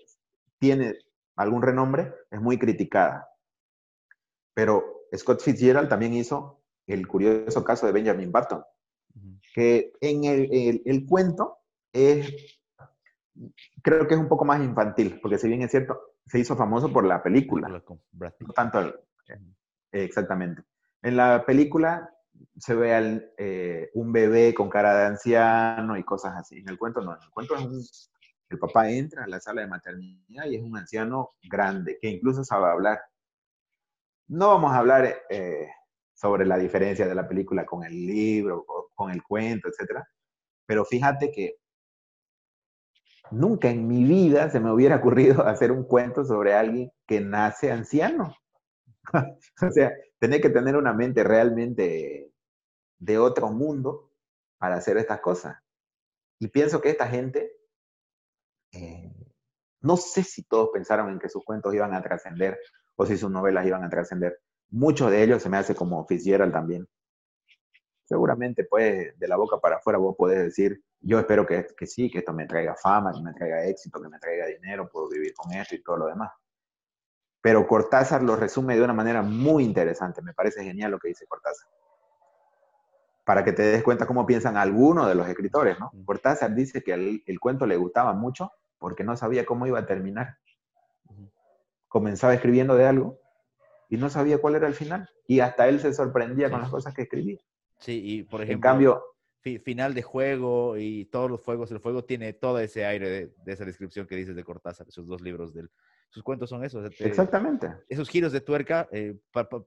tiene 0.59 0.95
algún 1.35 1.61
renombre, 1.61 2.13
es 2.29 2.41
muy 2.41 2.57
criticada. 2.57 3.27
Pero 4.53 5.05
Scott 5.15 5.41
Fitzgerald 5.41 5.89
también 5.89 6.13
hizo 6.13 6.61
el 6.87 7.07
curioso 7.07 7.63
caso 7.63 7.85
de 7.85 7.93
Benjamin 7.93 8.31
Button, 8.31 8.63
que 9.53 9.93
en 10.01 10.25
el, 10.25 11.05
cuento 11.07 11.59
es, 11.93 12.59
creo 13.81 14.07
que 14.07 14.13
es 14.13 14.19
un 14.19 14.27
poco 14.27 14.45
más 14.45 14.61
infantil, 14.61 15.19
porque 15.21 15.37
si 15.37 15.47
bien 15.47 15.61
es 15.61 15.71
cierto, 15.71 15.99
se 16.25 16.39
hizo 16.39 16.55
famoso 16.55 16.91
por 16.91 17.05
la 17.05 17.23
película. 17.23 17.81
Tanto, 18.53 19.05
exactamente. 19.91 20.63
En 21.01 21.15
la 21.15 21.45
película 21.45 22.13
se 22.57 22.75
ve 22.75 23.31
eh, 23.37 23.89
un 23.93 24.11
bebé 24.11 24.53
con 24.53 24.69
cara 24.69 24.97
de 24.97 25.05
anciano 25.05 25.97
y 25.97 26.03
cosas 26.03 26.35
así. 26.35 26.59
En 26.59 26.69
el 26.69 26.77
cuento 26.77 27.01
no, 27.01 27.13
en 27.15 27.23
el 27.23 27.29
cuento 27.29 27.55
el 28.51 28.59
papá 28.59 28.89
entra 28.89 29.23
a 29.23 29.27
la 29.27 29.39
sala 29.39 29.61
de 29.61 29.67
maternidad 29.67 30.45
y 30.45 30.57
es 30.57 30.61
un 30.61 30.77
anciano 30.77 31.31
grande 31.43 31.97
que 32.01 32.09
incluso 32.09 32.43
sabe 32.43 32.69
hablar. 32.69 32.99
No 34.27 34.49
vamos 34.49 34.71
a 34.71 34.77
hablar 34.77 35.23
eh, 35.29 35.67
sobre 36.13 36.45
la 36.45 36.57
diferencia 36.57 37.07
de 37.07 37.15
la 37.15 37.27
película 37.27 37.65
con 37.65 37.83
el 37.83 37.93
libro, 37.93 38.65
con 38.93 39.11
el 39.11 39.23
cuento, 39.23 39.69
etc. 39.69 40.03
Pero 40.65 40.85
fíjate 40.85 41.31
que 41.31 41.57
nunca 43.31 43.69
en 43.69 43.87
mi 43.87 44.03
vida 44.03 44.49
se 44.49 44.59
me 44.59 44.71
hubiera 44.71 44.97
ocurrido 44.97 45.43
hacer 45.47 45.71
un 45.71 45.85
cuento 45.85 46.25
sobre 46.25 46.53
alguien 46.53 46.91
que 47.07 47.21
nace 47.21 47.71
anciano. 47.71 48.35
o 49.13 49.71
sea, 49.71 49.91
tener 50.19 50.41
que 50.41 50.49
tener 50.49 50.75
una 50.75 50.93
mente 50.93 51.23
realmente 51.23 52.30
de 53.01 53.17
otro 53.17 53.49
mundo 53.49 54.09
para 54.57 54.75
hacer 54.75 54.95
estas 54.97 55.19
cosas. 55.19 55.57
Y 56.39 56.47
pienso 56.47 56.79
que 56.79 56.91
esta 56.91 57.07
gente, 57.07 57.51
eh, 58.71 59.11
no 59.81 59.97
sé 59.97 60.23
si 60.23 60.43
todos 60.43 60.69
pensaron 60.71 61.09
en 61.09 61.19
que 61.19 61.27
sus 61.27 61.43
cuentos 61.43 61.73
iban 61.73 61.93
a 61.93 62.01
trascender 62.01 62.59
o 62.95 63.05
si 63.05 63.17
sus 63.17 63.29
novelas 63.29 63.65
iban 63.65 63.83
a 63.83 63.89
trascender. 63.89 64.39
Muchos 64.69 65.09
de 65.11 65.23
ellos 65.23 65.41
se 65.41 65.49
me 65.49 65.57
hace 65.57 65.75
como 65.75 66.05
Fitzgerald 66.05 66.53
también. 66.53 66.87
Seguramente, 68.05 68.65
pues, 68.65 69.17
de 69.17 69.27
la 69.27 69.35
boca 69.35 69.59
para 69.59 69.77
afuera 69.77 69.97
vos 69.97 70.15
podés 70.15 70.43
decir, 70.43 70.83
yo 70.99 71.19
espero 71.19 71.45
que, 71.45 71.65
que 71.75 71.87
sí, 71.87 72.09
que 72.11 72.19
esto 72.19 72.33
me 72.33 72.45
traiga 72.45 72.75
fama, 72.75 73.11
que 73.13 73.21
me 73.21 73.33
traiga 73.33 73.65
éxito, 73.65 73.99
que 73.99 74.09
me 74.09 74.19
traiga 74.19 74.45
dinero, 74.45 74.87
puedo 74.89 75.09
vivir 75.09 75.33
con 75.33 75.51
esto 75.53 75.73
y 75.75 75.81
todo 75.81 75.97
lo 75.97 76.05
demás. 76.07 76.31
Pero 77.41 77.65
Cortázar 77.65 78.21
lo 78.21 78.35
resume 78.35 78.75
de 78.75 78.83
una 78.83 78.93
manera 78.93 79.23
muy 79.23 79.63
interesante. 79.63 80.21
Me 80.21 80.33
parece 80.33 80.63
genial 80.63 80.91
lo 80.91 80.99
que 80.99 81.07
dice 81.07 81.25
Cortázar. 81.25 81.67
Para 83.31 83.45
que 83.45 83.53
te 83.53 83.61
des 83.61 83.81
cuenta 83.81 84.05
cómo 84.05 84.25
piensan 84.25 84.57
algunos 84.57 85.07
de 85.07 85.15
los 85.15 85.25
escritores, 85.25 85.79
¿no? 85.79 85.89
Cortázar 86.03 86.53
dice 86.53 86.83
que 86.83 86.91
el, 86.91 87.39
cuento 87.39 87.65
le 87.65 87.77
gustaba 87.77 88.11
mucho 88.11 88.51
porque 88.77 89.05
no 89.05 89.15
sabía 89.15 89.45
cómo 89.45 89.65
iba 89.65 89.79
a 89.79 89.85
terminar. 89.85 90.35
Comenzaba 91.87 92.33
escribiendo 92.33 92.75
de 92.75 92.85
algo 92.85 93.21
y 93.87 93.95
no 93.95 94.09
sabía 94.09 94.39
cuál 94.39 94.55
era 94.55 94.67
el 94.67 94.73
final. 94.73 95.09
Y 95.27 95.39
hasta 95.39 95.69
él 95.69 95.79
se 95.79 95.93
sorprendía 95.93 96.51
con 96.51 96.59
las 96.59 96.69
cosas 96.69 96.93
que 96.93 97.03
escribía. 97.03 97.39
Sí, 97.79 98.01
y 98.03 98.23
por 98.23 98.41
ejemplo, 98.41 98.69
en 98.69 98.73
cambio, 98.73 99.03
final 99.63 99.93
de 99.93 100.01
juego 100.01 100.75
y 100.75 101.05
todos 101.05 101.31
los 101.31 101.41
fuegos, 101.41 101.71
el 101.71 101.79
fuego 101.79 102.03
tiene 102.03 102.33
todo 102.33 102.59
ese 102.59 102.85
aire 102.85 103.09
de, 103.09 103.33
de 103.45 103.53
esa 103.53 103.63
descripción 103.63 104.07
que 104.07 104.17
dices 104.17 104.35
de 104.35 104.43
Cortázar, 104.43 104.89
esos 104.89 105.07
dos 105.07 105.21
libros 105.21 105.53
del, 105.53 105.71
sus 106.11 106.21
cuentos 106.21 106.49
son 106.49 106.65
esos. 106.65 106.91
Exactamente. 106.99 107.73
Esos 107.87 108.09
giros 108.09 108.33
de 108.33 108.41
tuerca 108.41 108.89
eh, 108.91 109.17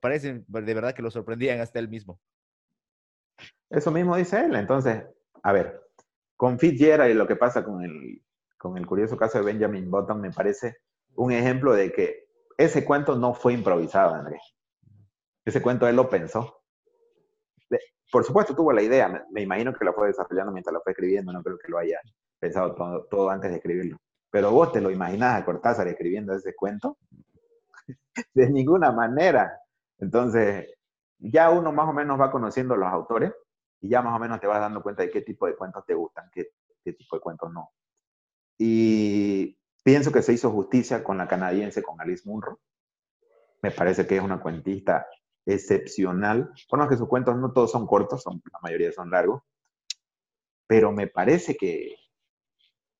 parecen 0.00 0.44
de 0.46 0.74
verdad 0.74 0.94
que 0.94 1.00
lo 1.00 1.11
sorprendían 1.11 1.61
hasta 1.61 1.79
él 1.79 1.88
mismo. 1.88 2.20
Eso 3.70 3.90
mismo 3.90 4.16
dice 4.16 4.44
él. 4.44 4.55
Entonces, 4.55 5.05
a 5.42 5.53
ver, 5.53 5.83
con 6.37 6.59
Fitzgerald 6.59 7.11
y 7.11 7.14
lo 7.14 7.27
que 7.27 7.37
pasa 7.37 7.64
con 7.64 7.83
el, 7.83 8.23
con 8.59 8.77
el 8.79 8.87
curioso 8.87 9.16
caso 9.16 9.38
de 9.38 9.44
Benjamin 9.44 9.90
Button 9.90 10.20
me 10.20 10.31
parece 10.31 10.79
un 11.16 11.33
ejemplo 11.33 11.73
de 11.75 11.92
que 11.92 12.25
ese 12.57 12.85
cuento 12.85 13.16
no 13.16 13.35
fue 13.35 13.53
improvisado, 13.53 14.14
Andrés. 14.14 14.42
Ese 15.44 15.61
cuento 15.61 15.87
él 15.88 15.97
lo 15.97 16.09
pensó. 16.09 16.61
Por 18.11 18.24
supuesto, 18.24 18.55
tuvo 18.55 18.72
la 18.72 18.82
idea. 18.82 19.26
Me, 19.30 19.43
imagino 19.43 19.74
que 19.74 19.85
lo 19.85 19.93
fue 19.93 20.09
desarrollando 20.09 20.53
mientras 20.53 20.72
lo 20.72 20.80
fue 20.82 20.93
escribiendo. 20.93 21.32
No 21.32 21.43
creo 21.43 21.59
que 21.59 21.70
lo 21.70 21.78
haya 21.78 21.99
pensado 22.39 22.74
todo, 22.74 23.05
todo 23.11 23.30
antes 23.30 23.51
de 23.51 23.57
escribirlo. 23.57 23.99
Pero 24.30 24.53
vos 24.53 24.72
te 24.72 24.80
lo 24.80 24.91
imaginás 24.91 25.41
a 25.41 25.45
Cortázar 25.45 25.89
escribiendo 25.89 26.32
ese 26.35 26.55
cuento. 26.55 26.97
de 28.35 28.51
ninguna 28.51 28.93
manera. 28.93 29.59
Entonces, 29.99 30.74
ya 31.31 31.51
uno 31.51 31.72
más 31.72 31.89
o 31.89 31.93
menos 31.93 32.20
va 32.20 32.31
conociendo 32.31 32.77
los 32.77 32.89
autores 32.89 33.33
y 33.81 33.89
ya 33.89 34.03
más 34.03 34.16
o 34.16 34.18
menos 34.18 34.41
te 34.41 34.47
vas 34.47 34.61
dando 34.61 34.83
cuenta 34.83 35.03
de 35.03 35.11
qué 35.11 35.22
tipo 35.22 35.47
de 35.47 35.57
cuentos 35.57 35.85
te 35.87 35.95
gustan, 35.95 36.31
qué, 36.33 36.49
qué 36.83 36.93
tipo 36.93 37.16
de 37.16 37.20
cuentos 37.20 37.53
no. 37.53 37.70
Y 38.59 39.59
pienso 39.83 40.12
que 40.12 40.22
se 40.22 40.33
hizo 40.33 40.51
justicia 40.51 41.03
con 41.03 41.18
la 41.18 41.29
canadiense, 41.29 41.83
con 41.83 42.01
Alice 42.01 42.29
Munro. 42.29 42.61
Me 43.62 43.70
parece 43.70 44.07
que 44.07 44.16
es 44.16 44.22
una 44.22 44.41
cuentista 44.41 45.07
excepcional. 45.47 46.53
Bueno, 46.70 46.89
que 46.89 46.97
sus 46.97 47.09
cuentos 47.09 47.37
no 47.37 47.53
todos 47.53 47.70
son 47.70 47.87
cortos, 47.87 48.22
son, 48.22 48.43
la 48.53 48.59
mayoría 48.62 48.93
son 48.93 49.11
largos, 49.11 49.43
pero 50.66 50.93
me 50.93 51.07
parece 51.07 51.57
que 51.57 51.97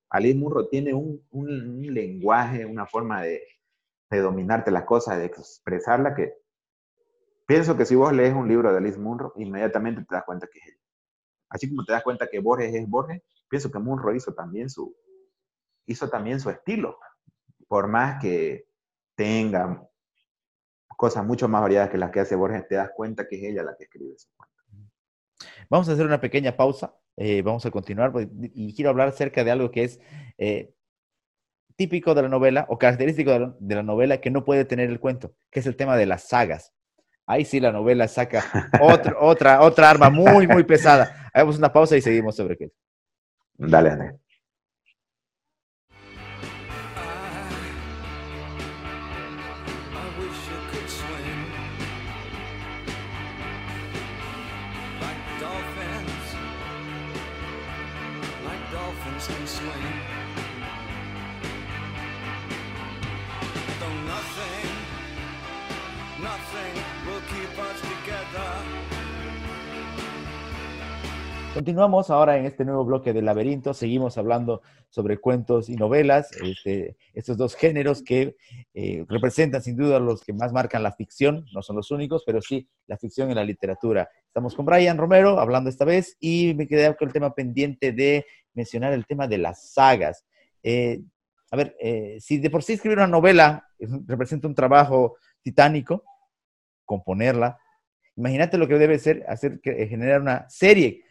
Alice 0.09 0.37
Munro 0.37 0.67
tiene 0.67 0.93
un, 0.93 1.21
lenguaje, 1.81 2.65
una 2.65 2.85
forma 2.85 3.23
de, 3.23 3.41
dominarte 4.09 4.71
las 4.71 4.85
cosas, 4.85 5.17
de 5.17 5.25
expresarla, 5.25 6.15
que 6.15 6.35
pienso 7.45 7.77
que 7.77 7.85
si 7.85 7.95
vos 7.95 8.13
lees 8.13 8.33
un 8.33 8.47
libro 8.47 8.71
de 8.71 8.77
Alice 8.77 8.97
Munro, 8.97 9.33
inmediatamente 9.35 10.03
te 10.03 10.15
das 10.15 10.23
cuenta 10.23 10.47
que 10.51 10.59
es 10.59 10.67
ella. 10.67 10.77
Así 11.49 11.69
como 11.69 11.85
te 11.85 11.93
das 11.93 12.03
cuenta 12.03 12.27
que 12.27 12.39
Borges 12.39 12.73
es 12.73 12.89
Borges, 12.89 13.21
pienso 13.47 13.71
que 13.71 13.79
Munro 13.79 14.13
hizo 14.13 14.33
también 14.33 14.69
su, 14.69 14.95
hizo 15.85 16.09
también 16.09 16.39
su 16.39 16.49
estilo. 16.49 16.99
Por 17.67 17.87
más 17.87 18.21
que 18.21 18.67
tenga 19.15 19.87
cosas 20.97 21.25
mucho 21.25 21.47
más 21.47 21.61
variadas 21.61 21.89
que 21.89 21.97
las 21.97 22.11
que 22.11 22.21
hace 22.21 22.35
Borges, 22.35 22.67
te 22.67 22.75
das 22.75 22.91
cuenta 22.95 23.27
que 23.27 23.37
es 23.37 23.43
ella 23.43 23.63
la 23.63 23.75
que 23.75 23.85
escribe 23.85 24.13
ese 24.13 24.29
cuento. 24.35 24.55
Vamos 25.69 25.89
a 25.89 25.93
hacer 25.93 26.05
una 26.05 26.21
pequeña 26.21 26.55
pausa, 26.55 26.95
eh, 27.17 27.41
vamos 27.41 27.65
a 27.65 27.71
continuar 27.71 28.11
y 28.53 28.73
quiero 28.73 28.89
hablar 28.89 29.09
acerca 29.09 29.43
de 29.43 29.51
algo 29.51 29.71
que 29.71 29.83
es 29.83 29.99
eh, 30.37 30.73
típico 31.75 32.13
de 32.13 32.21
la 32.23 32.29
novela 32.29 32.65
o 32.69 32.77
característico 32.77 33.55
de 33.59 33.75
la, 33.75 33.83
novela 33.83 34.21
que 34.21 34.31
no 34.31 34.45
puede 34.45 34.65
tener 34.65 34.89
el 34.89 34.99
cuento, 34.99 35.35
que 35.51 35.59
es 35.59 35.65
el 35.65 35.75
tema 35.75 35.97
de 35.97 36.05
las 36.05 36.27
sagas. 36.27 36.73
Ahí 37.27 37.43
sí 37.45 37.59
la 37.59 37.71
novela 37.71 38.07
saca 38.07 38.69
otra, 39.19 39.61
otra 39.61 39.89
arma 39.89 40.09
muy, 40.09 40.47
muy 40.47 40.63
pesada. 40.63 41.29
Hagamos 41.33 41.57
una 41.57 41.73
pausa 41.73 41.97
y 41.97 42.01
seguimos 42.01 42.35
sobre 42.35 42.57
qué. 42.57 42.71
Dale, 43.57 43.89
Andrés. 43.89 44.15
Continuamos 71.55 72.09
ahora 72.09 72.37
en 72.37 72.45
este 72.45 72.65
nuevo 72.65 72.83
bloque 72.83 73.13
del 73.13 73.23
laberinto. 73.23 73.73
Seguimos 73.73 74.17
hablando 74.17 74.61
sobre 74.89 75.19
cuentos 75.19 75.69
y 75.69 75.77
novelas, 75.77 76.29
este, 76.43 76.97
estos 77.13 77.37
dos 77.37 77.55
géneros 77.55 78.03
que 78.03 78.35
eh, 78.73 79.05
representan 79.07 79.61
sin 79.61 79.77
duda 79.77 80.01
los 80.01 80.21
que 80.21 80.33
más 80.33 80.51
marcan 80.51 80.83
la 80.83 80.91
ficción, 80.91 81.45
no 81.53 81.61
son 81.61 81.77
los 81.77 81.91
únicos, 81.91 82.23
pero 82.25 82.41
sí 82.41 82.67
la 82.87 82.97
ficción 82.97 83.31
y 83.31 83.35
la 83.35 83.45
literatura. 83.45 84.09
Estamos 84.27 84.53
con 84.53 84.65
Brian 84.65 84.97
Romero 84.97 85.39
hablando 85.39 85.69
esta 85.69 85.85
vez 85.85 86.17
y 86.19 86.53
me 86.57 86.67
quedé 86.67 86.93
con 86.97 87.07
el 87.07 87.13
tema 87.13 87.33
pendiente 87.33 87.93
de 87.93 88.25
mencionar 88.53 88.91
el 88.91 89.05
tema 89.05 89.25
de 89.25 89.37
las 89.37 89.71
sagas. 89.71 90.25
Eh, 90.61 91.03
a 91.51 91.55
ver, 91.55 91.77
eh, 91.79 92.17
si 92.19 92.37
de 92.37 92.49
por 92.49 92.63
sí 92.63 92.73
escribir 92.73 92.97
una 92.97 93.07
novela 93.07 93.65
representa 93.79 94.49
un 94.49 94.55
trabajo 94.55 95.15
titánico, 95.41 96.03
componerla, 96.83 97.57
imagínate 98.17 98.57
lo 98.57 98.67
que 98.67 98.77
debe 98.77 98.99
ser 98.99 99.23
hacer 99.29 99.61
que, 99.61 99.87
generar 99.87 100.19
una 100.19 100.49
serie 100.49 101.04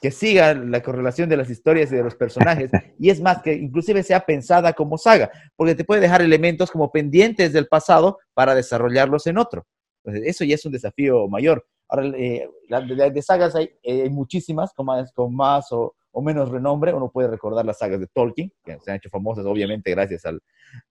que 0.00 0.10
siga 0.10 0.54
la 0.54 0.82
correlación 0.82 1.28
de 1.28 1.36
las 1.36 1.50
historias 1.50 1.92
y 1.92 1.96
de 1.96 2.02
los 2.02 2.14
personajes. 2.14 2.70
Y 2.98 3.10
es 3.10 3.20
más, 3.20 3.42
que 3.42 3.52
inclusive 3.52 4.02
sea 4.02 4.20
pensada 4.20 4.72
como 4.72 4.96
saga, 4.96 5.30
porque 5.56 5.74
te 5.74 5.84
puede 5.84 6.00
dejar 6.00 6.22
elementos 6.22 6.70
como 6.70 6.90
pendientes 6.90 7.52
del 7.52 7.68
pasado 7.68 8.18
para 8.32 8.54
desarrollarlos 8.54 9.26
en 9.26 9.38
otro. 9.38 9.66
Eso 10.04 10.44
ya 10.44 10.54
es 10.54 10.64
un 10.64 10.72
desafío 10.72 11.28
mayor. 11.28 11.66
Ahora, 11.88 12.06
eh, 12.16 12.48
de, 12.68 13.22
sagas 13.22 13.54
hay, 13.54 13.70
eh, 13.82 14.02
hay, 14.02 14.10
muchísimas, 14.10 14.72
con 14.72 14.86
más, 14.86 15.12
con 15.12 15.34
más 15.34 15.70
o, 15.72 15.94
o 16.12 16.22
menos 16.22 16.50
renombre. 16.50 16.92
Uno 16.92 17.10
puede 17.10 17.28
recordar 17.28 17.64
las 17.64 17.78
sagas 17.78 18.00
de 18.00 18.06
Tolkien, 18.06 18.52
que 18.64 18.78
se 18.80 18.90
han 18.90 18.96
hecho 18.96 19.10
famosas 19.10 19.44
obviamente 19.46 19.90
gracias 19.90 20.24
al, 20.24 20.40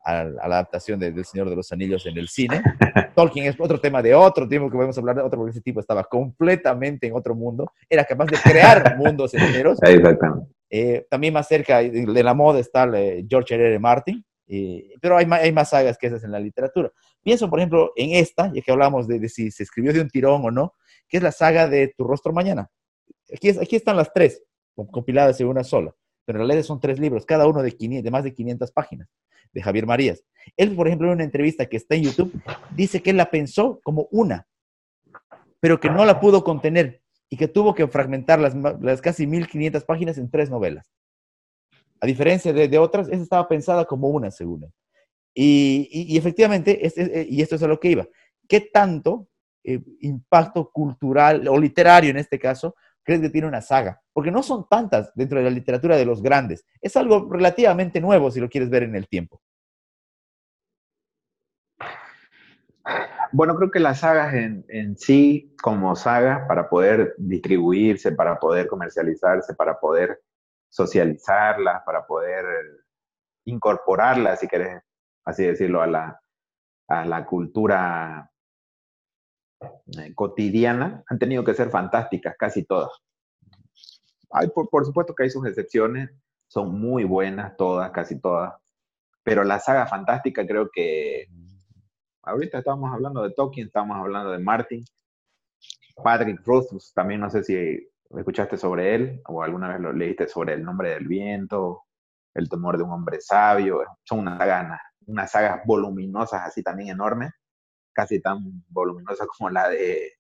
a, 0.04 0.24
la 0.24 0.46
adaptación 0.46 1.00
de, 1.00 1.12
del 1.12 1.26
Señor 1.26 1.50
de 1.50 1.56
los 1.56 1.72
Anillos 1.72 2.06
en 2.06 2.18
el 2.18 2.28
cine. 2.30 2.62
Tolkien 3.16 3.46
es 3.46 3.60
otro 3.60 3.80
tema 3.80 4.02
de 4.02 4.16
otro 4.16 4.48
tiempo 4.48 4.70
que 4.70 4.76
podemos 4.76 4.98
hablar 4.98 5.16
de 5.16 5.22
otro, 5.22 5.40
porque 5.40 5.52
ese 5.52 5.62
tipo 5.62 5.80
estaba 5.80 6.04
completamente 6.04 7.08
en 7.08 7.16
otro 7.16 7.36
mundo. 7.36 7.72
Era 7.90 8.06
capaz 8.06 8.26
de 8.26 8.38
crear 8.38 8.96
mundos 8.98 9.34
enteros. 9.34 9.82
Exactamente. 9.82 10.48
Eh, 10.72 11.08
también 11.10 11.34
más 11.34 11.48
cerca 11.48 11.80
de 11.80 12.24
la 12.24 12.34
moda 12.34 12.60
está 12.60 12.86
eh, 12.96 13.26
George 13.28 13.56
R. 13.56 13.70
R. 13.70 13.80
Martin, 13.80 14.24
eh, 14.48 14.94
pero 15.02 15.18
hay, 15.18 15.28
hay, 15.32 15.52
más 15.52 15.70
sagas 15.72 15.98
que 15.98 16.08
esas 16.08 16.24
en 16.24 16.32
la 16.32 16.40
literatura. 16.40 16.92
Pienso, 17.24 17.50
por 17.50 17.60
ejemplo, 17.60 17.92
en 17.96 18.12
esta, 18.12 18.52
ya 18.54 18.62
que 18.62 18.72
hablamos 18.72 19.08
de, 19.08 19.20
de, 19.20 19.30
si 19.30 19.50
se 19.50 19.64
escribió 19.64 19.94
de 19.94 20.02
un 20.02 20.10
tirón 20.10 20.46
o 20.46 20.52
no, 20.52 20.76
que 21.08 21.18
es 21.18 21.24
la 21.24 21.32
saga 21.32 21.68
de 21.68 21.94
Tu 21.98 22.04
rostro 22.04 22.34
mañana. 22.34 22.70
Aquí, 23.34 23.50
aquí 23.50 23.76
están 23.76 23.98
las 23.98 24.14
tres 24.14 24.44
compiladas 24.92 25.40
en 25.42 25.48
una 25.48 25.64
sola. 25.64 25.96
Pero 26.26 26.40
en 26.40 26.48
realidad 26.48 26.66
son 26.66 26.80
tres 26.80 27.00
libros, 27.00 27.26
cada 27.26 27.48
uno 27.48 27.62
de, 27.64 27.72
de 27.72 28.12
más 28.12 28.24
de 28.24 28.34
500 28.34 28.72
páginas, 28.72 29.10
de 29.52 29.62
Javier 29.62 29.86
Marías. 29.86 30.24
Él, 30.58 30.76
por 30.76 30.88
ejemplo, 30.88 31.08
en 31.08 31.14
una 31.14 31.24
entrevista 31.24 31.66
que 31.66 31.78
está 31.78 31.96
en 31.96 32.04
YouTube, 32.04 32.32
dice 32.76 33.02
que 33.02 33.10
él 33.10 33.18
la 33.18 33.32
pensó 33.32 33.80
como 33.84 34.08
una, 34.12 34.48
pero 35.60 35.80
que 35.80 35.90
no 35.90 36.06
la 36.06 36.20
pudo 36.20 36.44
contener 36.44 37.02
y 37.30 37.38
que 37.38 37.48
tuvo 37.48 37.74
que 37.74 37.88
fragmentar 37.88 38.40
las, 38.40 38.56
las 38.82 39.02
casi 39.02 39.28
1500 39.28 39.84
páginas 39.84 40.18
en 40.18 40.30
tres 40.30 40.50
novelas. 40.50 40.92
A 42.02 42.06
diferencia 42.06 42.54
de, 42.54 42.68
de 42.68 42.78
otras, 42.78 43.08
esa 43.10 43.22
estaba 43.22 43.48
pensada 43.48 43.86
como 43.86 44.10
una, 44.10 44.32
según 44.32 44.64
él. 44.64 44.74
Y, 45.34 45.90
y, 45.92 46.18
efectivamente, 46.18 46.86
este, 46.86 47.28
y 47.30 47.42
esto 47.42 47.56
es 47.56 47.64
a 47.64 47.68
lo 47.68 47.80
que 47.80 47.92
iba, 47.92 48.08
¿qué 48.48 48.62
tanto 48.62 49.28
eh, 49.64 49.82
impacto 50.00 50.72
cultural 50.72 51.48
o 51.48 51.60
literario 51.60 52.10
en 52.10 52.18
este 52.18 52.40
caso 52.40 52.76
crees 53.10 53.22
que 53.22 53.30
tiene 53.32 53.48
una 53.48 53.62
saga? 53.62 54.00
Porque 54.14 54.30
no 54.30 54.44
son 54.44 54.68
tantas 54.70 55.12
dentro 55.16 55.40
de 55.40 55.46
la 55.46 55.50
literatura 55.50 55.98
de 55.98 56.06
los 56.06 56.22
grandes. 56.22 56.64
Es 56.80 56.96
algo 56.96 57.28
relativamente 57.32 58.00
nuevo 58.00 58.30
si 58.30 58.40
lo 58.40 58.50
quieres 58.50 58.70
ver 58.70 58.84
en 58.84 58.96
el 58.96 59.08
tiempo. 59.08 59.42
Bueno, 63.32 63.56
creo 63.56 63.72
que 63.72 63.80
las 63.80 64.02
sagas 64.02 64.34
en, 64.36 64.64
en 64.70 64.96
sí, 64.96 65.56
como 65.62 65.96
sagas, 65.96 66.48
para 66.48 66.70
poder 66.70 67.16
distribuirse, 67.18 68.12
para 68.12 68.40
poder 68.40 68.68
comercializarse, 68.68 69.56
para 69.56 69.80
poder 69.80 70.22
socializarlas, 70.70 71.82
para 71.84 72.06
poder 72.06 72.46
incorporarlas, 73.46 74.40
si 74.40 74.48
querés 74.48 74.82
así 75.26 75.46
decirlo, 75.46 75.82
a 75.82 75.88
la, 75.88 76.22
a 76.88 77.06
la 77.06 77.26
cultura 77.26 78.29
eh, 79.62 80.14
cotidiana 80.16 81.04
han 81.08 81.20
tenido 81.20 81.44
que 81.44 81.54
ser 81.54 81.70
fantásticas, 81.70 82.36
casi 82.38 82.64
todas. 82.64 82.90
Hay, 84.32 84.48
por, 84.50 84.70
por, 84.70 84.86
supuesto 84.86 85.14
que 85.14 85.24
hay 85.24 85.30
sus 85.30 85.46
excepciones, 85.46 86.12
son 86.48 86.80
muy 86.80 87.04
buenas 87.04 87.58
todas, 87.58 87.92
casi 87.92 88.20
todas, 88.20 88.54
pero 89.24 89.44
la 89.44 89.60
saga 89.60 89.86
fantástica 89.86 90.46
creo 90.48 90.70
que 90.72 91.28
ahorita 92.24 92.60
estábamos 92.60 92.94
hablando 92.94 93.24
de 93.24 93.32
Tolkien, 93.32 93.68
estábamos 93.68 93.98
hablando 93.98 94.32
de 94.32 94.40
Martin, 94.40 94.86
Patrick 96.04 96.42
Rothfuss, 96.46 96.94
también 96.94 97.20
no 97.20 97.30
sé 97.30 97.44
si 97.44 97.90
escuchaste 98.18 98.58
sobre 98.58 98.96
él 98.96 99.22
o 99.28 99.44
alguna 99.44 99.70
vez 99.70 99.80
lo 99.80 99.92
leíste 99.92 100.28
sobre 100.28 100.54
el 100.54 100.64
nombre 100.64 100.92
del 100.92 101.08
viento, 101.08 101.84
el 102.34 102.50
temor 102.50 102.78
de 102.78 102.84
un 102.84 102.92
hombre 102.92 103.20
sabio, 103.20 103.84
son 104.04 104.20
unas 104.20 104.38
sagas, 104.38 104.80
unas 105.08 105.32
sagas 105.32 105.62
voluminosas 105.66 106.42
así 106.46 106.64
también 106.64 106.90
enormes 106.90 107.32
casi 108.00 108.22
tan 108.22 108.64
voluminosa 108.70 109.28
como 109.28 109.50
la 109.50 109.68
de 109.68 110.14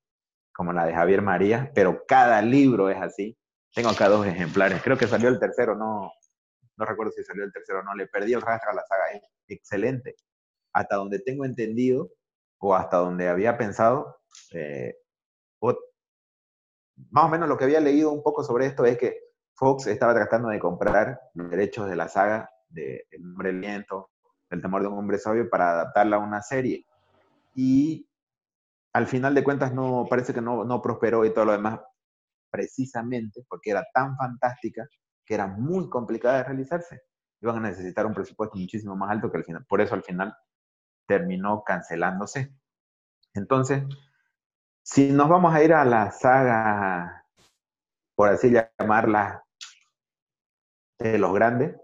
como 0.53 0.73
la 0.73 0.85
de 0.85 0.93
Javier 0.93 1.21
María, 1.21 1.71
pero 1.73 2.03
cada 2.05 2.41
libro 2.41 2.89
es 2.89 3.01
así. 3.01 3.37
Tengo 3.73 3.89
acá 3.89 4.09
dos 4.09 4.25
ejemplares. 4.25 4.81
Creo 4.83 4.97
que 4.97 5.07
salió 5.07 5.29
el 5.29 5.39
tercero, 5.39 5.73
no, 5.73 6.11
no 6.75 6.85
recuerdo 6.85 7.13
si 7.13 7.23
salió 7.23 7.45
el 7.45 7.53
tercero 7.53 7.79
o 7.79 7.83
no. 7.83 7.95
Le 7.95 8.07
perdí 8.07 8.33
el 8.33 8.41
rastro 8.41 8.71
a 8.71 8.73
la 8.73 8.83
saga. 8.85 9.03
Es 9.13 9.21
excelente. 9.47 10.15
Hasta 10.73 10.97
donde 10.97 11.19
tengo 11.19 11.45
entendido, 11.45 12.09
o 12.57 12.75
hasta 12.75 12.97
donde 12.97 13.29
había 13.29 13.57
pensado, 13.57 14.17
eh, 14.51 14.95
más 17.11 17.23
o 17.23 17.29
menos 17.29 17.47
lo 17.47 17.57
que 17.57 17.63
había 17.63 17.79
leído 17.79 18.11
un 18.11 18.21
poco 18.21 18.43
sobre 18.43 18.65
esto 18.65 18.83
es 18.83 18.97
que 18.97 19.17
Fox 19.55 19.87
estaba 19.87 20.13
tratando 20.13 20.49
de 20.49 20.59
comprar 20.59 21.21
los 21.33 21.49
derechos 21.49 21.89
de 21.89 21.95
la 21.95 22.09
saga 22.09 22.49
de 22.67 23.07
El 23.11 23.23
hombre 23.23 23.53
viento, 23.53 24.09
El 24.49 24.61
temor 24.61 24.81
de 24.81 24.89
un 24.89 24.97
hombre 24.97 25.17
sabio, 25.17 25.49
para 25.49 25.71
adaptarla 25.71 26.17
a 26.17 26.19
una 26.19 26.41
serie 26.41 26.85
y 27.53 28.07
al 28.93 29.07
final 29.07 29.35
de 29.35 29.43
cuentas 29.43 29.73
no 29.73 30.07
parece 30.09 30.33
que 30.33 30.41
no, 30.41 30.63
no 30.65 30.81
prosperó 30.81 31.25
y 31.25 31.33
todo 31.33 31.45
lo 31.45 31.51
demás, 31.51 31.79
precisamente 32.51 33.45
porque 33.47 33.71
era 33.71 33.85
tan 33.93 34.15
fantástica 34.17 34.87
que 35.25 35.35
era 35.35 35.47
muy 35.47 35.89
complicada 35.89 36.37
de 36.37 36.43
realizarse. 36.43 37.01
Iban 37.41 37.57
a 37.57 37.69
necesitar 37.69 38.05
un 38.05 38.13
presupuesto 38.13 38.57
muchísimo 38.57 38.95
más 38.95 39.11
alto 39.11 39.31
que 39.31 39.37
al 39.37 39.45
final. 39.45 39.65
Por 39.67 39.81
eso 39.81 39.95
al 39.95 40.03
final 40.03 40.35
terminó 41.07 41.63
cancelándose. 41.63 42.53
Entonces, 43.33 43.83
si 44.83 45.11
nos 45.11 45.29
vamos 45.29 45.53
a 45.53 45.63
ir 45.63 45.73
a 45.73 45.85
la 45.85 46.11
saga, 46.11 47.25
por 48.15 48.29
así 48.29 48.51
llamarla, 48.51 49.43
de 50.99 51.17
los 51.17 51.33
grandes, 51.33 51.75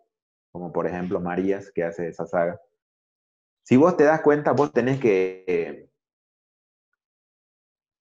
como 0.51 0.73
por 0.73 0.87
ejemplo 0.87 1.21
Marías, 1.21 1.71
que 1.71 1.83
hace 1.83 2.09
esa 2.09 2.25
saga, 2.25 2.59
si 3.65 3.77
vos 3.77 3.97
te 3.97 4.03
das 4.03 4.21
cuenta, 4.21 4.51
vos 4.51 4.71
tenés 4.71 4.99
que, 4.99 5.89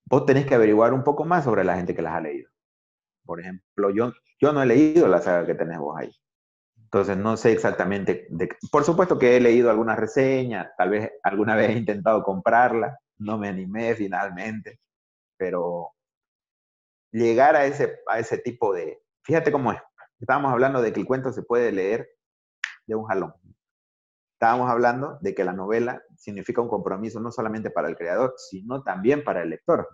vos 0.04 0.26
tenés 0.26 0.46
que 0.46 0.54
averiguar 0.54 0.92
un 0.92 1.02
poco 1.02 1.24
más 1.24 1.44
sobre 1.44 1.64
la 1.64 1.76
gente 1.76 1.94
que 1.94 2.02
las 2.02 2.14
ha 2.14 2.20
leído. 2.20 2.50
Por 3.24 3.40
ejemplo, 3.40 3.88
yo, 3.90 4.12
yo 4.38 4.52
no 4.52 4.62
he 4.62 4.66
leído 4.66 5.08
la 5.08 5.22
saga 5.22 5.46
que 5.46 5.54
tenés 5.54 5.78
vos 5.78 5.98
ahí. 5.98 6.12
Entonces 6.76 7.16
no 7.16 7.38
sé 7.38 7.52
exactamente. 7.52 8.28
Por 8.70 8.84
supuesto 8.84 9.18
que 9.18 9.36
he 9.36 9.40
leído 9.40 9.70
algunas 9.70 9.98
reseñas, 9.98 10.68
tal 10.76 10.90
vez 10.90 11.10
alguna 11.22 11.56
vez 11.56 11.70
he 11.70 11.78
intentado 11.78 12.22
comprarla, 12.22 12.98
no 13.16 13.38
me 13.38 13.48
animé 13.48 13.94
finalmente, 13.94 14.80
pero 15.38 15.92
llegar 17.10 17.56
a 17.56 17.64
ese, 17.64 18.00
a 18.06 18.18
ese 18.18 18.36
tipo 18.36 18.74
de... 18.74 19.02
Fíjate 19.22 19.50
cómo 19.50 19.72
es. 19.72 19.80
Estábamos 20.20 20.52
hablando 20.52 20.82
de 20.82 20.92
que 20.92 21.00
el 21.00 21.06
cuento 21.06 21.32
se 21.32 21.42
puede 21.42 21.72
leer 21.72 22.06
de 22.86 22.94
un 22.94 23.06
jalón. 23.06 23.32
Estábamos 24.34 24.68
hablando 24.68 25.18
de 25.20 25.34
que 25.34 25.44
la 25.44 25.52
novela 25.52 26.02
significa 26.16 26.60
un 26.60 26.68
compromiso 26.68 27.20
no 27.20 27.30
solamente 27.30 27.70
para 27.70 27.88
el 27.88 27.96
creador, 27.96 28.34
sino 28.36 28.82
también 28.82 29.22
para 29.22 29.42
el 29.42 29.50
lector. 29.50 29.88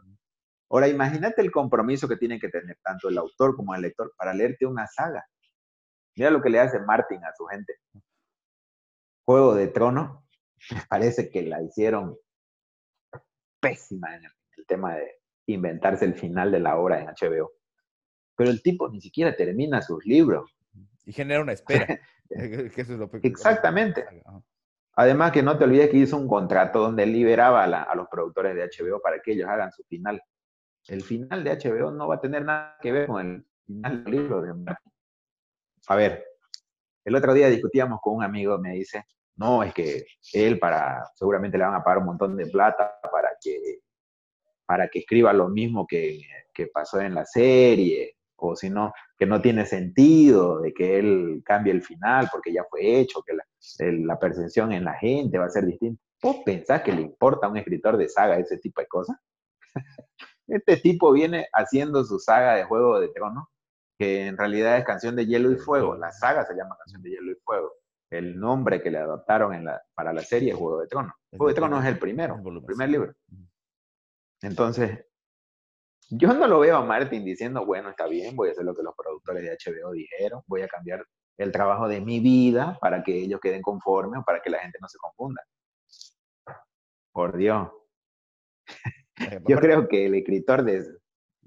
Ahora, 0.70 0.88
imagínate 0.88 1.43
el 1.43 1.51
compromiso 1.51 2.09
que 2.09 2.16
tiene 2.16 2.38
que 2.38 2.49
tener 2.49 2.78
tanto 2.82 3.09
el 3.09 3.18
autor 3.18 3.55
como 3.55 3.74
el 3.74 3.82
lector 3.82 4.14
para 4.16 4.32
leerte 4.32 4.66
una 4.66 4.86
saga. 4.86 5.26
Mira 6.16 6.30
lo 6.30 6.41
que 6.41 6.49
le 6.51 6.61
hace 6.61 6.80
Martin 6.80 7.24
a 7.24 7.34
su 7.36 7.45
gente. 7.47 7.74
Juego 9.26 9.55
de 9.55 9.68
Trono, 9.68 10.26
me 10.70 10.82
parece 10.88 11.30
que 11.30 11.43
la 11.43 11.62
hicieron 11.62 12.16
pésima 13.61 14.16
en 14.16 14.24
el 14.24 14.66
tema 14.66 14.95
de 14.95 15.20
inventarse 15.47 16.05
el 16.05 16.14
final 16.14 16.51
de 16.51 16.61
la 16.61 16.78
obra 16.78 17.01
en 17.01 17.09
HBO. 17.09 17.53
Pero 18.36 18.51
el 18.51 18.62
tipo 18.62 18.88
ni 18.88 19.01
siquiera 19.01 19.36
termina 19.36 19.82
sus 19.82 20.05
libros. 20.07 20.57
Y 21.05 21.12
genera 21.12 21.43
una 21.43 21.53
espera. 21.53 21.86
Exactamente. 23.22 24.07
Además 24.95 25.33
que 25.33 25.43
no 25.43 25.57
te 25.57 25.64
olvides 25.64 25.91
que 25.91 25.99
hizo 25.99 26.16
un 26.16 26.28
contrato 26.28 26.81
donde 26.81 27.07
liberaba 27.07 27.64
a, 27.64 27.95
los 27.95 28.09
productores 28.09 28.55
de 28.55 28.64
HBO 28.64 29.01
para 29.01 29.20
que 29.20 29.33
ellos 29.33 29.49
hagan 29.49 29.72
su 29.72 29.83
final. 29.85 30.22
El 30.89 31.03
final 31.03 31.45
de 31.45 31.57
HBO 31.57 31.91
no 31.91 32.09
va 32.09 32.16
a 32.16 32.20
tener 32.20 32.45
nada 32.45 32.76
que 32.81 32.93
ver 32.93 33.07
con 33.07 33.26
el 33.26 33.47
final 33.66 34.05
del 34.05 34.12
libro 34.12 34.43
de 34.43 34.55
Martin. 34.55 34.93
A 35.89 35.97
ver, 35.97 36.24
el 37.05 37.14
otro 37.14 37.33
día 37.35 37.49
discutíamos 37.49 38.01
con 38.03 38.16
un 38.16 38.22
amigo, 38.22 38.59
me 38.59 38.72
dice, 38.72 39.05
no, 39.37 39.62
es 39.62 39.72
que 39.72 40.05
él 40.33 40.59
para, 40.59 41.03
seguramente 41.14 41.57
le 41.57 41.64
van 41.64 41.74
a 41.74 41.83
pagar 41.83 41.99
un 41.99 42.07
montón 42.07 42.37
de 42.37 42.47
plata 42.47 42.99
para 43.11 43.31
que, 43.41 43.81
para 44.66 44.89
que 44.89 45.01
escriba 45.01 45.33
lo 45.33 45.49
mismo 45.49 45.87
que, 45.87 46.20
que 46.53 46.66
pasó 46.66 47.01
en 47.01 47.14
la 47.14 47.24
serie, 47.24 48.16
o 48.49 48.57
si 48.57 48.70
no, 48.70 48.93
que 49.18 49.26
no 49.26 49.41
tiene 49.41 49.66
sentido 49.66 50.61
de 50.61 50.72
que 50.72 50.99
él 50.99 51.43
cambie 51.45 51.72
el 51.72 51.82
final 51.82 52.28
porque 52.30 52.53
ya 52.53 52.64
fue 52.68 53.01
hecho, 53.01 53.22
que 53.22 53.34
la, 53.34 54.18
percepción 54.18 54.72
en 54.72 54.84
la 54.84 54.95
gente 54.95 55.38
va 55.38 55.47
a 55.47 55.51
ser 55.51 55.66
distinta. 55.66 56.03
¿Vos 56.22 56.36
pensás 56.45 56.82
que 56.82 56.93
le 56.93 57.03
importa 57.03 57.47
a 57.47 57.51
un 57.51 57.57
escritor 57.57 57.97
de 57.97 58.09
saga 58.09 58.38
ese 58.38 58.59
tipo 58.59 58.80
de 58.80 58.86
cosas? 58.86 59.16
este 60.49 60.76
tipo 60.76 61.12
viene 61.12 61.47
haciendo 61.53 62.05
su 62.05 62.18
saga 62.18 62.55
de 62.57 62.64
Juego 62.64 63.01
de 63.01 63.09
Tronos, 63.09 63.47
que 63.99 64.26
en 64.26 64.36
realidad 64.36 64.78
es 64.78 64.84
Canción 64.84 65.16
de 65.16 65.26
Hielo 65.26 65.51
y 65.53 65.57
Fuego. 65.57 65.95
La 65.97 66.12
saga 66.12 66.45
se 66.45 66.55
llama 66.55 66.76
Canción 66.78 67.03
de 67.03 67.11
Hielo 67.11 67.32
y 67.32 67.36
Fuego. 67.45 67.72
El 68.11 68.38
nombre 68.41 68.82
que 68.82 68.91
le 68.91 68.99
en 68.99 69.64
la, 69.64 69.82
para 69.95 70.12
la 70.12 70.22
serie 70.22 70.53
es 70.53 70.59
Juego 70.59 70.80
de 70.80 70.88
Tronos. 70.88 71.12
Juego 71.30 71.49
de 71.49 71.55
Tronos 71.55 71.84
es 71.84 71.91
el 71.91 71.99
primero, 71.99 72.41
el 72.45 72.64
primer 72.64 72.88
libro. 72.88 73.14
Entonces, 74.43 75.07
yo 76.11 76.32
no 76.34 76.46
lo 76.48 76.58
veo 76.58 76.76
a 76.76 76.84
Martin 76.84 77.24
diciendo, 77.24 77.64
bueno, 77.64 77.90
está 77.90 78.06
bien, 78.06 78.34
voy 78.34 78.48
a 78.48 78.52
hacer 78.52 78.64
lo 78.64 78.74
que 78.74 78.82
los 78.82 78.94
productores 78.96 79.42
de 79.42 79.50
HBO 79.50 79.92
dijeron, 79.92 80.42
voy 80.46 80.62
a 80.62 80.68
cambiar 80.68 81.04
el 81.38 81.52
trabajo 81.52 81.88
de 81.88 82.00
mi 82.00 82.20
vida 82.20 82.76
para 82.80 83.02
que 83.02 83.16
ellos 83.16 83.40
queden 83.40 83.62
conformes 83.62 84.20
o 84.20 84.24
para 84.24 84.40
que 84.42 84.50
la 84.50 84.58
gente 84.58 84.78
no 84.80 84.88
se 84.88 84.98
confunda. 84.98 85.42
Por 87.12 87.36
Dios. 87.36 87.68
Yo 89.48 89.58
creo 89.58 89.86
que 89.88 90.06
el 90.06 90.14
escritor 90.16 90.64
de, 90.64 90.84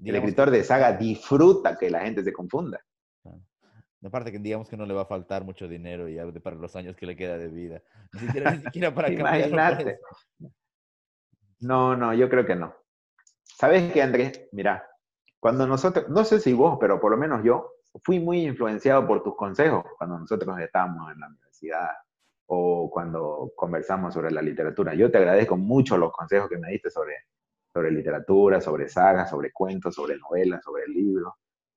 el 0.02 0.14
escritor 0.16 0.50
de 0.50 0.64
saga 0.64 0.92
disfruta 0.92 1.76
que 1.76 1.90
la 1.90 2.00
gente 2.00 2.24
se 2.24 2.32
confunda. 2.32 2.80
Aparte 4.02 4.32
que 4.32 4.38
digamos 4.38 4.68
que 4.68 4.76
no 4.76 4.84
le 4.84 4.92
va 4.92 5.02
a 5.02 5.06
faltar 5.06 5.44
mucho 5.44 5.66
dinero 5.66 6.08
ya 6.08 6.26
para 6.42 6.56
los 6.56 6.76
años 6.76 6.94
que 6.94 7.06
le 7.06 7.16
queda 7.16 7.38
de 7.38 7.48
vida. 7.48 7.82
Ni 8.12 8.20
siquiera, 8.20 8.50
ni 8.50 8.60
siquiera 8.62 8.94
para 8.94 9.08
cambiar. 9.16 9.98
No, 11.60 11.96
no, 11.96 12.12
yo 12.12 12.28
creo 12.28 12.44
que 12.44 12.54
no. 12.54 12.74
¿Sabes 13.44 13.92
qué, 13.92 14.02
Andrés? 14.02 14.48
Mira, 14.52 14.86
cuando 15.38 15.66
nosotros, 15.66 16.08
no 16.08 16.24
sé 16.24 16.40
si 16.40 16.52
vos, 16.52 16.78
pero 16.80 17.00
por 17.00 17.10
lo 17.10 17.16
menos 17.16 17.42
yo, 17.44 17.74
fui 18.02 18.18
muy 18.18 18.44
influenciado 18.46 19.06
por 19.06 19.22
tus 19.22 19.36
consejos 19.36 19.84
cuando 19.98 20.18
nosotros 20.18 20.58
estábamos 20.58 21.12
en 21.12 21.20
la 21.20 21.28
universidad 21.28 21.88
o 22.46 22.90
cuando 22.90 23.52
conversamos 23.56 24.14
sobre 24.14 24.30
la 24.30 24.42
literatura. 24.42 24.94
Yo 24.94 25.10
te 25.10 25.18
agradezco 25.18 25.56
mucho 25.56 25.96
los 25.96 26.12
consejos 26.12 26.48
que 26.48 26.58
me 26.58 26.70
diste 26.70 26.90
sobre, 26.90 27.14
sobre 27.72 27.90
literatura, 27.90 28.60
sobre 28.60 28.88
sagas, 28.88 29.30
sobre 29.30 29.52
cuentos, 29.52 29.94
sobre 29.94 30.16
novelas, 30.18 30.62
sobre 30.64 30.86
libros. 30.88 31.32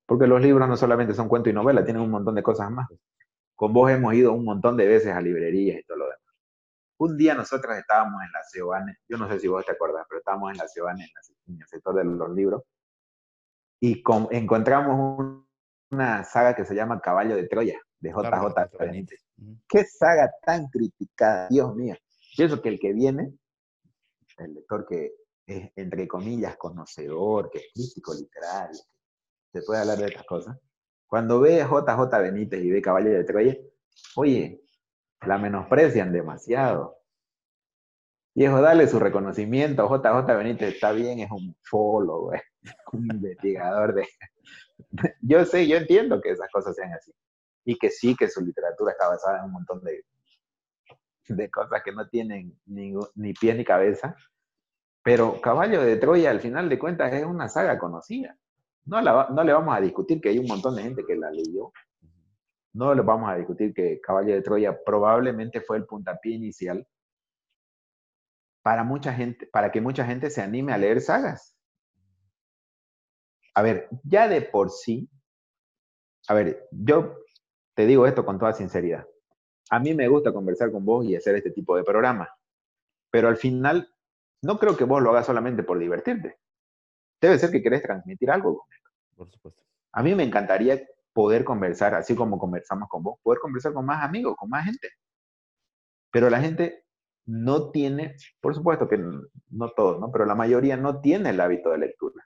Porque 0.05 0.27
los 0.27 0.41
libros 0.41 0.67
no 0.67 0.77
solamente 0.77 1.13
son 1.13 1.27
cuentos 1.27 1.51
y 1.51 1.53
novelas, 1.53 1.85
tienen 1.85 2.01
un 2.01 2.11
montón 2.11 2.35
de 2.35 2.43
cosas 2.43 2.71
más. 2.71 2.87
Con 3.55 3.73
vos 3.73 3.91
hemos 3.91 4.13
ido 4.13 4.33
un 4.33 4.45
montón 4.45 4.77
de 4.77 4.87
veces 4.87 5.13
a 5.13 5.21
librerías 5.21 5.79
y 5.79 5.83
todo 5.83 5.97
lo 5.97 6.05
demás. 6.05 6.26
Un 6.99 7.15
día 7.15 7.35
nosotros 7.35 7.77
estábamos 7.77 8.21
en 8.23 8.31
la 8.31 8.39
Ceobane, 8.51 8.97
yo 9.07 9.17
no 9.17 9.29
sé 9.29 9.39
si 9.39 9.47
vos 9.47 9.65
te 9.65 9.71
acuerdas, 9.71 10.05
pero 10.09 10.19
estábamos 10.19 10.51
en 10.51 10.57
la 10.57 10.67
Ceobane, 10.67 11.03
en, 11.47 11.61
el 11.61 11.67
sector 11.67 11.95
de 11.95 12.03
los 12.03 12.29
libros, 12.31 12.63
y 13.79 14.03
encontramos 14.31 15.43
una 15.91 16.23
saga 16.23 16.55
que 16.55 16.65
se 16.65 16.73
llama 16.73 16.99
Caballo 16.99 17.35
de 17.35 17.47
Troya, 17.47 17.79
de 17.99 18.09
JJ 18.09 18.77
Benítez. 18.79 19.23
Qué 19.69 19.83
saga 19.85 20.31
tan 20.43 20.67
criticada, 20.67 21.47
Dios 21.49 21.75
mío. 21.75 21.95
Pienso 22.35 22.61
que 22.61 22.69
el 22.69 22.79
que 22.79 22.93
viene, 22.93 23.33
el 24.37 24.55
lector 24.55 24.85
que 24.87 25.13
es, 25.45 25.71
entre 25.75 26.07
comillas, 26.07 26.57
conocedor, 26.57 27.51
que 27.51 27.59
es 27.59 27.65
crítico 27.73 28.13
literario, 28.15 28.81
se 29.53 29.61
puede 29.61 29.81
hablar 29.81 29.99
de 29.99 30.07
estas 30.07 30.25
cosas, 30.25 30.57
cuando 31.07 31.39
ve 31.39 31.59
JJ 31.59 32.21
Benítez 32.21 32.61
y 32.61 32.69
ve 32.69 32.81
Caballo 32.81 33.11
de 33.11 33.23
Troya, 33.23 33.55
oye, 34.15 34.61
la 35.25 35.37
menosprecian 35.37 36.11
demasiado. 36.11 36.97
Viejo, 38.35 38.61
dale 38.61 38.87
su 38.87 38.99
reconocimiento. 38.99 39.87
JJ 39.87 40.27
Benítez 40.37 40.75
está 40.75 40.91
bien, 40.91 41.19
es 41.19 41.31
un 41.31 41.55
fólogo, 41.63 42.33
es 42.33 42.43
un 42.93 43.09
investigador 43.11 43.95
de... 43.95 44.07
Yo 45.21 45.43
sé, 45.43 45.67
yo 45.67 45.77
entiendo 45.77 46.21
que 46.21 46.29
esas 46.29 46.47
cosas 46.51 46.75
sean 46.75 46.93
así. 46.93 47.11
Y 47.65 47.77
que 47.79 47.89
sí, 47.89 48.15
que 48.15 48.29
su 48.29 48.41
literatura 48.41 48.91
está 48.91 49.07
basada 49.09 49.39
en 49.39 49.45
un 49.45 49.51
montón 49.53 49.83
de, 49.83 50.05
de 51.27 51.49
cosas 51.49 51.81
que 51.83 51.91
no 51.91 52.07
tienen 52.07 52.55
ni, 52.67 52.93
ni 53.15 53.33
pie 53.33 53.55
ni 53.55 53.65
cabeza. 53.65 54.15
Pero 55.03 55.41
Caballo 55.41 55.81
de 55.81 55.97
Troya, 55.97 56.29
al 56.29 56.39
final 56.39 56.69
de 56.69 56.77
cuentas, 56.77 57.11
es 57.13 57.25
una 57.25 57.49
saga 57.49 57.79
conocida. 57.79 58.37
No, 58.85 59.01
no 59.01 59.43
le 59.43 59.53
vamos 59.53 59.75
a 59.75 59.81
discutir 59.81 60.21
que 60.21 60.29
hay 60.29 60.39
un 60.39 60.47
montón 60.47 60.75
de 60.75 60.83
gente 60.83 61.03
que 61.05 61.15
la 61.15 61.31
leyó, 61.31 61.73
no 62.77 62.93
lo 62.93 63.03
vamos 63.03 63.29
a 63.29 63.35
discutir 63.35 63.73
que 63.73 63.99
Caballo 63.99 64.35
de 64.35 64.41
Troya 64.43 64.83
probablemente 64.85 65.61
fue 65.61 65.77
el 65.77 65.85
puntapié 65.85 66.35
inicial 66.35 66.87
para 68.61 68.83
mucha 68.83 69.13
gente, 69.13 69.47
para 69.47 69.71
que 69.71 69.81
mucha 69.81 70.05
gente 70.05 70.29
se 70.29 70.41
anime 70.41 70.73
a 70.73 70.77
leer 70.77 71.01
sagas. 71.01 71.57
A 73.55 73.63
ver, 73.63 73.89
ya 74.03 74.27
de 74.27 74.43
por 74.43 74.69
sí, 74.69 75.09
a 76.27 76.35
ver, 76.35 76.67
yo 76.71 77.15
te 77.73 77.87
digo 77.87 78.05
esto 78.05 78.23
con 78.23 78.37
toda 78.37 78.53
sinceridad. 78.53 79.07
A 79.71 79.79
mí 79.79 79.95
me 79.95 80.07
gusta 80.07 80.31
conversar 80.31 80.71
con 80.71 80.85
vos 80.85 81.03
y 81.05 81.15
hacer 81.15 81.35
este 81.35 81.49
tipo 81.49 81.75
de 81.75 81.83
programa, 81.83 82.29
pero 83.09 83.27
al 83.27 83.37
final 83.37 83.91
no 84.43 84.59
creo 84.59 84.77
que 84.77 84.83
vos 84.83 85.01
lo 85.01 85.09
hagas 85.09 85.25
solamente 85.25 85.63
por 85.63 85.79
divertirte. 85.79 86.37
Debe 87.19 87.39
ser 87.39 87.49
que 87.49 87.63
querés 87.63 87.81
transmitir 87.81 88.29
algo. 88.29 88.67
Por 89.15 89.31
supuesto. 89.31 89.63
A 89.93 90.03
mí 90.03 90.13
me 90.13 90.23
encantaría 90.23 90.79
poder 91.17 91.43
conversar, 91.43 91.95
así 91.95 92.15
como 92.15 92.37
conversamos 92.37 92.87
con 92.89 93.01
vos, 93.01 93.19
poder 93.23 93.39
conversar 93.39 93.73
con 93.73 93.87
más 93.87 94.03
amigos, 94.03 94.35
con 94.37 94.51
más 94.51 94.65
gente. 94.65 94.87
Pero 96.11 96.29
la 96.29 96.39
gente 96.39 96.85
no 97.25 97.71
tiene, 97.71 98.15
por 98.39 98.53
supuesto 98.53 98.87
que 98.87 98.99
no 98.99 99.69
todos, 99.75 99.99
¿no? 99.99 100.11
Pero 100.11 100.25
la 100.25 100.35
mayoría 100.35 100.77
no 100.77 101.01
tiene 101.01 101.31
el 101.31 101.41
hábito 101.41 101.71
de 101.71 101.79
lectura. 101.79 102.23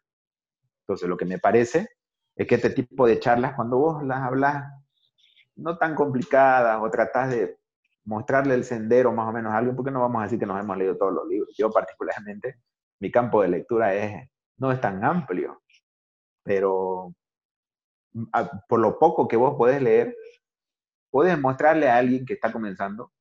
Entonces, 0.81 1.07
lo 1.07 1.15
que 1.15 1.23
me 1.23 1.39
parece 1.39 1.87
es 2.35 2.45
que 2.45 2.55
este 2.55 2.71
tipo 2.71 3.07
de 3.07 3.17
charlas, 3.17 3.53
cuando 3.55 3.77
vos 3.77 4.03
las 4.03 4.23
hablas 4.23 4.65
no 5.55 5.77
tan 5.77 5.95
complicadas 5.95 6.81
o 6.81 6.91
tratás 6.91 7.29
de 7.29 7.59
mostrarle 8.03 8.55
el 8.55 8.65
sendero 8.65 9.13
más 9.13 9.29
o 9.29 9.31
menos 9.31 9.53
a 9.53 9.57
alguien, 9.59 9.77
porque 9.77 9.91
no 9.91 10.01
vamos 10.01 10.19
a 10.19 10.23
decir 10.23 10.37
que 10.37 10.45
nos 10.45 10.59
hemos 10.59 10.77
leído 10.77 10.97
todos 10.97 11.13
los 11.13 11.25
libros. 11.29 11.55
Yo 11.57 11.71
particularmente, 11.71 12.59
mi 12.99 13.09
campo 13.09 13.41
de 13.41 13.47
lectura 13.47 13.95
es, 13.95 14.29
no 14.57 14.69
es 14.69 14.81
tan 14.81 15.01
amplio, 15.05 15.61
pero 16.43 17.13
por 18.67 18.79
lo 18.79 18.99
poco 18.99 19.27
que 19.27 19.37
vos 19.37 19.55
podés 19.57 19.81
leer, 19.81 20.15
puedes 21.09 21.39
mostrarle 21.39 21.89
a 21.89 21.97
alguien 21.97 22.25
que 22.25 22.33
está 22.33 22.51
comenzando 22.51 23.11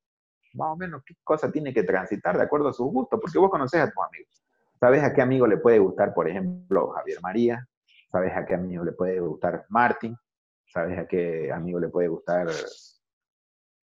más 0.53 0.69
o 0.69 0.75
menos 0.75 1.03
qué 1.05 1.15
cosa 1.23 1.51
tiene 1.51 1.73
que 1.73 1.83
transitar 1.83 2.37
de 2.37 2.43
acuerdo 2.43 2.69
a 2.69 2.73
sus 2.73 2.91
gustos, 2.91 3.19
porque 3.21 3.39
vos 3.39 3.49
conoces 3.49 3.81
a 3.81 3.89
tus 3.89 4.03
amigos. 4.03 4.43
Sabes 4.79 5.03
a 5.03 5.13
qué 5.13 5.21
amigo 5.21 5.47
le 5.47 5.57
puede 5.57 5.79
gustar, 5.79 6.13
por 6.13 6.27
ejemplo, 6.27 6.89
Javier 6.89 7.19
María, 7.21 7.67
sabes 8.11 8.35
a 8.35 8.45
qué 8.45 8.55
amigo 8.55 8.83
le 8.83 8.91
puede 8.91 9.19
gustar 9.19 9.65
Martin, 9.69 10.17
sabes 10.65 10.97
a 10.97 11.07
qué 11.07 11.51
amigo 11.51 11.79
le 11.79 11.89
puede 11.89 12.07
gustar 12.07 12.47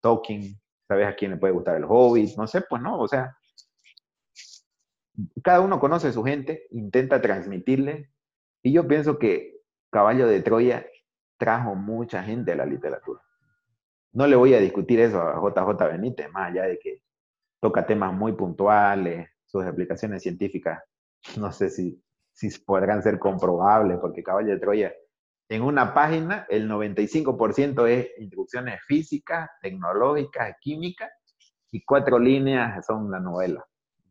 Tolkien, 0.00 0.58
sabes 0.86 1.06
a 1.06 1.14
quién 1.14 1.32
le 1.32 1.36
puede 1.36 1.52
gustar 1.52 1.76
el 1.76 1.84
Hobbit, 1.84 2.36
no 2.36 2.46
sé, 2.46 2.62
pues 2.62 2.80
no, 2.80 3.00
o 3.00 3.08
sea, 3.08 3.36
cada 5.42 5.60
uno 5.60 5.80
conoce 5.80 6.08
a 6.08 6.12
su 6.12 6.22
gente, 6.22 6.66
intenta 6.70 7.20
transmitirle, 7.20 8.10
y 8.62 8.72
yo 8.72 8.86
pienso 8.86 9.18
que 9.18 9.55
Caballo 9.96 10.26
de 10.26 10.42
Troya 10.42 10.86
trajo 11.38 11.74
mucha 11.74 12.22
gente 12.22 12.52
a 12.52 12.56
la 12.56 12.66
literatura. 12.66 13.22
No 14.12 14.26
le 14.26 14.36
voy 14.36 14.52
a 14.52 14.60
discutir 14.60 15.00
eso 15.00 15.22
a 15.22 15.40
JJ 15.40 15.88
Benítez, 15.90 16.30
más 16.30 16.50
allá 16.50 16.64
de 16.64 16.78
que 16.78 17.02
toca 17.60 17.86
temas 17.86 18.12
muy 18.12 18.32
puntuales, 18.32 19.30
sus 19.46 19.64
explicaciones 19.64 20.22
científicas, 20.22 20.82
no 21.38 21.50
sé 21.50 21.70
si 21.70 21.98
si 22.36 22.50
podrán 22.58 23.02
ser 23.02 23.18
comprobables, 23.18 23.98
porque 23.98 24.22
Caballo 24.22 24.48
de 24.52 24.58
Troya, 24.58 24.94
en 25.48 25.62
una 25.62 25.94
página, 25.94 26.46
el 26.50 26.68
95% 26.68 27.88
es 27.88 28.10
instrucciones 28.18 28.78
físicas, 28.86 29.48
tecnológicas, 29.62 30.56
químicas, 30.60 31.10
y 31.70 31.82
cuatro 31.82 32.18
líneas 32.18 32.84
son 32.84 33.10
la 33.10 33.18
novela. 33.18 33.64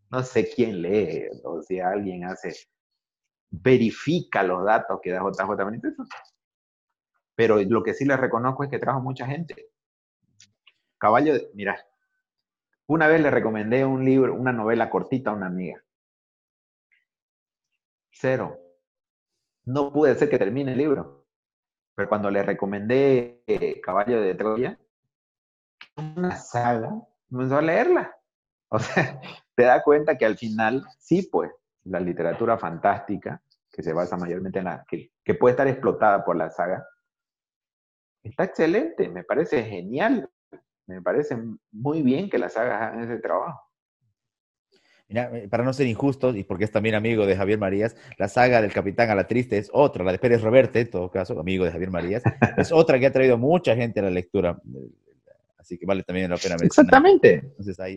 No 0.09 0.23
sé 0.23 0.49
quién 0.49 0.81
lee, 0.81 1.27
o 1.43 1.61
si 1.61 1.79
alguien 1.79 2.25
hace, 2.25 2.55
verifica 3.49 4.43
los 4.43 4.63
datos 4.65 4.99
que 5.01 5.11
da 5.11 5.21
JJ 5.21 5.55
Benítez. 5.65 5.93
Pero 7.35 7.61
lo 7.61 7.83
que 7.83 7.93
sí 7.93 8.05
le 8.05 8.17
reconozco 8.17 8.63
es 8.63 8.69
que 8.69 8.79
trajo 8.79 9.01
mucha 9.01 9.25
gente. 9.25 9.69
Caballo, 10.97 11.33
de, 11.33 11.49
mira, 11.53 11.77
una 12.87 13.07
vez 13.07 13.21
le 13.21 13.31
recomendé 13.31 13.85
un 13.85 14.05
libro, 14.05 14.33
una 14.35 14.53
novela 14.53 14.89
cortita 14.89 15.31
a 15.31 15.33
una 15.33 15.47
amiga. 15.47 15.83
Cero. 18.11 18.57
No 19.65 19.91
pude 19.91 20.11
hacer 20.11 20.29
que 20.29 20.37
termine 20.37 20.73
el 20.73 20.77
libro. 20.77 21.25
Pero 21.95 22.09
cuando 22.09 22.29
le 22.29 22.43
recomendé 22.43 23.43
eh, 23.47 23.81
Caballo 23.81 24.21
de 24.21 24.35
Troya, 24.35 24.79
una 25.97 26.35
saga, 26.35 27.01
comenzó 27.29 27.57
a 27.57 27.61
leerla. 27.61 28.15
O 28.69 28.79
sea, 28.79 29.19
te 29.55 29.63
da 29.63 29.81
cuenta 29.81 30.17
que 30.17 30.25
al 30.25 30.37
final, 30.37 30.85
sí, 30.99 31.27
pues, 31.31 31.51
la 31.85 31.99
literatura 31.99 32.57
fantástica, 32.57 33.41
que 33.71 33.83
se 33.83 33.93
basa 33.93 34.17
mayormente 34.17 34.59
en 34.59 34.65
la, 34.65 34.85
que, 34.87 35.11
que 35.23 35.35
puede 35.35 35.51
estar 35.51 35.67
explotada 35.67 36.23
por 36.23 36.35
la 36.35 36.49
saga, 36.49 36.85
está 38.23 38.43
excelente, 38.45 39.09
me 39.09 39.23
parece 39.23 39.63
genial. 39.63 40.29
Me 40.87 41.01
parece 41.01 41.37
muy 41.71 42.03
bien 42.03 42.29
que 42.29 42.37
las 42.37 42.55
hagan 42.57 43.03
ese 43.03 43.17
trabajo. 43.17 43.59
Mira, 45.07 45.29
eh, 45.37 45.47
para 45.47 45.63
no 45.63 45.73
ser 45.73 45.87
injustos, 45.87 46.35
y 46.35 46.43
porque 46.43 46.63
es 46.63 46.71
también 46.71 46.95
amigo 46.95 47.25
de 47.25 47.35
Javier 47.35 47.59
Marías, 47.59 47.95
la 48.17 48.27
saga 48.27 48.61
del 48.61 48.73
Capitán 48.73 49.09
a 49.09 49.15
la 49.15 49.27
Triste 49.27 49.57
es 49.57 49.69
otra, 49.71 50.03
la 50.03 50.11
de 50.11 50.19
Pérez 50.19 50.41
Reverte, 50.41 50.81
en 50.81 50.89
todo 50.89 51.11
caso, 51.11 51.39
amigo 51.39 51.63
de 51.63 51.71
Javier 51.71 51.91
Marías, 51.91 52.23
es 52.57 52.71
otra 52.71 52.99
que 52.99 53.05
ha 53.05 53.11
traído 53.11 53.37
mucha 53.37 53.75
gente 53.75 53.99
a 53.99 54.03
la 54.03 54.09
lectura. 54.09 54.59
Así 55.57 55.77
que 55.77 55.85
vale 55.85 56.03
también 56.03 56.29
la 56.29 56.37
pena 56.37 56.55
mencionar. 56.59 56.65
Exactamente. 56.65 57.53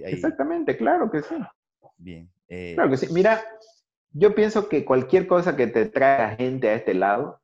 Exactamente, 0.06 0.76
claro 0.76 1.10
que 1.10 1.22
sí. 1.22 1.34
Bien. 1.96 2.28
Eh, 2.48 2.72
claro 2.74 2.90
que 2.90 2.96
sí. 2.96 3.08
Mira, 3.10 3.42
yo 4.10 4.34
pienso 4.34 4.68
que 4.68 4.84
cualquier 4.84 5.26
cosa 5.26 5.56
que 5.56 5.66
te 5.66 5.86
traiga 5.86 6.36
gente 6.36 6.68
a 6.68 6.74
este 6.74 6.94
lado 6.94 7.40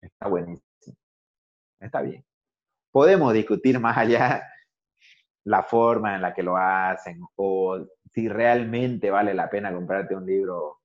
está 0.00 0.28
buenísimo. 0.28 0.96
Está 1.80 2.02
bien. 2.02 2.24
Podemos 2.90 3.32
discutir 3.32 3.78
más 3.78 3.96
allá 3.96 4.42
la 5.44 5.62
forma 5.62 6.16
en 6.16 6.22
la 6.22 6.34
que 6.34 6.42
lo 6.42 6.56
hacen 6.56 7.20
o 7.36 7.78
si 8.12 8.28
realmente 8.28 9.10
vale 9.10 9.34
la 9.34 9.48
pena 9.48 9.72
comprarte 9.72 10.16
un 10.16 10.26
libro 10.26 10.80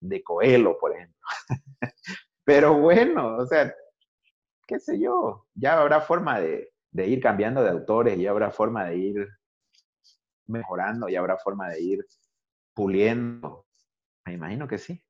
de 0.00 0.22
Coelho, 0.22 0.76
por 0.78 0.92
ejemplo. 0.92 1.16
Pero 2.44 2.74
bueno, 2.74 3.36
o 3.36 3.46
sea, 3.46 3.72
qué 4.66 4.78
sé 4.78 5.00
yo, 5.00 5.46
ya 5.54 5.80
habrá 5.80 6.00
forma 6.00 6.40
de, 6.40 6.72
de 6.90 7.06
ir 7.06 7.22
cambiando 7.22 7.62
de 7.62 7.70
autores, 7.70 8.18
ya 8.18 8.30
habrá 8.30 8.50
forma 8.50 8.84
de 8.84 8.96
ir 8.96 9.28
mejorando, 10.46 11.08
ya 11.08 11.20
habrá 11.20 11.38
forma 11.38 11.68
de 11.70 11.80
ir 11.80 12.06
puliendo. 12.74 13.66
Me 14.26 14.34
imagino 14.34 14.66
que 14.66 14.78
sí. 14.78 15.02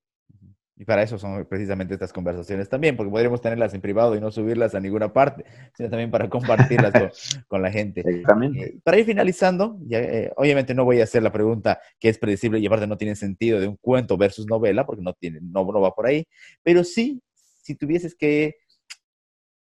Y 0.77 0.85
para 0.85 1.05
eso 1.05 1.19
son 1.19 1.47
precisamente 1.47 1.95
estas 1.95 2.12
conversaciones 2.12 2.69
también, 2.69 2.97
porque 2.97 3.11
podríamos 3.11 3.41
tenerlas 3.41 3.73
en 3.75 3.81
privado 3.81 4.17
y 4.17 4.21
no 4.21 4.33
subirlas 4.33 4.75
a 4.75 4.81
ninguna 4.81 5.12
parte, 5.12 5.45
sino 5.77 5.89
también 5.89 6.11
para 6.11 6.29
compartirlas 6.29 6.93
con, 7.49 7.62
la 7.62 7.71
gente. 7.71 8.01
Exactamente. 8.01 8.65
Eh, 8.65 8.81
para 8.83 8.99
ir 8.99 9.05
finalizando, 9.05 9.79
ya, 9.87 10.01
eh, 10.01 10.33
obviamente 10.37 10.75
no 10.75 10.85
voy 10.85 11.01
a 11.01 11.05
hacer 11.05 11.23
la 11.23 11.31
pregunta 11.31 11.81
que 12.01 12.09
es 12.09 12.19
predecible 12.19 12.59
y 12.59 12.67
aparte 12.67 12.89
no 12.89 12.97
tiene 12.97 13.15
sentido 13.15 13.61
de 13.61 13.69
un 13.69 13.77
cuento 13.77 14.17
versus 14.17 14.47
novela, 14.47 14.85
porque 14.85 15.03
no, 15.03 15.12
tiene, 15.12 15.39
no, 15.41 15.65
no 15.65 15.81
va 15.81 15.95
por 15.95 16.07
ahí, 16.07 16.27
pero 16.65 16.83
sí, 16.83 17.23
si 17.35 17.77
tuvieses 17.77 18.17
que 18.17 18.57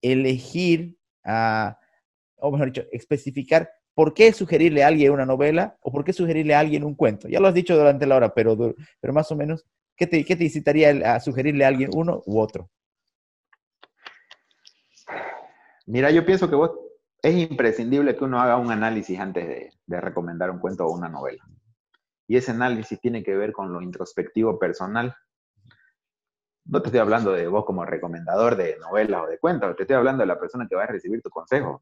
elegir, 0.01 0.95
o 1.25 2.51
mejor 2.51 2.67
dicho, 2.67 2.83
especificar 2.93 3.69
por 3.93 4.13
qué 4.13 4.33
sugerirle 4.33 4.83
a 4.83 4.87
alguien 4.87 5.11
una 5.11 5.25
novela 5.25 5.77
o 5.81 5.91
por 5.91 6.03
qué 6.03 6.13
sugerirle 6.13 6.55
a 6.55 6.59
alguien 6.59 6.83
un 6.83 6.95
cuento. 6.95 7.27
Ya 7.27 7.39
lo 7.39 7.47
has 7.47 7.53
dicho 7.53 7.75
durante 7.75 8.05
la 8.05 8.15
hora, 8.15 8.33
pero, 8.33 8.57
pero 8.99 9.13
más 9.13 9.31
o 9.31 9.35
menos, 9.35 9.65
¿Qué 9.95 10.07
te, 10.07 10.25
qué 10.25 10.35
te 10.35 10.45
incitaría 10.45 11.15
a 11.15 11.19
sugerirle 11.19 11.65
a 11.65 11.67
alguien 11.67 11.91
uno 11.93 12.23
u 12.25 12.39
otro? 12.39 12.69
Mira, 15.85 16.09
yo 16.11 16.25
pienso 16.25 16.49
que 16.49 16.55
vos 16.55 16.71
es 17.21 17.35
imprescindible 17.35 18.15
que 18.15 18.23
uno 18.23 18.41
haga 18.41 18.57
un 18.57 18.71
análisis 18.71 19.19
antes 19.19 19.71
de, 19.85 20.01
recomendar 20.01 20.49
un 20.49 20.59
cuento 20.59 20.85
o 20.85 20.93
una 20.93 21.09
novela. 21.09 21.43
Y 22.27 22.37
ese 22.37 22.51
análisis 22.51 22.99
tiene 22.99 23.23
que 23.23 23.35
ver 23.35 23.51
con 23.51 23.71
lo 23.71 23.81
introspectivo 23.81 24.57
personal. 24.57 25.15
No 26.65 26.81
te 26.81 26.87
estoy 26.87 27.01
hablando 27.01 27.33
de 27.33 27.47
vos 27.47 27.65
como 27.65 27.85
recomendador 27.85 28.55
de 28.55 28.77
novelas 28.79 29.23
o 29.23 29.27
de 29.27 29.37
cuentos, 29.37 29.75
te 29.75 29.83
estoy 29.83 29.97
hablando 29.97 30.21
de 30.21 30.27
la 30.27 30.39
persona 30.39 30.65
que 30.67 30.75
va 30.75 30.83
a 30.83 30.87
recibir 30.87 31.21
tu 31.21 31.29
consejo. 31.29 31.81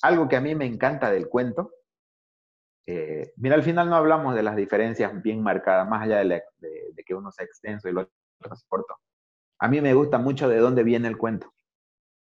Algo 0.00 0.28
que 0.28 0.36
a 0.36 0.40
mí 0.40 0.54
me 0.54 0.66
encanta 0.66 1.10
del 1.10 1.28
cuento 1.28 1.72
eh, 2.86 3.32
mira, 3.36 3.54
al 3.54 3.62
final 3.62 3.88
no 3.88 3.96
hablamos 3.96 4.34
de 4.34 4.42
las 4.42 4.56
diferencias 4.56 5.22
bien 5.22 5.42
marcadas, 5.42 5.88
más 5.88 6.02
allá 6.02 6.18
de, 6.18 6.42
que 7.04 7.14
uno 7.14 7.30
sea 7.30 7.44
extenso 7.44 7.88
y 7.88 7.92
lo 7.92 8.02
otro 8.02 8.56
corto. 8.68 8.96
A 9.60 9.68
mí 9.68 9.80
me 9.80 9.94
gusta 9.94 10.18
mucho 10.18 10.48
de 10.48 10.58
dónde 10.58 10.82
viene 10.82 11.08
el 11.08 11.16
cuento. 11.16 11.52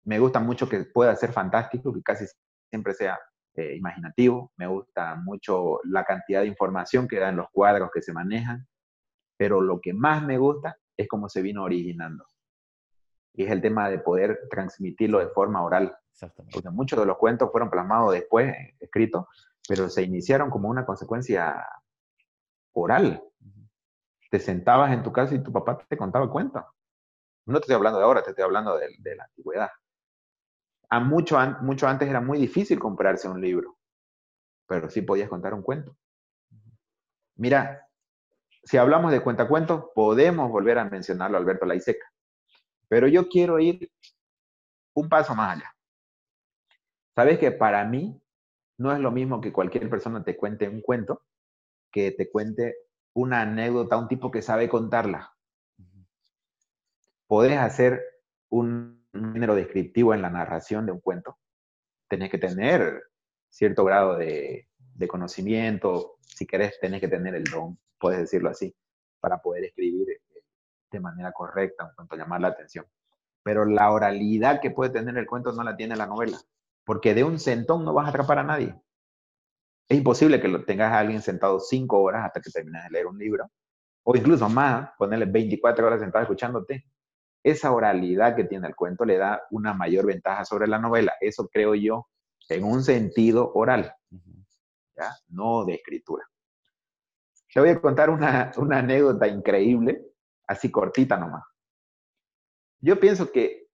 Me 0.04 0.18
gusta 0.18 0.40
mucho 0.40 0.68
que 0.68 0.84
pueda 0.84 1.16
ser 1.16 1.32
fantástico, 1.32 1.92
que 1.94 2.02
casi 2.02 2.26
siempre 2.68 2.92
sea 2.92 3.18
eh, 3.54 3.74
imaginativo. 3.76 4.52
Me 4.56 4.66
gusta 4.66 5.14
mucho 5.16 5.80
la 5.84 6.04
cantidad 6.04 6.42
de 6.42 6.48
información 6.48 7.08
que 7.08 7.18
da 7.18 7.30
en 7.30 7.36
los 7.36 7.48
cuadros 7.50 7.90
que 7.92 8.02
se 8.02 8.12
manejan. 8.12 8.66
Pero 9.38 9.62
lo 9.62 9.80
que 9.80 9.94
más 9.94 10.22
me 10.22 10.36
gusta 10.36 10.76
es 10.96 11.08
cómo 11.08 11.30
se 11.30 11.40
vino 11.40 11.64
originando. 11.64 12.26
Y 13.32 13.44
es 13.44 13.50
el 13.50 13.62
tema 13.62 13.88
de 13.88 13.98
poder 13.98 14.40
transmitirlo 14.50 15.20
de 15.20 15.28
forma 15.28 15.64
oral. 15.64 15.96
Porque 16.52 16.70
muchos 16.70 16.98
de 16.98 17.06
los 17.06 17.16
cuentos 17.18 17.50
fueron 17.50 17.70
plasmados 17.70 18.12
después, 18.12 18.54
eh, 18.54 18.76
escritos, 18.80 19.26
pero 19.68 19.88
se 19.88 20.02
iniciaron 20.02 20.50
como 20.50 20.68
una 20.68 20.86
consecuencia 20.86 21.66
oral. 22.72 23.22
Te 24.30 24.38
sentabas 24.38 24.92
en 24.92 25.02
tu 25.02 25.12
casa 25.12 25.34
y 25.34 25.42
tu 25.42 25.52
papá 25.52 25.78
te 25.88 25.96
contaba 25.96 26.24
el 26.24 26.30
cuento. 26.30 26.64
No 27.46 27.54
te 27.54 27.64
estoy 27.64 27.76
hablando 27.76 27.98
de 27.98 28.04
ahora, 28.04 28.22
te 28.22 28.30
estoy 28.30 28.44
hablando 28.44 28.76
de, 28.78 29.16
la 29.16 29.24
antigüedad. 29.24 29.70
A 30.88 31.00
mucho, 31.00 31.38
mucho 31.60 31.88
antes 31.88 32.08
era 32.08 32.20
muy 32.20 32.38
difícil 32.38 32.78
comprarse 32.78 33.28
un 33.28 33.40
libro, 33.40 33.76
pero 34.66 34.88
sí 34.88 35.02
podías 35.02 35.28
contar 35.28 35.54
un 35.54 35.62
cuento. 35.62 35.96
Mira, 37.36 37.86
si 38.62 38.76
hablamos 38.76 39.10
de 39.12 39.20
cuentacuentos, 39.20 39.86
podemos 39.94 40.50
volver 40.50 40.78
a 40.78 40.84
mencionarlo 40.84 41.36
Alberto 41.36 41.66
Laiseca, 41.66 42.06
pero 42.88 43.08
yo 43.08 43.28
quiero 43.28 43.58
ir 43.58 43.90
un 44.94 45.08
paso 45.08 45.34
más 45.34 45.56
allá. 45.56 45.73
Sabes 47.14 47.38
que 47.38 47.52
para 47.52 47.84
mí 47.84 48.20
no 48.78 48.92
es 48.92 48.98
lo 48.98 49.12
mismo 49.12 49.40
que 49.40 49.52
cualquier 49.52 49.88
persona 49.88 50.24
te 50.24 50.36
cuente 50.36 50.68
un 50.68 50.80
cuento, 50.80 51.22
que 51.92 52.10
te 52.10 52.28
cuente 52.30 52.76
una 53.12 53.42
anécdota, 53.42 53.96
un 53.96 54.08
tipo 54.08 54.30
que 54.30 54.42
sabe 54.42 54.68
contarla. 54.68 55.32
Podés 57.28 57.58
hacer 57.58 58.02
un, 58.48 59.04
género 59.12 59.54
descriptivo 59.54 60.12
en 60.12 60.22
la 60.22 60.30
narración 60.30 60.86
de 60.86 60.92
un 60.92 61.00
cuento. 61.00 61.38
Tenés 62.08 62.30
que 62.30 62.38
tener 62.38 63.00
cierto 63.48 63.84
grado 63.84 64.16
de, 64.16 64.68
conocimiento, 65.08 66.16
si 66.22 66.46
querés, 66.46 66.80
tenés 66.80 67.00
que 67.00 67.08
tener 67.08 67.34
el 67.34 67.44
don, 67.44 67.78
puedes 67.98 68.18
decirlo 68.18 68.48
así, 68.48 68.74
para 69.20 69.38
poder 69.38 69.64
escribir 69.64 70.08
eh, 70.10 70.20
de 70.90 71.00
manera 71.00 71.30
correcta 71.30 71.84
un 71.84 71.94
cuento, 71.94 72.16
llamar 72.16 72.40
la 72.40 72.48
atención. 72.48 72.86
Pero 73.44 73.64
la 73.64 73.92
oralidad 73.92 74.60
que 74.60 74.70
puede 74.70 74.90
tener 74.90 75.16
el 75.16 75.26
cuento 75.26 75.52
no 75.52 75.62
la 75.62 75.76
tiene 75.76 75.94
la 75.94 76.06
novela 76.06 76.40
porque 76.84 77.14
de 77.14 77.24
un 77.24 77.38
sentón 77.38 77.84
no 77.84 77.94
vas 77.94 78.06
a 78.06 78.10
atrapar 78.10 78.38
a 78.38 78.44
nadie. 78.44 78.74
Es 79.88 79.98
imposible 79.98 80.40
que 80.40 80.48
lo 80.48 80.64
tengas 80.64 80.92
a 80.92 80.98
alguien 80.98 81.22
sentado 81.22 81.60
cinco 81.60 82.00
horas 82.02 82.24
hasta 82.26 82.40
que 82.40 82.50
termines 82.50 82.84
de 82.84 82.90
leer 82.90 83.06
un 83.06 83.18
libro, 83.18 83.50
o 84.04 84.16
incluso 84.16 84.48
más, 84.48 84.90
ponerle 84.98 85.26
24 85.26 85.86
horas 85.86 86.00
sentado 86.00 86.22
escuchándote. 86.22 86.84
Esa 87.42 87.72
oralidad 87.72 88.36
que 88.36 88.44
tiene 88.44 88.68
el 88.68 88.74
cuento 88.74 89.04
le 89.04 89.18
da 89.18 89.42
una 89.50 89.74
mayor 89.74 90.06
ventaja 90.06 90.44
sobre 90.44 90.66
la 90.66 90.78
novela. 90.78 91.14
Eso 91.20 91.48
creo 91.48 91.74
yo 91.74 92.08
en 92.48 92.64
un 92.64 92.82
sentido 92.82 93.52
oral, 93.54 93.94
¿ya? 94.96 95.10
no 95.28 95.64
de 95.64 95.74
escritura. 95.74 96.24
Te 97.52 97.60
voy 97.60 97.68
a 97.68 97.80
contar 97.80 98.10
una, 98.10 98.52
una 98.56 98.78
anécdota 98.78 99.26
increíble, 99.26 100.04
así 100.46 100.70
cortita 100.70 101.16
nomás. 101.16 101.44
Yo 102.80 102.98
pienso 102.98 103.30
que 103.30 103.68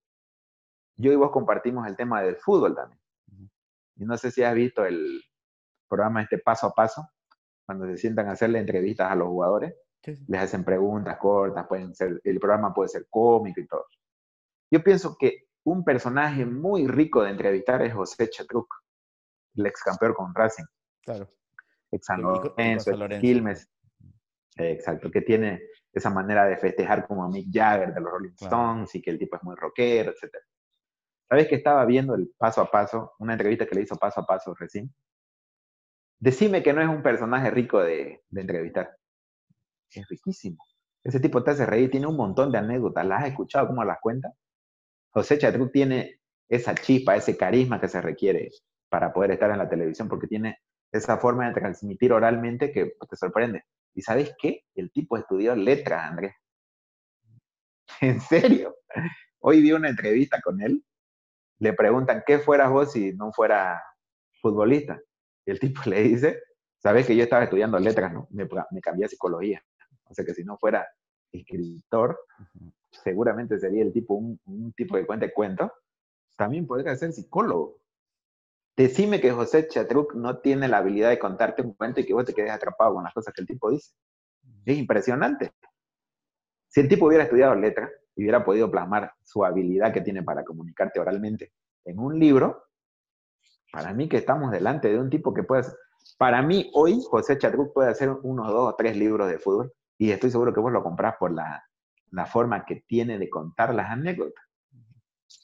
yo 0.96 1.12
y 1.12 1.16
vos 1.16 1.30
compartimos 1.30 1.86
el 1.86 1.96
tema 1.96 2.22
del 2.22 2.36
fútbol 2.36 2.74
también. 2.74 2.99
Y 4.00 4.06
no 4.06 4.16
sé 4.16 4.30
si 4.30 4.42
has 4.42 4.54
visto 4.54 4.84
el 4.84 5.22
programa 5.86 6.22
este 6.22 6.38
paso 6.38 6.68
a 6.68 6.72
paso, 6.72 7.06
cuando 7.66 7.86
se 7.86 7.98
sientan 7.98 8.28
a 8.28 8.32
hacerle 8.32 8.58
entrevistas 8.58 9.12
a 9.12 9.14
los 9.14 9.28
jugadores, 9.28 9.74
les 10.02 10.40
hacen 10.40 10.64
preguntas 10.64 11.18
cortas, 11.18 11.66
pueden 11.68 11.94
ser, 11.94 12.18
el 12.24 12.40
programa 12.40 12.72
puede 12.72 12.88
ser 12.88 13.06
cómico 13.10 13.60
y 13.60 13.66
todo. 13.66 13.84
Yo 14.72 14.82
pienso 14.82 15.16
que 15.18 15.48
un 15.64 15.84
personaje 15.84 16.46
muy 16.46 16.88
rico 16.88 17.22
de 17.22 17.30
entrevistar 17.30 17.82
es 17.82 17.92
José 17.92 18.30
Chatruc, 18.30 18.74
el 19.56 19.66
ex 19.66 19.82
campeón 19.82 20.14
con 20.14 20.34
Racing. 20.34 20.64
Claro. 21.02 21.28
Ex 21.90 22.06
San 22.06 22.22
Lorenzo, 22.22 22.92
Quilmes. 23.20 23.68
Exacto, 24.56 25.10
que 25.10 25.20
tiene 25.20 25.62
esa 25.92 26.08
manera 26.08 26.46
de 26.46 26.56
festejar 26.56 27.06
como 27.06 27.28
Mick 27.28 27.48
Jagger 27.52 27.92
de 27.92 28.00
los 28.00 28.10
Rolling 28.10 28.34
Stones 28.40 28.94
y 28.94 29.02
que 29.02 29.10
el 29.10 29.18
tipo 29.18 29.36
es 29.36 29.42
muy 29.42 29.56
rockero, 29.56 30.12
etc. 30.12 30.34
¿Sabes 31.30 31.46
que 31.46 31.54
estaba 31.54 31.84
viendo 31.84 32.16
el 32.16 32.28
paso 32.36 32.60
a 32.60 32.68
paso, 32.68 33.12
una 33.20 33.34
entrevista 33.34 33.64
que 33.64 33.76
le 33.76 33.82
hizo 33.82 33.94
paso 33.94 34.20
a 34.20 34.26
paso 34.26 34.52
recién? 34.54 34.92
Decime 36.18 36.60
que 36.60 36.72
no 36.72 36.82
es 36.82 36.88
un 36.88 37.04
personaje 37.04 37.52
rico 37.52 37.80
de, 37.80 38.24
de 38.28 38.40
entrevistar. 38.40 38.96
Es 39.92 40.08
riquísimo. 40.08 40.58
Ese 41.04 41.20
tipo 41.20 41.44
te 41.44 41.52
hace 41.52 41.66
reír, 41.66 41.88
tiene 41.88 42.08
un 42.08 42.16
montón 42.16 42.50
de 42.50 42.58
anécdotas. 42.58 43.06
¿Las 43.06 43.22
has 43.22 43.28
escuchado 43.28 43.68
cómo 43.68 43.84
las 43.84 44.00
cuenta? 44.00 44.32
José 45.10 45.38
Chatruc 45.38 45.70
tiene 45.72 46.20
esa 46.48 46.74
chispa, 46.74 47.14
ese 47.14 47.36
carisma 47.36 47.80
que 47.80 47.86
se 47.88 48.00
requiere 48.00 48.50
para 48.88 49.12
poder 49.12 49.30
estar 49.30 49.52
en 49.52 49.58
la 49.58 49.68
televisión, 49.68 50.08
porque 50.08 50.26
tiene 50.26 50.58
esa 50.90 51.16
forma 51.18 51.46
de 51.46 51.54
transmitir 51.54 52.12
oralmente 52.12 52.72
que 52.72 52.96
te 53.08 53.16
sorprende. 53.16 53.64
¿Y 53.94 54.02
sabes 54.02 54.34
qué? 54.36 54.64
El 54.74 54.90
tipo 54.90 55.16
estudió 55.16 55.54
letras, 55.54 56.10
Andrés. 56.10 56.34
En 58.00 58.20
serio. 58.20 58.74
Hoy 59.38 59.62
vi 59.62 59.72
una 59.72 59.88
entrevista 59.88 60.40
con 60.40 60.60
él. 60.60 60.84
Le 61.60 61.72
preguntan, 61.74 62.22
¿qué 62.26 62.38
fueras 62.38 62.70
vos 62.70 62.92
si 62.92 63.12
no 63.12 63.32
fuera 63.32 63.82
futbolista? 64.40 65.00
Y 65.46 65.50
el 65.52 65.60
tipo 65.60 65.82
le 65.86 66.02
dice, 66.02 66.42
sabes 66.78 67.06
que 67.06 67.14
yo 67.14 67.22
estaba 67.22 67.44
estudiando 67.44 67.78
letras, 67.78 68.12
¿no? 68.12 68.26
Me, 68.30 68.48
me 68.70 68.80
cambié 68.80 69.04
a 69.04 69.08
psicología. 69.08 69.62
O 70.04 70.14
sea 70.14 70.24
que 70.24 70.34
si 70.34 70.42
no 70.42 70.58
fuera 70.58 70.88
escritor, 71.32 72.18
seguramente 72.90 73.58
sería 73.58 73.82
el 73.82 73.92
tipo, 73.92 74.14
un, 74.14 74.72
tipo 74.76 74.96
de 74.96 75.06
cuenta 75.06 75.26
de 75.26 75.32
cuentos. 75.32 75.70
También 76.36 76.66
podría 76.66 76.96
ser 76.96 77.12
psicólogo. 77.12 77.78
Decime 78.76 79.20
que 79.20 79.30
José 79.30 79.68
Chatruc 79.68 80.14
no 80.14 80.38
tiene 80.38 80.66
la 80.66 80.78
habilidad 80.78 81.10
de 81.10 81.18
contarte 81.18 81.62
un 81.62 81.74
cuento 81.74 82.00
y 82.00 82.06
que 82.06 82.14
vos 82.14 82.24
te 82.24 82.34
quedes 82.34 82.50
atrapado 82.50 82.94
con 82.94 83.04
las 83.04 83.12
cosas 83.12 83.34
que 83.34 83.42
el 83.42 83.46
tipo 83.46 83.70
dice. 83.70 83.92
Es 84.64 84.78
impresionante. 84.78 85.52
Si 86.68 86.80
el 86.80 86.88
tipo 86.88 87.06
hubiera 87.06 87.24
estudiado 87.24 87.54
letras 87.54 87.90
y 88.16 88.22
hubiera 88.22 88.44
podido 88.44 88.70
plasmar 88.70 89.12
su 89.22 89.44
habilidad 89.44 89.92
que 89.92 90.00
tiene 90.00 90.22
para 90.22 90.44
comunicarte 90.44 91.00
oralmente 91.00 91.52
en 91.84 91.98
un 91.98 92.18
libro, 92.18 92.64
para 93.72 93.92
mí 93.92 94.08
que 94.08 94.18
estamos 94.18 94.50
delante 94.50 94.88
de 94.88 94.98
un 94.98 95.10
tipo 95.10 95.32
que 95.32 95.42
puede... 95.42 95.64
Para 96.18 96.42
mí 96.42 96.70
hoy 96.74 97.02
José 97.08 97.38
Chatruc 97.38 97.72
puede 97.72 97.90
hacer 97.90 98.10
unos 98.10 98.48
dos 98.48 98.72
o 98.72 98.76
tres 98.76 98.96
libros 98.96 99.28
de 99.28 99.38
fútbol 99.38 99.72
y 99.98 100.10
estoy 100.10 100.30
seguro 100.30 100.52
que 100.52 100.60
vos 100.60 100.72
lo 100.72 100.82
comprás 100.82 101.16
por 101.18 101.32
la, 101.32 101.64
la 102.10 102.26
forma 102.26 102.64
que 102.64 102.84
tiene 102.86 103.18
de 103.18 103.30
contar 103.30 103.74
las 103.74 103.90
anécdotas. 103.90 104.44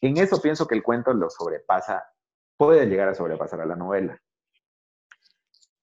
En 0.00 0.16
eso 0.16 0.40
pienso 0.40 0.66
que 0.66 0.74
el 0.74 0.82
cuento 0.82 1.12
lo 1.12 1.30
sobrepasa 1.30 2.04
puede 2.56 2.86
llegar 2.86 3.08
a 3.08 3.14
sobrepasar 3.14 3.60
a 3.60 3.66
la 3.66 3.76
novela. 3.76 4.20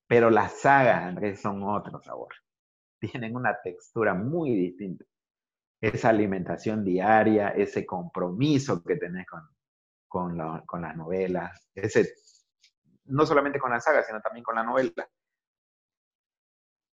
Pero 0.08 0.30
las 0.30 0.60
sagas, 0.60 1.04
Andrés, 1.04 1.42
son 1.42 1.64
otro 1.64 2.02
sabor. 2.02 2.34
Tienen 3.00 3.36
una 3.36 3.60
textura 3.62 4.14
muy 4.14 4.56
distinta. 4.56 5.06
Esa 5.84 6.08
alimentación 6.08 6.86
diaria, 6.86 7.50
ese 7.50 7.86
compromiso 7.86 8.82
que 8.82 8.96
tenés 8.96 9.26
con, 9.28 10.38
con, 10.66 10.82
las 10.82 10.96
novelas, 10.96 11.68
ese, 11.76 12.14
no 13.04 13.26
solamente 13.26 13.60
con 13.60 13.70
la 13.70 13.82
saga, 13.82 14.02
sino 14.02 14.22
también 14.22 14.46
con 14.46 14.56
la 14.56 14.64
novela. 14.64 15.06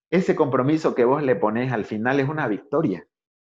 Ese 0.10 0.36
compromiso 0.36 0.96
que 0.96 1.06
vos 1.06 1.22
le 1.22 1.36
pones 1.36 1.72
al 1.72 1.86
final 1.86 2.20
es 2.20 2.28
una 2.28 2.48
victoria. 2.48 3.08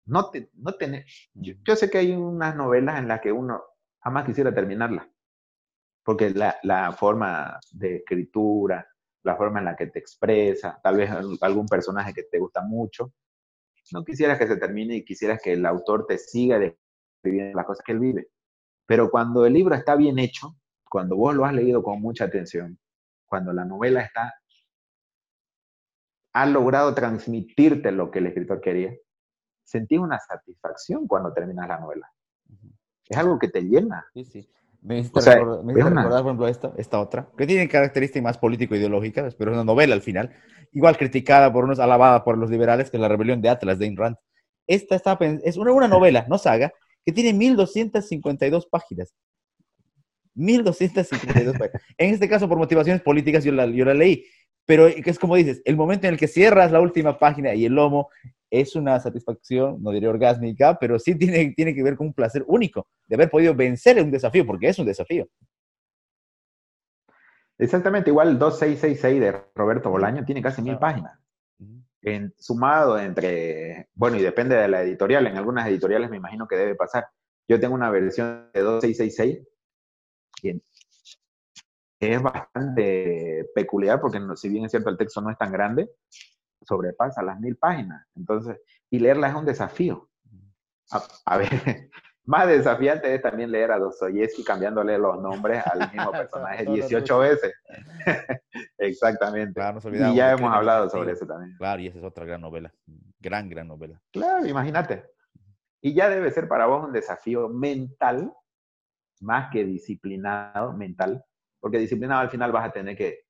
No, 0.06 0.30
te, 0.30 0.50
no 0.52 0.74
tenés, 0.74 1.30
yo, 1.34 1.74
sé 1.74 1.90
que 1.90 1.98
hay 1.98 2.12
unas 2.12 2.54
novelas 2.54 3.00
en 3.00 3.08
las 3.08 3.20
que 3.20 3.32
uno 3.32 3.60
jamás 3.98 4.26
quisiera 4.26 4.54
terminarla 4.54 5.10
porque 6.04 6.30
la, 6.30 6.56
la, 6.62 6.92
forma 6.92 7.58
de 7.72 7.96
escritura, 7.96 8.86
la 9.24 9.34
forma 9.34 9.58
en 9.58 9.64
la 9.64 9.74
que 9.74 9.88
te 9.88 9.98
expresa, 9.98 10.78
tal 10.80 10.98
vez 10.98 11.10
algún 11.40 11.66
personaje 11.66 12.14
que 12.14 12.22
te 12.22 12.38
gusta 12.38 12.60
mucho, 12.62 13.14
no 13.94 14.04
quisieras 14.04 14.40
que 14.40 14.48
se 14.48 14.56
termine 14.56 14.96
y 14.96 15.04
quisieras 15.04 15.40
que 15.40 15.52
el 15.52 15.64
autor 15.64 16.04
te 16.08 16.18
siga 16.18 16.58
describiendo 16.58 17.56
las 17.56 17.64
cosas 17.64 17.84
que 17.86 17.92
él 17.92 18.00
vive. 18.00 18.28
Pero 18.86 19.08
cuando 19.08 19.46
el 19.46 19.52
libro 19.52 19.76
está 19.76 19.94
bien 19.94 20.18
hecho, 20.18 20.56
cuando 20.90 21.14
vos 21.14 21.32
lo 21.32 21.44
has 21.44 21.54
leído 21.54 21.80
con 21.80 22.00
mucha 22.00 22.24
atención, 22.24 22.76
cuando 23.24 23.52
la 23.52 23.64
novela 23.64 24.00
está, 24.00 24.34
ha 26.32 26.46
logrado 26.46 26.92
transmitirte 26.92 27.92
lo 27.92 28.10
que 28.10 28.18
el 28.18 28.26
escritor 28.26 28.60
quería, 28.60 28.92
sentís 29.62 30.00
una 30.00 30.18
satisfacción 30.18 31.06
cuando 31.06 31.32
terminas 31.32 31.68
la 31.68 31.78
novela. 31.78 32.10
Es 33.08 33.16
algo 33.16 33.38
que 33.38 33.46
te 33.46 33.62
llena. 33.62 34.04
Sí, 34.12 34.24
sí. 34.24 34.50
Me 34.84 34.98
hiciste, 34.98 35.18
recordar, 35.20 36.22
por 36.22 36.26
ejemplo, 36.26 36.46
esta, 36.46 36.72
esta 36.76 37.00
otra, 37.00 37.30
que 37.38 37.46
tiene 37.46 37.66
características 37.66 38.22
más 38.22 38.38
político-ideológicas, 38.38 39.34
pero 39.34 39.50
es 39.50 39.54
una 39.54 39.64
novela 39.64 39.94
al 39.94 40.02
final, 40.02 40.30
igual 40.72 40.98
criticada 40.98 41.50
por 41.50 41.64
unos, 41.64 41.78
alabada 41.78 42.22
por 42.22 42.36
los 42.36 42.50
liberales, 42.50 42.90
que 42.90 42.98
es 42.98 43.00
La 43.00 43.08
Rebelión 43.08 43.40
de 43.40 43.48
Atlas 43.48 43.78
de 43.78 43.86
Ayn 43.86 43.96
Rand. 43.96 44.16
Esta 44.66 44.94
está, 44.94 45.18
es 45.42 45.56
una, 45.56 45.72
una 45.72 45.88
novela, 45.88 46.26
no 46.28 46.36
saga, 46.36 46.70
que 47.02 47.12
tiene 47.12 47.32
1252 47.32 48.66
páginas. 48.66 49.14
1252 50.34 51.56
páginas. 51.56 51.82
En 51.96 52.12
este 52.12 52.28
caso, 52.28 52.46
por 52.46 52.58
motivaciones 52.58 53.00
políticas, 53.00 53.42
yo 53.42 53.52
la, 53.52 53.64
yo 53.64 53.86
la 53.86 53.94
leí. 53.94 54.26
Pero 54.66 54.86
es 54.86 55.18
como 55.18 55.36
dices, 55.36 55.62
el 55.64 55.76
momento 55.76 56.06
en 56.06 56.14
el 56.14 56.20
que 56.20 56.28
cierras 56.28 56.72
la 56.72 56.80
última 56.80 57.18
página 57.18 57.54
y 57.54 57.64
el 57.64 57.72
lomo 57.72 58.10
es 58.60 58.76
una 58.76 59.00
satisfacción, 59.00 59.82
no 59.82 59.90
diré 59.90 60.06
orgásmica, 60.06 60.78
pero 60.78 60.98
sí 60.98 61.16
tiene, 61.18 61.52
tiene 61.56 61.74
que 61.74 61.82
ver 61.82 61.96
con 61.96 62.08
un 62.08 62.14
placer 62.14 62.44
único 62.46 62.86
de 63.06 63.16
haber 63.16 63.30
podido 63.30 63.54
vencer 63.54 64.00
un 64.02 64.10
desafío, 64.10 64.46
porque 64.46 64.68
es 64.68 64.78
un 64.78 64.86
desafío. 64.86 65.28
Exactamente, 67.58 68.10
igual 68.10 68.28
el 68.28 68.38
2666 68.38 69.20
de 69.20 69.44
Roberto 69.54 69.90
Bolaño 69.90 70.24
tiene 70.24 70.42
casi 70.42 70.62
mil 70.62 70.78
páginas. 70.78 71.18
En, 72.02 72.34
sumado 72.38 72.98
entre, 72.98 73.88
bueno, 73.94 74.16
y 74.18 74.22
depende 74.22 74.56
de 74.56 74.68
la 74.68 74.82
editorial, 74.82 75.26
en 75.26 75.36
algunas 75.36 75.66
editoriales 75.66 76.10
me 76.10 76.18
imagino 76.18 76.46
que 76.46 76.56
debe 76.56 76.74
pasar. 76.74 77.06
Yo 77.48 77.58
tengo 77.58 77.74
una 77.74 77.90
versión 77.90 78.50
de 78.52 78.60
2666 78.60 79.48
que 81.98 82.12
es 82.12 82.22
bastante 82.22 83.46
peculiar 83.54 84.00
porque 84.00 84.20
si 84.36 84.48
bien 84.48 84.64
es 84.64 84.70
cierto 84.70 84.90
el 84.90 84.98
texto 84.98 85.20
no 85.20 85.30
es 85.30 85.38
tan 85.38 85.50
grande, 85.50 85.90
sobrepasa 86.66 87.22
las 87.22 87.38
mil 87.40 87.56
páginas. 87.56 88.06
Entonces, 88.14 88.60
y 88.90 88.98
leerla 88.98 89.28
es 89.28 89.34
un 89.34 89.44
desafío. 89.44 90.08
A, 91.24 91.38
ver, 91.38 91.48
más 92.24 92.46
desafiante 92.46 93.14
es 93.14 93.22
también 93.22 93.50
leer 93.50 93.72
a 93.72 93.78
Dostoyevsky 93.78 94.44
cambiándole 94.44 94.98
los 94.98 95.20
nombres 95.20 95.62
al 95.66 95.90
mismo 95.92 96.12
personaje 96.12 96.64
18 96.64 97.18
veces. 97.18 97.52
Exactamente. 98.78 99.60
y 99.92 100.14
ya 100.14 100.32
hemos 100.32 100.52
hablado 100.52 100.88
sobre 100.88 101.12
eso 101.12 101.26
también. 101.26 101.56
Claro, 101.56 101.80
y 101.82 101.88
esa 101.88 101.98
es 101.98 102.04
otra 102.04 102.24
gran 102.24 102.40
novela. 102.40 102.72
Gran, 103.18 103.48
gran 103.48 103.68
novela. 103.68 104.00
Claro, 104.12 104.46
imagínate. 104.46 105.04
Y 105.80 105.94
ya 105.94 106.08
debe 106.08 106.30
ser 106.30 106.48
para 106.48 106.66
vos 106.66 106.86
un 106.86 106.92
desafío 106.92 107.48
mental, 107.48 108.32
más 109.20 109.50
que 109.50 109.64
disciplinado, 109.64 110.72
mental, 110.72 111.24
porque 111.60 111.78
disciplinado 111.78 112.20
al 112.20 112.30
final 112.30 112.52
vas 112.52 112.68
a 112.68 112.72
tener 112.72 112.96
que 112.96 113.23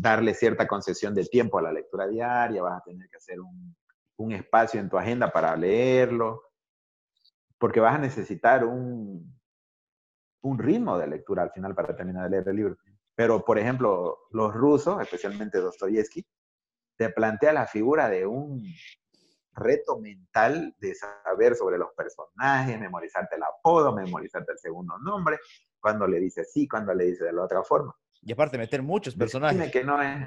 darle 0.00 0.34
cierta 0.34 0.66
concesión 0.66 1.14
de 1.14 1.24
tiempo 1.24 1.58
a 1.58 1.62
la 1.62 1.72
lectura 1.72 2.06
diaria, 2.06 2.62
vas 2.62 2.80
a 2.80 2.84
tener 2.84 3.08
que 3.08 3.16
hacer 3.16 3.38
un, 3.40 3.76
espacio 4.32 4.80
en 4.80 4.88
tu 4.88 4.96
agenda 4.96 5.30
para 5.30 5.56
leerlo, 5.56 6.42
porque 7.58 7.80
vas 7.80 7.94
a 7.96 7.98
necesitar 7.98 8.64
un, 8.64 9.34
un 10.42 10.58
ritmo 10.58 10.98
de 10.98 11.06
lectura 11.06 11.42
al 11.42 11.50
final 11.50 11.74
para 11.74 11.94
terminar 11.94 12.24
de 12.24 12.30
leer 12.30 12.48
el 12.48 12.56
libro. 12.56 12.76
Pero, 13.14 13.44
por 13.44 13.58
ejemplo, 13.58 14.18
los 14.30 14.52
rusos, 14.52 15.00
especialmente 15.00 15.58
Dostoyevsky, 15.58 16.24
te 16.96 17.10
plantea 17.10 17.52
la 17.52 17.66
figura 17.66 18.08
de 18.08 18.26
un 18.26 18.62
reto 19.52 19.98
mental 20.00 20.74
de 20.78 20.94
saber 20.94 21.54
sobre 21.54 21.78
los 21.78 21.92
personajes, 21.92 22.80
memorizarte 22.80 23.36
el 23.36 23.42
apodo, 23.42 23.94
memorizarte 23.94 24.52
el 24.52 24.58
segundo 24.58 24.98
nombre, 24.98 25.38
cuando 25.80 26.06
le 26.06 26.18
dice 26.18 26.44
sí, 26.44 26.66
cuando 26.66 26.94
le 26.94 27.04
dice 27.04 27.24
de 27.24 27.32
la 27.32 27.44
otra 27.44 27.62
forma. 27.62 27.94
Y 28.24 28.32
aparte 28.32 28.58
meter 28.58 28.82
muchos 28.82 29.14
personajes. 29.14 29.70
que 29.70 29.84
no 29.84 30.00
es. 30.02 30.26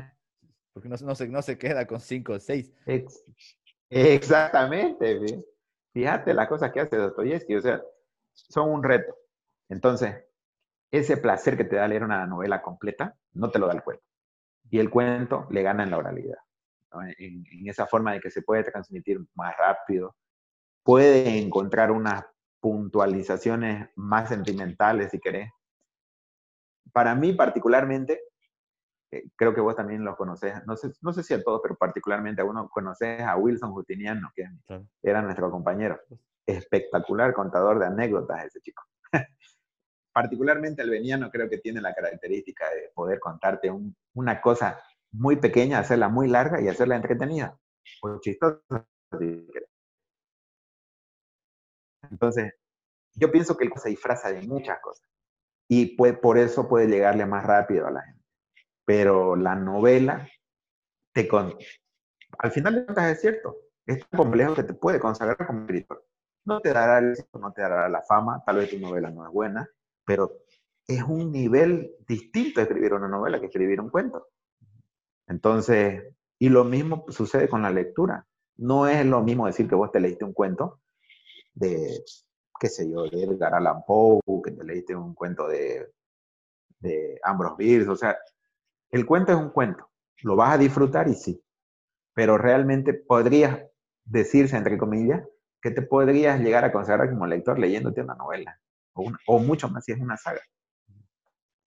Porque 0.73 0.87
no, 0.89 0.97
se, 1.15 1.27
no 1.27 1.41
se 1.41 1.57
queda 1.57 1.87
con 1.87 1.99
cinco 1.99 2.33
o 2.33 2.39
seis. 2.39 2.71
exactamente. 3.89 5.43
Fíjate 5.93 6.33
las 6.33 6.47
cosas 6.47 6.71
que 6.71 6.81
hace 6.81 6.95
Dostoyevsky, 6.95 7.55
o 7.55 7.61
sea, 7.61 7.81
son 8.33 8.69
un 8.69 8.83
reto. 8.83 9.17
Entonces, 9.69 10.15
ese 10.91 11.17
placer 11.17 11.57
que 11.57 11.63
te 11.63 11.77
da 11.77 11.87
leer 11.87 12.03
una 12.03 12.27
novela 12.27 12.61
completa, 12.61 13.17
no 13.33 13.49
te 13.49 13.57
lo 13.57 13.67
da 13.67 13.73
el 13.73 13.83
cuento. 13.83 14.03
Y 14.69 14.77
el 14.79 14.91
cuento 14.91 15.47
le 15.49 15.63
gana 15.63 15.83
en 15.83 15.89
la 15.89 15.97
oralidad. 15.97 16.37
En, 17.17 17.43
en, 17.51 17.67
esa 17.67 17.87
forma 17.87 18.13
de 18.13 18.19
que 18.19 18.29
se 18.29 18.43
puede 18.43 18.63
transmitir 18.63 19.19
más 19.33 19.55
rápido, 19.57 20.15
puede 20.83 21.39
encontrar 21.39 21.91
unas 21.91 22.23
puntualizaciones 22.59 23.89
más 23.95 24.29
sentimentales, 24.29 25.11
si 25.11 25.19
querés, 25.19 25.49
para 26.91 27.15
mí 27.15 27.33
particularmente, 27.33 28.21
eh, 29.11 29.23
creo 29.35 29.53
que 29.53 29.61
vos 29.61 29.75
también 29.75 30.03
lo 30.03 30.15
conoces, 30.15 30.53
no 30.65 30.75
sé, 30.75 30.91
no 31.01 31.13
sé 31.13 31.23
si 31.23 31.33
a 31.33 31.43
todos, 31.43 31.61
pero 31.61 31.75
particularmente 31.75 32.41
a 32.41 32.45
uno 32.45 32.69
conoces 32.69 33.21
a 33.21 33.35
Wilson 33.37 33.71
Justiniano, 33.71 34.31
que 34.35 34.47
era 35.01 35.21
nuestro 35.21 35.49
compañero. 35.49 35.99
Espectacular 36.45 37.33
contador 37.33 37.79
de 37.79 37.87
anécdotas 37.87 38.45
ese 38.45 38.61
chico. 38.61 38.83
particularmente 40.13 40.81
el 40.81 40.89
veniano 40.89 41.29
creo 41.29 41.47
que 41.47 41.59
tiene 41.59 41.79
la 41.79 41.93
característica 41.93 42.67
de 42.71 42.89
poder 42.95 43.19
contarte 43.19 43.71
una 44.13 44.41
cosa 44.41 44.81
muy 45.11 45.35
pequeña, 45.35 45.79
hacerla 45.79 46.09
muy 46.09 46.27
larga 46.27 46.59
y 46.61 46.67
hacerla 46.67 46.95
entretenida. 46.95 47.57
o 48.01 48.19
chistosas. 48.19 48.61
Entonces, 52.09 52.53
yo 53.13 53.31
pienso 53.31 53.55
que 53.57 53.65
el 53.65 53.73
se 53.75 53.89
disfraza 53.89 54.31
de 54.31 54.41
muchas 54.41 54.79
cosas 54.81 55.07
y 55.67 55.97
por 55.97 56.37
eso 56.37 56.67
puede 56.67 56.87
llegarle 56.87 57.25
más 57.25 57.45
rápido 57.45 57.87
a 57.87 57.91
la 57.91 58.01
gente. 58.01 58.23
Pero 58.85 59.35
la 59.35 59.55
novela, 59.55 60.27
te 61.13 61.27
con, 61.27 61.55
al 62.37 62.51
final 62.51 62.75
de 62.75 62.85
cuentas 62.85 63.11
es 63.11 63.21
cierto, 63.21 63.57
es 63.85 63.99
tan 64.07 64.17
complejo 64.17 64.55
que 64.55 64.63
te 64.63 64.73
puede 64.73 64.99
consagrar 64.99 65.45
como 65.45 65.61
escritor. 65.61 66.05
No 66.45 66.61
te 66.61 66.71
dará 66.71 66.99
el 66.99 67.15
no 67.33 67.51
te 67.51 67.61
dará 67.61 67.89
la 67.89 68.01
fama, 68.03 68.41
tal 68.45 68.57
vez 68.57 68.69
tu 68.69 68.79
novela 68.79 69.09
no 69.09 69.25
es 69.25 69.33
buena, 69.33 69.69
pero 70.05 70.31
es 70.87 71.03
un 71.03 71.31
nivel 71.31 71.95
distinto 72.07 72.61
escribir 72.61 72.93
una 72.93 73.09
novela 73.09 73.39
que 73.39 73.47
escribir 73.47 73.81
un 73.81 73.89
cuento. 73.89 74.29
Entonces, 75.27 76.15
y 76.39 76.49
lo 76.49 76.63
mismo 76.63 77.05
sucede 77.09 77.49
con 77.49 77.61
la 77.61 77.71
lectura. 77.71 78.25
No 78.55 78.87
es 78.87 79.05
lo 79.05 79.21
mismo 79.21 79.47
decir 79.47 79.67
que 79.67 79.75
vos 79.75 79.91
te 79.91 79.99
leíste 79.99 80.23
un 80.23 80.33
cuento 80.33 80.79
de, 81.53 82.03
qué 82.59 82.69
sé 82.69 82.89
yo, 82.89 83.03
de 83.03 83.23
Edgar 83.23 83.53
Allan 83.53 83.83
Poe, 83.85 84.21
que 84.43 84.51
te 84.51 84.63
leíste 84.63 84.95
un 84.95 85.13
cuento 85.13 85.47
de, 85.47 85.91
de 86.79 87.19
Ambrose 87.23 87.55
Bierce. 87.57 87.89
O 87.89 87.95
sea, 87.95 88.17
el 88.91 89.05
cuento 89.05 89.31
es 89.31 89.37
un 89.37 89.49
cuento. 89.49 89.89
Lo 90.23 90.35
vas 90.35 90.53
a 90.53 90.57
disfrutar 90.57 91.07
y 91.07 91.13
sí. 91.13 91.43
Pero 92.13 92.37
realmente 92.37 92.93
podrías 92.93 93.59
decirse, 94.03 94.57
entre 94.57 94.77
comillas, 94.77 95.23
que 95.61 95.71
te 95.71 95.81
podrías 95.81 96.39
llegar 96.39 96.63
a 96.65 96.71
considerar 96.71 97.09
como 97.09 97.27
lector 97.27 97.59
leyéndote 97.59 98.01
una 98.01 98.15
novela. 98.15 98.59
O, 98.93 99.11
o 99.27 99.39
mucho 99.39 99.69
más 99.69 99.85
si 99.85 99.91
es 99.91 99.99
una 99.99 100.17
saga. 100.17 100.41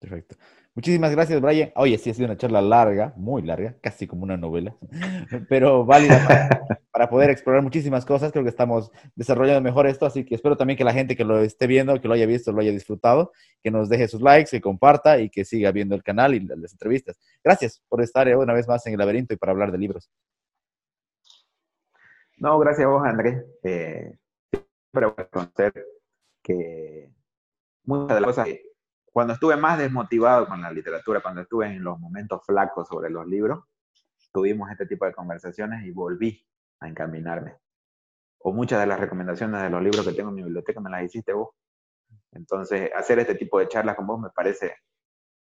Perfecto. 0.00 0.36
Muchísimas 0.80 1.10
gracias, 1.10 1.42
Brian. 1.42 1.70
Oye, 1.74 1.98
sí 1.98 2.08
ha 2.08 2.14
sido 2.14 2.24
una 2.24 2.38
charla 2.38 2.62
larga, 2.62 3.12
muy 3.14 3.42
larga, 3.42 3.74
casi 3.82 4.06
como 4.06 4.22
una 4.22 4.38
novela, 4.38 4.74
pero 5.50 5.84
válida 5.84 6.66
para, 6.90 7.10
poder 7.10 7.28
explorar 7.28 7.62
muchísimas 7.62 8.06
cosas. 8.06 8.32
Creo 8.32 8.44
que 8.44 8.48
estamos 8.48 8.90
desarrollando 9.14 9.60
mejor 9.60 9.86
esto, 9.86 10.06
así 10.06 10.24
que 10.24 10.34
espero 10.34 10.56
también 10.56 10.78
que 10.78 10.84
la 10.84 10.94
gente 10.94 11.16
que 11.16 11.24
lo 11.26 11.38
esté 11.40 11.66
viendo, 11.66 12.00
que 12.00 12.08
lo 12.08 12.14
haya 12.14 12.24
visto, 12.24 12.50
lo 12.50 12.62
haya 12.62 12.72
disfrutado, 12.72 13.30
que 13.62 13.70
nos 13.70 13.90
deje 13.90 14.08
sus 14.08 14.22
likes, 14.22 14.52
que 14.52 14.62
comparta 14.62 15.20
y 15.20 15.28
que 15.28 15.44
siga 15.44 15.70
viendo 15.70 15.94
el 15.94 16.02
canal 16.02 16.34
y 16.34 16.40
las 16.40 16.72
entrevistas. 16.72 17.20
Gracias 17.44 17.82
por 17.86 18.00
estar 18.00 18.34
una 18.34 18.54
vez 18.54 18.66
más 18.66 18.86
en 18.86 18.94
el 18.94 19.00
laberinto 19.00 19.34
y 19.34 19.36
para 19.36 19.52
hablar 19.52 19.72
de 19.72 19.76
libros. 19.76 20.10
No, 22.38 22.58
gracias 22.58 22.86
a 22.86 22.88
vos, 22.88 23.02
Andrés. 23.04 23.44
Eh, 23.64 24.16
siempre 24.50 25.06
voy 25.08 25.14
a 25.18 25.24
conocer 25.26 25.74
que 26.42 27.12
muchas 27.84 28.14
de 28.14 28.20
las 28.22 28.28
cosas 28.28 28.48
cuando 29.12 29.34
estuve 29.34 29.56
más 29.56 29.78
desmotivado 29.78 30.46
con 30.46 30.60
la 30.62 30.70
literatura, 30.70 31.20
cuando 31.20 31.42
estuve 31.42 31.66
en 31.66 31.82
los 31.82 31.98
momentos 31.98 32.44
flacos 32.46 32.88
sobre 32.88 33.10
los 33.10 33.26
libros, 33.26 33.64
tuvimos 34.32 34.70
este 34.70 34.86
tipo 34.86 35.04
de 35.04 35.12
conversaciones 35.12 35.84
y 35.84 35.90
volví 35.90 36.46
a 36.80 36.88
encaminarme. 36.88 37.56
O 38.38 38.52
muchas 38.52 38.80
de 38.80 38.86
las 38.86 39.00
recomendaciones 39.00 39.62
de 39.62 39.70
los 39.70 39.82
libros 39.82 40.06
que 40.06 40.12
tengo 40.12 40.30
en 40.30 40.36
mi 40.36 40.42
biblioteca 40.42 40.80
me 40.80 40.90
las 40.90 41.02
hiciste 41.02 41.32
vos. 41.32 41.50
Entonces, 42.32 42.90
hacer 42.94 43.18
este 43.18 43.34
tipo 43.34 43.58
de 43.58 43.68
charlas 43.68 43.96
con 43.96 44.06
vos 44.06 44.20
me 44.20 44.30
parece 44.30 44.76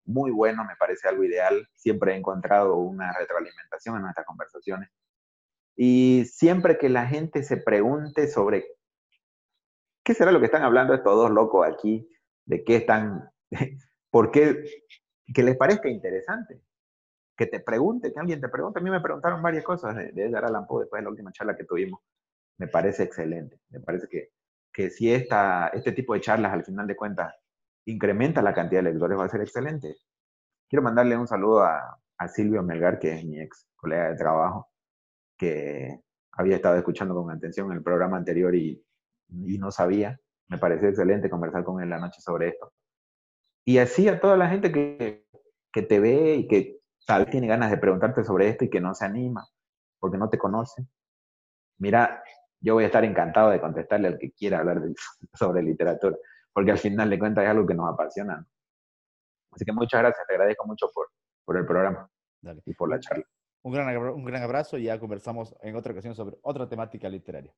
muy 0.04 0.30
bueno, 0.30 0.64
me 0.64 0.76
parece 0.76 1.08
algo 1.08 1.22
ideal. 1.22 1.68
Siempre 1.74 2.12
he 2.12 2.16
encontrado 2.16 2.76
una 2.76 3.12
retroalimentación 3.12 3.96
en 3.96 4.02
nuestras 4.02 4.26
conversaciones. 4.26 4.88
Y 5.76 6.24
siempre 6.24 6.78
que 6.78 6.88
la 6.88 7.06
gente 7.06 7.42
se 7.42 7.58
pregunte 7.58 8.28
sobre 8.28 8.66
qué 10.02 10.14
será 10.14 10.32
lo 10.32 10.40
que 10.40 10.46
están 10.46 10.62
hablando 10.62 10.94
estos 10.94 11.14
dos 11.14 11.30
locos 11.30 11.66
aquí, 11.66 12.08
de 12.46 12.64
qué 12.64 12.76
están 12.76 13.30
porque 14.10 14.64
que 15.32 15.42
les 15.42 15.56
parezca 15.56 15.88
interesante, 15.88 16.60
que 17.36 17.46
te 17.46 17.60
pregunte, 17.60 18.12
que 18.12 18.20
alguien 18.20 18.40
te 18.40 18.48
pregunte. 18.48 18.80
A 18.80 18.82
mí 18.82 18.90
me 18.90 19.00
preguntaron 19.00 19.42
varias 19.42 19.64
cosas 19.64 19.96
de, 19.96 20.12
Edgar 20.14 20.44
Allan 20.44 20.66
Poe 20.66 20.82
después 20.82 21.00
de 21.00 21.04
la 21.04 21.10
última 21.10 21.32
charla 21.32 21.56
que 21.56 21.64
tuvimos. 21.64 22.00
Me 22.58 22.68
parece 22.68 23.04
excelente. 23.04 23.60
Me 23.70 23.80
parece 23.80 24.08
que, 24.08 24.30
que 24.72 24.90
si 24.90 25.12
esta, 25.12 25.68
este 25.68 25.92
tipo 25.92 26.14
de 26.14 26.20
charlas 26.20 26.52
al 26.52 26.64
final 26.64 26.86
de 26.86 26.96
cuentas 26.96 27.34
incrementa 27.86 28.42
la 28.42 28.54
cantidad 28.54 28.82
de 28.82 28.90
lectores 28.90 29.18
va 29.18 29.24
a 29.24 29.28
ser 29.28 29.40
excelente. 29.40 29.96
Quiero 30.68 30.82
mandarle 30.82 31.16
un 31.16 31.26
saludo 31.26 31.62
a, 31.64 31.98
a 32.18 32.28
Silvio 32.28 32.62
Melgar, 32.62 32.98
que 32.98 33.14
es 33.14 33.24
mi 33.24 33.40
ex 33.40 33.68
colega 33.76 34.10
de 34.10 34.16
trabajo, 34.16 34.70
que 35.36 36.00
había 36.32 36.56
estado 36.56 36.76
escuchando 36.76 37.14
con 37.14 37.30
atención 37.30 37.72
el 37.72 37.82
programa 37.82 38.16
anterior 38.16 38.54
y, 38.54 38.84
y 39.28 39.58
no 39.58 39.70
sabía. 39.70 40.18
Me 40.48 40.58
pareció 40.58 40.88
excelente 40.88 41.30
conversar 41.30 41.64
con 41.64 41.82
él 41.82 41.90
la 41.90 41.98
noche 41.98 42.20
sobre 42.20 42.48
esto. 42.48 42.72
Y 43.64 43.78
así 43.78 44.08
a 44.08 44.20
toda 44.20 44.36
la 44.36 44.48
gente 44.48 44.72
que, 44.72 45.26
que 45.72 45.82
te 45.82 46.00
ve 46.00 46.34
y 46.34 46.48
que 46.48 46.80
tal 47.06 47.22
vez 47.22 47.30
tiene 47.30 47.46
ganas 47.46 47.70
de 47.70 47.78
preguntarte 47.78 48.24
sobre 48.24 48.48
esto 48.48 48.64
y 48.64 48.70
que 48.70 48.80
no 48.80 48.94
se 48.94 49.04
anima 49.04 49.46
porque 50.02 50.18
no 50.18 50.28
te 50.28 50.36
conoce. 50.36 50.84
Mira, 51.78 52.24
yo 52.60 52.74
voy 52.74 52.82
a 52.82 52.86
estar 52.88 53.04
encantado 53.04 53.50
de 53.50 53.60
contestarle 53.60 54.08
al 54.08 54.18
que 54.18 54.32
quiera 54.32 54.58
hablar 54.58 54.82
sobre 55.34 55.62
literatura, 55.62 56.16
porque 56.52 56.72
al 56.72 56.78
final 56.78 57.08
de 57.08 57.20
cuentas 57.20 57.44
es 57.44 57.50
algo 57.50 57.64
que 57.64 57.74
nos 57.74 57.88
apasiona. 57.88 58.44
Así 59.52 59.64
que 59.64 59.72
muchas 59.72 60.00
gracias, 60.00 60.26
te 60.26 60.34
agradezco 60.34 60.66
mucho 60.66 60.90
por, 60.92 61.08
por 61.44 61.56
el 61.56 61.64
programa 61.64 62.10
y 62.64 62.74
por 62.74 62.90
la 62.90 62.98
charla. 62.98 63.24
Un 63.62 63.72
gran, 63.72 63.96
un 63.96 64.24
gran 64.24 64.42
abrazo 64.42 64.76
y 64.76 64.84
ya 64.84 64.98
conversamos 64.98 65.54
en 65.60 65.76
otra 65.76 65.92
ocasión 65.92 66.16
sobre 66.16 66.36
otra 66.42 66.68
temática 66.68 67.08
literaria. 67.08 67.54